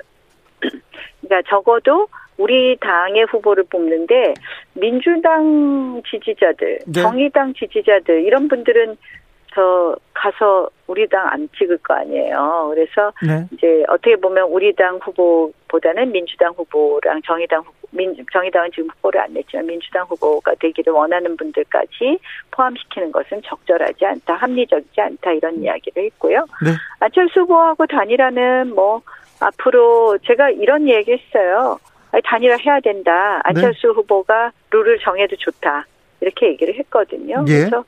그러니까 1.23 1.49
적어도 1.49 2.09
우리 2.37 2.77
당의 2.81 3.25
후보를 3.31 3.65
뽑는데 3.71 4.35
민주당 4.75 6.03
지지자들, 6.11 6.81
네. 6.87 7.03
정의당 7.03 7.55
지지자들 7.55 8.25
이런 8.25 8.49
분들은 8.49 8.97
저 9.55 9.97
가서 10.13 10.69
우리 10.87 11.07
당 11.09 11.27
안 11.29 11.49
찍을 11.57 11.79
거 11.79 11.95
아니에요. 11.95 12.73
그래서 12.75 13.13
네. 13.27 13.47
이제 13.53 13.85
어떻게 13.89 14.17
보면 14.17 14.49
우리 14.51 14.75
당 14.75 14.99
후보보다는 15.03 16.13
민주당 16.13 16.53
후보랑 16.53 17.23
정의당 17.23 17.61
후보, 17.61 17.73
민, 17.91 18.15
정의당은 18.33 18.71
지금 18.73 18.89
후보를 18.91 19.21
안 19.21 19.33
냈지만 19.33 19.67
민주당 19.67 20.05
후보가 20.07 20.55
되기를 20.61 20.93
원하는 20.93 21.37
분들까지 21.37 22.19
포함시키는 22.51 23.13
것은 23.13 23.43
적절하지 23.43 24.05
않다, 24.05 24.35
합리적이지 24.35 25.01
않다 25.01 25.33
이런 25.33 25.63
이야기를 25.63 26.05
했고요. 26.05 26.47
네. 26.65 26.73
안철수 27.01 27.41
후보하고 27.41 27.87
단일화는 27.87 28.75
뭐 28.75 29.03
앞으로 29.41 30.19
제가 30.19 30.51
이런 30.51 30.89
얘기했어요. 30.89 31.79
단일화 32.25 32.57
해야 32.65 32.81
된다. 32.81 33.41
안철수 33.45 33.89
네. 33.89 33.93
후보가 33.95 34.53
룰을 34.71 34.99
정해도 35.01 35.37
좋다. 35.37 35.87
이렇게 36.21 36.47
얘기를 36.49 36.75
했거든요. 36.75 37.45
예. 37.49 37.53
그래서 37.53 37.85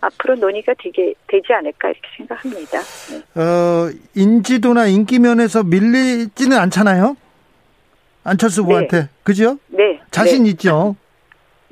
앞으로 0.00 0.36
논의가 0.36 0.74
되게 0.82 1.14
되지 1.26 1.52
않을까 1.52 1.88
이렇게 1.88 2.08
생각합니다. 2.16 2.78
네. 2.80 3.40
어, 3.40 3.90
인지도나 4.14 4.86
인기 4.86 5.18
면에서 5.18 5.62
밀리지는 5.62 6.56
않잖아요. 6.58 7.16
안철수 8.24 8.62
후보한테 8.62 9.00
네. 9.02 9.08
그죠? 9.22 9.58
네. 9.68 10.00
자신 10.10 10.44
네. 10.44 10.50
있죠. 10.50 10.96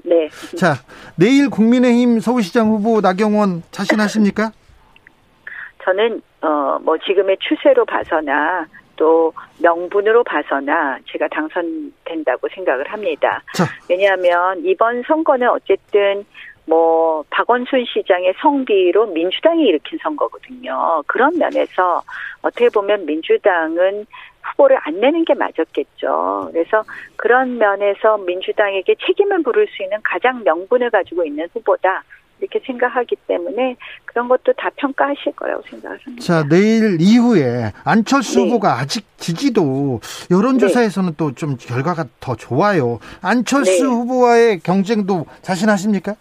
네. 0.04 0.28
자, 0.56 0.74
내일 1.16 1.50
국민의힘 1.50 2.20
서울시장 2.20 2.68
후보 2.68 3.00
나경원 3.00 3.62
자신하십니까? 3.70 4.52
저는 5.84 6.20
어 6.42 6.66
뭐 6.82 6.96
지금의 6.98 7.38
추세로 7.40 7.84
봐서나 7.84 8.66
또 8.96 9.32
명분으로 9.58 10.22
봐서나 10.24 10.98
제가 11.10 11.26
당선된다고 11.28 12.48
생각을 12.54 12.90
합니다. 12.92 13.42
자. 13.54 13.64
왜냐하면 13.90 14.62
이번 14.64 15.02
선거는 15.06 15.48
어쨌든 15.50 16.24
뭐 16.66 17.24
박원순 17.30 17.84
시장의 17.86 18.34
성비로 18.40 19.06
민주당이 19.06 19.64
일으킨 19.66 19.98
선거거든요. 20.02 21.02
그런 21.06 21.38
면에서 21.38 22.02
어떻게 22.42 22.68
보면 22.68 23.06
민주당은 23.06 24.06
후보를 24.42 24.78
안 24.82 25.00
내는 25.00 25.24
게 25.24 25.34
맞았겠죠. 25.34 26.50
그래서 26.52 26.84
그런 27.16 27.58
면에서 27.58 28.18
민주당에게 28.18 28.96
책임을 29.06 29.40
물을 29.40 29.66
수 29.68 29.82
있는 29.82 29.98
가장 30.02 30.42
명분을 30.44 30.90
가지고 30.90 31.24
있는 31.24 31.48
후보다. 31.52 32.02
이렇게 32.38 32.60
생각하기 32.66 33.16
때문에 33.26 33.76
그런 34.04 34.28
것도 34.28 34.52
다 34.58 34.70
평가하실 34.76 35.32
거라고 35.32 35.62
생각합니다. 35.70 36.22
자, 36.22 36.46
내일 36.48 36.98
이후에 37.00 37.72
안철수 37.82 38.40
네. 38.40 38.44
후보가 38.44 38.78
아직 38.78 39.06
지지도 39.16 40.00
여론조사에서는 40.30 41.10
네. 41.10 41.16
또좀 41.16 41.56
결과가 41.56 42.04
더 42.20 42.36
좋아요. 42.36 42.98
안철수 43.22 43.84
네. 43.84 43.88
후보와의 43.88 44.60
경쟁도 44.60 45.24
자신하십니까? 45.40 46.14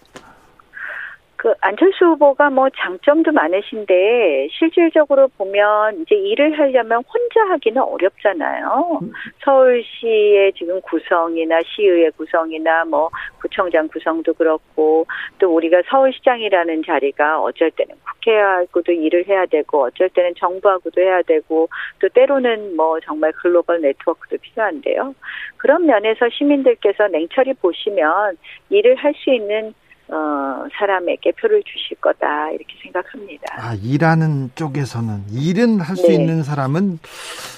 그 1.46 1.54
안철수 1.62 2.06
후보가 2.06 2.50
뭐 2.50 2.70
장점도 2.76 3.32
많으신데 3.32 4.48
실질적으로 4.52 5.28
보면 5.38 6.02
이제 6.02 6.16
일을 6.16 6.58
하려면 6.58 7.04
혼자 7.04 7.48
하기는 7.52 7.80
어렵잖아요. 7.80 9.00
서울시의 9.44 10.54
지금 10.54 10.82
구성이나 10.82 11.60
시의회 11.64 12.10
구성이나 12.18 12.86
뭐 12.86 13.12
구청장 13.40 13.88
구성도 13.90 14.34
그렇고 14.34 15.06
또 15.38 15.54
우리가 15.54 15.84
서울시장이라는 15.88 16.82
자리가 16.84 17.40
어쩔 17.40 17.70
때는 17.70 17.94
국회하고도 18.04 18.92
일을 18.94 19.28
해야 19.28 19.46
되고 19.46 19.84
어쩔 19.84 20.10
때는 20.10 20.34
정부하고도 20.40 21.00
해야 21.00 21.22
되고 21.22 21.70
또 22.00 22.10
때로는 22.10 22.76
뭐 22.76 23.00
정말 23.02 23.32
글로벌 23.34 23.82
네트워크도 23.82 24.38
필요한데요. 24.42 25.14
그런 25.58 25.86
면에서 25.86 26.28
시민들께서 26.28 27.08
냉철히 27.10 27.54
보시면 27.54 28.36
일을 28.72 28.96
할 28.96 29.14
수 29.14 29.30
있는 29.30 29.74
어, 30.08 30.66
사람에게 30.78 31.32
표를 31.34 31.64
주실 31.64 31.98
거다 31.98 32.52
이렇게 32.52 32.76
생각합니다. 32.84 33.46
아, 33.58 33.74
일하는 33.82 34.52
쪽에서는 34.56 35.24
일은 35.32 35.80
할수 35.80 36.08
네. 36.08 36.14
있는 36.14 36.44
사람은 36.44 37.00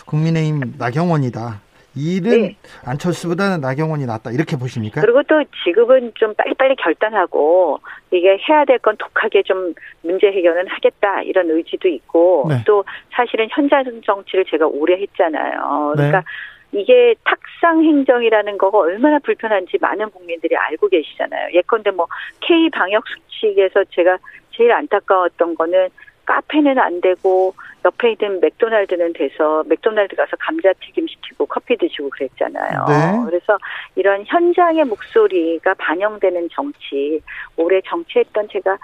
국민의힘 0.05 0.75
나경원이다. 0.77 1.61
일은 1.99 2.41
네. 2.43 2.55
안철수보다는 2.85 3.59
나경원이 3.59 4.05
낫다 4.05 4.29
이렇게 4.31 4.55
보십니까? 4.55 5.01
그리고 5.01 5.23
또 5.23 5.43
지금은 5.65 6.11
좀 6.15 6.33
빨리빨리 6.35 6.75
결단하고 6.75 7.79
이게 8.11 8.37
해야 8.47 8.65
될 8.65 8.77
건 8.79 8.95
독하게 8.97 9.41
좀 9.43 9.73
문제 10.03 10.27
해결은 10.27 10.67
하겠다 10.67 11.23
이런 11.23 11.49
의지도 11.49 11.87
있고 11.87 12.45
네. 12.49 12.61
또 12.67 12.85
사실은 13.11 13.47
현장 13.49 13.83
정치를 14.05 14.45
제가 14.45 14.67
오래 14.67 15.01
했잖아요. 15.01 15.93
그러니까 15.95 16.19
네. 16.19 16.25
이게 16.71 17.15
탁상 17.23 17.83
행정이라는 17.83 18.57
거가 18.57 18.79
얼마나 18.79 19.19
불편한지 19.19 19.77
많은 19.79 20.09
국민들이 20.09 20.55
알고 20.55 20.89
계시잖아요. 20.89 21.49
예컨대 21.53 21.91
뭐 21.91 22.07
K 22.41 22.69
방역 22.69 23.03
수칙에서 23.07 23.83
제가 23.91 24.17
제일 24.51 24.71
안타까웠던 24.71 25.55
거는 25.55 25.89
카페는 26.25 26.77
안 26.77 26.99
되고 26.99 27.53
옆에 27.85 28.11
있는 28.11 28.41
맥도날드는 28.41 29.13
돼서 29.13 29.63
맥도날드 29.67 30.15
가서 30.15 30.35
감자튀김 30.39 31.07
시키고 31.07 31.45
커피 31.45 31.77
드시고 31.77 32.09
그랬잖아요. 32.09 32.85
네. 32.89 33.25
그래서 33.25 33.57
이런 33.95 34.25
현장의 34.27 34.83
목소리가 34.83 35.73
반영되는 35.75 36.49
정치, 36.51 37.21
올해 37.55 37.79
정치했던 37.85 38.49
제가 38.51 38.77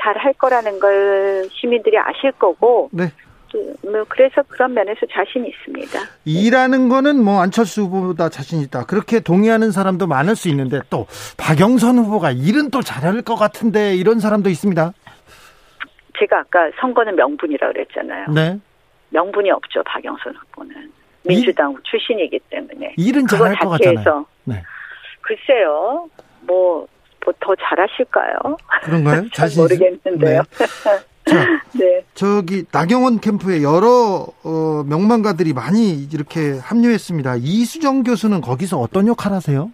잘 0.00 0.16
할 0.18 0.32
거라는 0.32 0.80
걸 0.80 1.48
시민들이 1.52 1.98
아실 1.98 2.32
거고 2.32 2.88
네. 2.92 3.04
뭐 3.82 4.04
그래서 4.08 4.42
그런 4.48 4.74
면에서 4.74 5.06
자신 5.10 5.46
있습니다. 5.46 5.98
일하는 6.24 6.88
거는 6.88 7.22
뭐 7.22 7.40
안철수 7.40 7.82
후보보다 7.82 8.28
자신 8.28 8.60
있다. 8.60 8.84
그렇게 8.84 9.20
동의하는 9.20 9.70
사람도 9.70 10.06
많을 10.06 10.36
수 10.36 10.48
있는데 10.48 10.80
또 10.90 11.06
박영선 11.36 11.98
후보가 11.98 12.32
일은 12.32 12.70
또 12.70 12.82
잘할 12.82 13.22
것 13.22 13.36
같은데 13.36 13.96
이런 13.96 14.20
사람도 14.20 14.50
있습니다. 14.50 14.92
제가 16.18 16.40
아까 16.40 16.70
선거는 16.80 17.16
명분이라고 17.16 17.72
그랬잖아요. 17.72 18.26
네. 18.34 18.58
명분이 19.10 19.50
없죠 19.50 19.82
박영선 19.84 20.34
후보는 20.34 20.92
민주당 21.24 21.72
일, 21.72 21.78
출신이기 21.84 22.40
때문에 22.50 22.94
일은 22.96 23.26
잘할 23.26 23.56
것 23.56 23.68
같잖아요. 23.70 24.26
네. 24.44 24.62
글쎄요, 25.22 26.08
뭐. 26.42 26.86
뭐 26.86 26.98
더 27.40 27.54
잘하실까요? 27.56 28.56
그런가요? 28.82 29.28
자신 29.32 29.62
모르겠는데요. 29.62 30.42
네. 30.42 30.66
자, 31.28 31.62
네. 31.78 32.04
저기 32.14 32.64
나경원 32.72 33.20
캠프에 33.20 33.62
여러 33.62 34.26
어, 34.44 34.84
명망가들이 34.88 35.52
많이 35.52 36.04
이렇게 36.12 36.58
합류했습니다. 36.58 37.36
이수정 37.36 38.02
교수는 38.02 38.40
거기서 38.40 38.78
어떤 38.78 39.06
역할 39.06 39.32
하세요? 39.32 39.70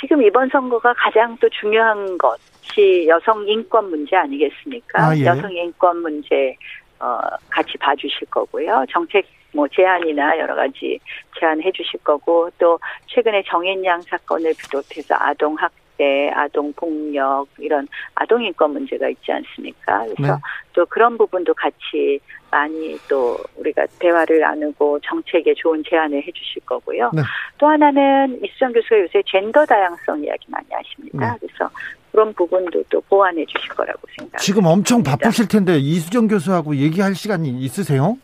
지금 0.00 0.22
이번 0.22 0.48
선거가 0.50 0.92
가장 0.94 1.36
또 1.40 1.48
중요한 1.48 2.18
것이 2.18 3.06
여성 3.08 3.46
인권 3.48 3.88
문제 3.90 4.16
아니겠습니까? 4.16 5.02
아, 5.02 5.16
예. 5.16 5.24
여성 5.24 5.50
인권 5.52 5.98
문제 6.02 6.54
어, 6.98 7.18
같이 7.48 7.78
봐주실 7.78 8.26
거고요. 8.30 8.84
정책 8.90 9.26
뭐 9.52 9.66
제안이나 9.68 10.38
여러 10.38 10.54
가지 10.54 10.98
제안해 11.38 11.72
주실 11.72 12.00
거고 12.00 12.50
또 12.58 12.78
최근에 13.06 13.42
정인양 13.46 14.02
사건을 14.02 14.54
비롯해서 14.58 15.14
아동 15.18 15.54
학 15.54 15.72
학대, 15.96 16.30
아동 16.34 16.72
폭력 16.74 17.46
이런 17.58 17.88
아동 18.14 18.42
인권 18.42 18.72
문제가 18.72 19.08
있지 19.08 19.32
않습니까? 19.32 20.04
그래서 20.04 20.34
네. 20.34 20.40
또 20.72 20.86
그런 20.86 21.18
부분도 21.18 21.54
같이 21.54 22.20
많이 22.50 22.96
또 23.08 23.36
우리가 23.56 23.86
대화를 23.98 24.40
나누고 24.40 25.00
정책에 25.00 25.54
좋은 25.54 25.82
제안을 25.88 26.18
해주실 26.18 26.62
거고요. 26.64 27.10
네. 27.14 27.22
또 27.58 27.66
하나는 27.66 28.38
이수정 28.44 28.72
교수가 28.72 29.00
요새 29.00 29.22
젠더 29.26 29.64
다양성 29.66 30.22
이야기 30.22 30.46
많이 30.48 30.66
하십니다. 30.70 31.32
네. 31.32 31.38
그래서 31.40 31.70
그런 32.12 32.32
부분도 32.34 32.84
또 32.90 33.00
보완해 33.02 33.44
주실 33.46 33.68
거라고 33.70 34.00
생각합니다. 34.08 34.38
지금 34.38 34.66
엄청 34.66 35.02
바쁘실 35.02 35.48
텐데 35.48 35.76
이수정 35.78 36.28
교수하고 36.28 36.76
얘기할 36.76 37.14
시간이 37.14 37.48
있으세요? 37.60 38.16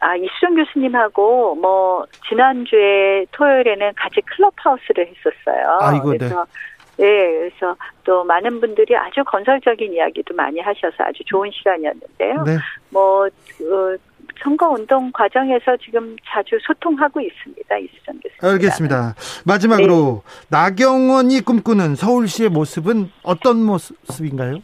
아, 0.00 0.14
이수정 0.16 0.54
교수님하고 0.56 1.54
뭐 1.54 2.04
지난주에 2.28 3.24
토요일에는 3.30 3.92
같이 3.96 4.20
클럽하우스를 4.20 5.08
했었어요. 5.08 5.78
아이고, 5.80 6.12
네. 6.12 6.18
그래서 6.18 6.44
네. 6.44 6.73
네, 6.96 7.50
그래서 7.50 7.76
또 8.04 8.24
많은 8.24 8.60
분들이 8.60 8.96
아주 8.96 9.22
건설적인 9.24 9.92
이야기도 9.92 10.34
많이 10.34 10.60
하셔서 10.60 10.94
아주 10.98 11.22
좋은 11.26 11.50
시간이었는데요. 11.52 12.42
네. 12.44 12.56
뭐, 12.90 13.28
그, 13.58 13.98
선거 14.42 14.68
운동 14.68 15.10
과정에서 15.12 15.76
지금 15.76 16.16
자주 16.26 16.58
소통하고 16.66 17.20
있습니다. 17.20 17.76
이수정 17.78 18.18
교수님. 18.20 18.54
알겠습니다. 18.54 19.14
마지막으로 19.46 20.22
네. 20.24 20.46
나경원이 20.50 21.40
꿈꾸는 21.42 21.94
서울시의 21.94 22.48
모습은 22.48 23.10
어떤 23.22 23.62
모습인가요? 23.64 24.58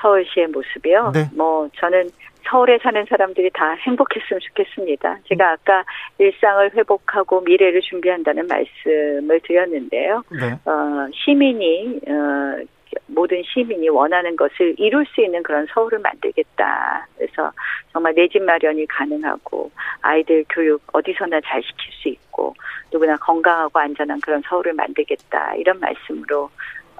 서울시의 0.00 0.48
모습이요? 0.48 1.10
네. 1.12 1.30
뭐 1.34 1.68
저는 1.78 2.08
서울에 2.48 2.78
사는 2.82 3.04
사람들이 3.08 3.50
다 3.52 3.72
행복했으면 3.72 4.40
좋겠습니다. 4.40 5.18
제가 5.28 5.52
아까 5.52 5.84
일상을 6.18 6.72
회복하고 6.74 7.40
미래를 7.42 7.80
준비한다는 7.82 8.46
말씀을 8.46 9.40
드렸는데요. 9.42 10.22
네. 10.30 10.52
어, 10.70 11.08
시민이 11.12 12.00
어, 12.08 12.64
모든 13.08 13.42
시민이 13.42 13.88
원하는 13.88 14.36
것을 14.36 14.74
이룰 14.78 15.04
수 15.06 15.20
있는 15.20 15.42
그런 15.42 15.66
서울을 15.66 15.98
만들겠다. 15.98 17.06
그래서 17.16 17.52
정말 17.92 18.14
내 18.14 18.26
집 18.28 18.42
마련이 18.42 18.86
가능하고 18.86 19.70
아이들 20.02 20.44
교육 20.48 20.82
어디서나 20.92 21.40
잘 21.42 21.62
시킬 21.62 21.92
수 21.92 22.08
있고 22.08 22.54
누구나 22.92 23.16
건강하고 23.16 23.78
안전한 23.78 24.20
그런 24.20 24.42
서울을 24.48 24.72
만들겠다. 24.72 25.54
이런 25.56 25.78
말씀으로 25.80 26.50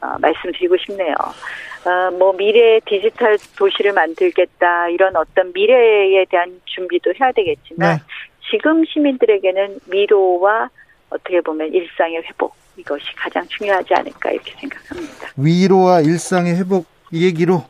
어, 0.02 0.16
말씀드리고 0.18 0.76
싶네요. 0.78 1.14
어, 1.84 2.10
뭐 2.18 2.32
미래 2.36 2.80
디지털 2.80 3.38
도시를 3.56 3.92
만들겠다 3.92 4.88
이런 4.88 5.16
어떤 5.16 5.52
미래에 5.52 6.24
대한 6.28 6.60
준비도 6.64 7.14
해야 7.20 7.32
되겠지만 7.32 7.96
네. 7.96 8.02
지금 8.50 8.84
시민들에게는 8.84 9.80
위로와 9.86 10.70
어떻게 11.10 11.40
보면 11.40 11.72
일상의 11.72 12.22
회복 12.22 12.54
이것이 12.76 13.04
가장 13.16 13.46
중요하지 13.48 13.94
않을까 13.94 14.30
이렇게 14.32 14.52
생각합니다. 14.58 15.28
위로와 15.36 16.00
일상의 16.00 16.56
회복 16.56 16.86
얘기로 17.12 17.64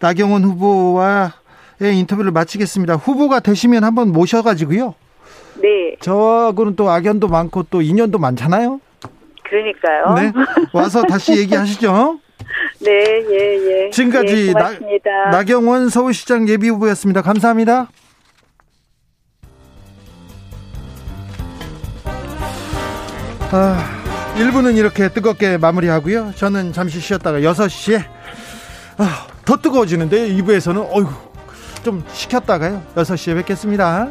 나경원 0.00 0.44
후보와 0.44 1.32
의 1.80 1.98
인터뷰를 1.98 2.30
마치겠습니다. 2.30 2.94
후보가 2.94 3.40
되시면 3.40 3.82
한번 3.82 4.12
모셔가지고요. 4.12 4.94
네. 5.60 5.96
저하고는 6.00 6.76
또 6.76 6.90
악연도 6.90 7.26
많고 7.28 7.64
또 7.64 7.82
인연도 7.82 8.18
많잖아요. 8.18 8.80
그러니까요. 9.48 10.14
네. 10.14 10.32
와서 10.72 11.02
다시 11.02 11.38
얘기하시죠. 11.38 12.18
네, 12.80 12.90
예, 12.90 13.84
예. 13.86 13.90
지금까지 13.90 14.48
예, 14.48 14.52
나, 14.52 15.30
나경원 15.30 15.88
서울시장 15.88 16.48
예비후보였습니다. 16.48 17.22
감사합니다. 17.22 17.88
아, 23.54 24.02
1부는 24.36 24.76
이렇게 24.76 25.08
뜨겁게 25.08 25.58
마무리하고요. 25.58 26.32
저는 26.36 26.72
잠시 26.72 27.00
쉬었다가 27.00 27.40
6시에 27.40 28.02
아, 28.98 29.26
더 29.44 29.56
뜨거워지는데 29.56 30.28
2부에서는 30.30 30.88
어이구 30.90 31.12
좀 31.82 32.04
식혔다가요. 32.12 32.82
6시에 32.94 33.36
뵙겠습니다. 33.36 34.08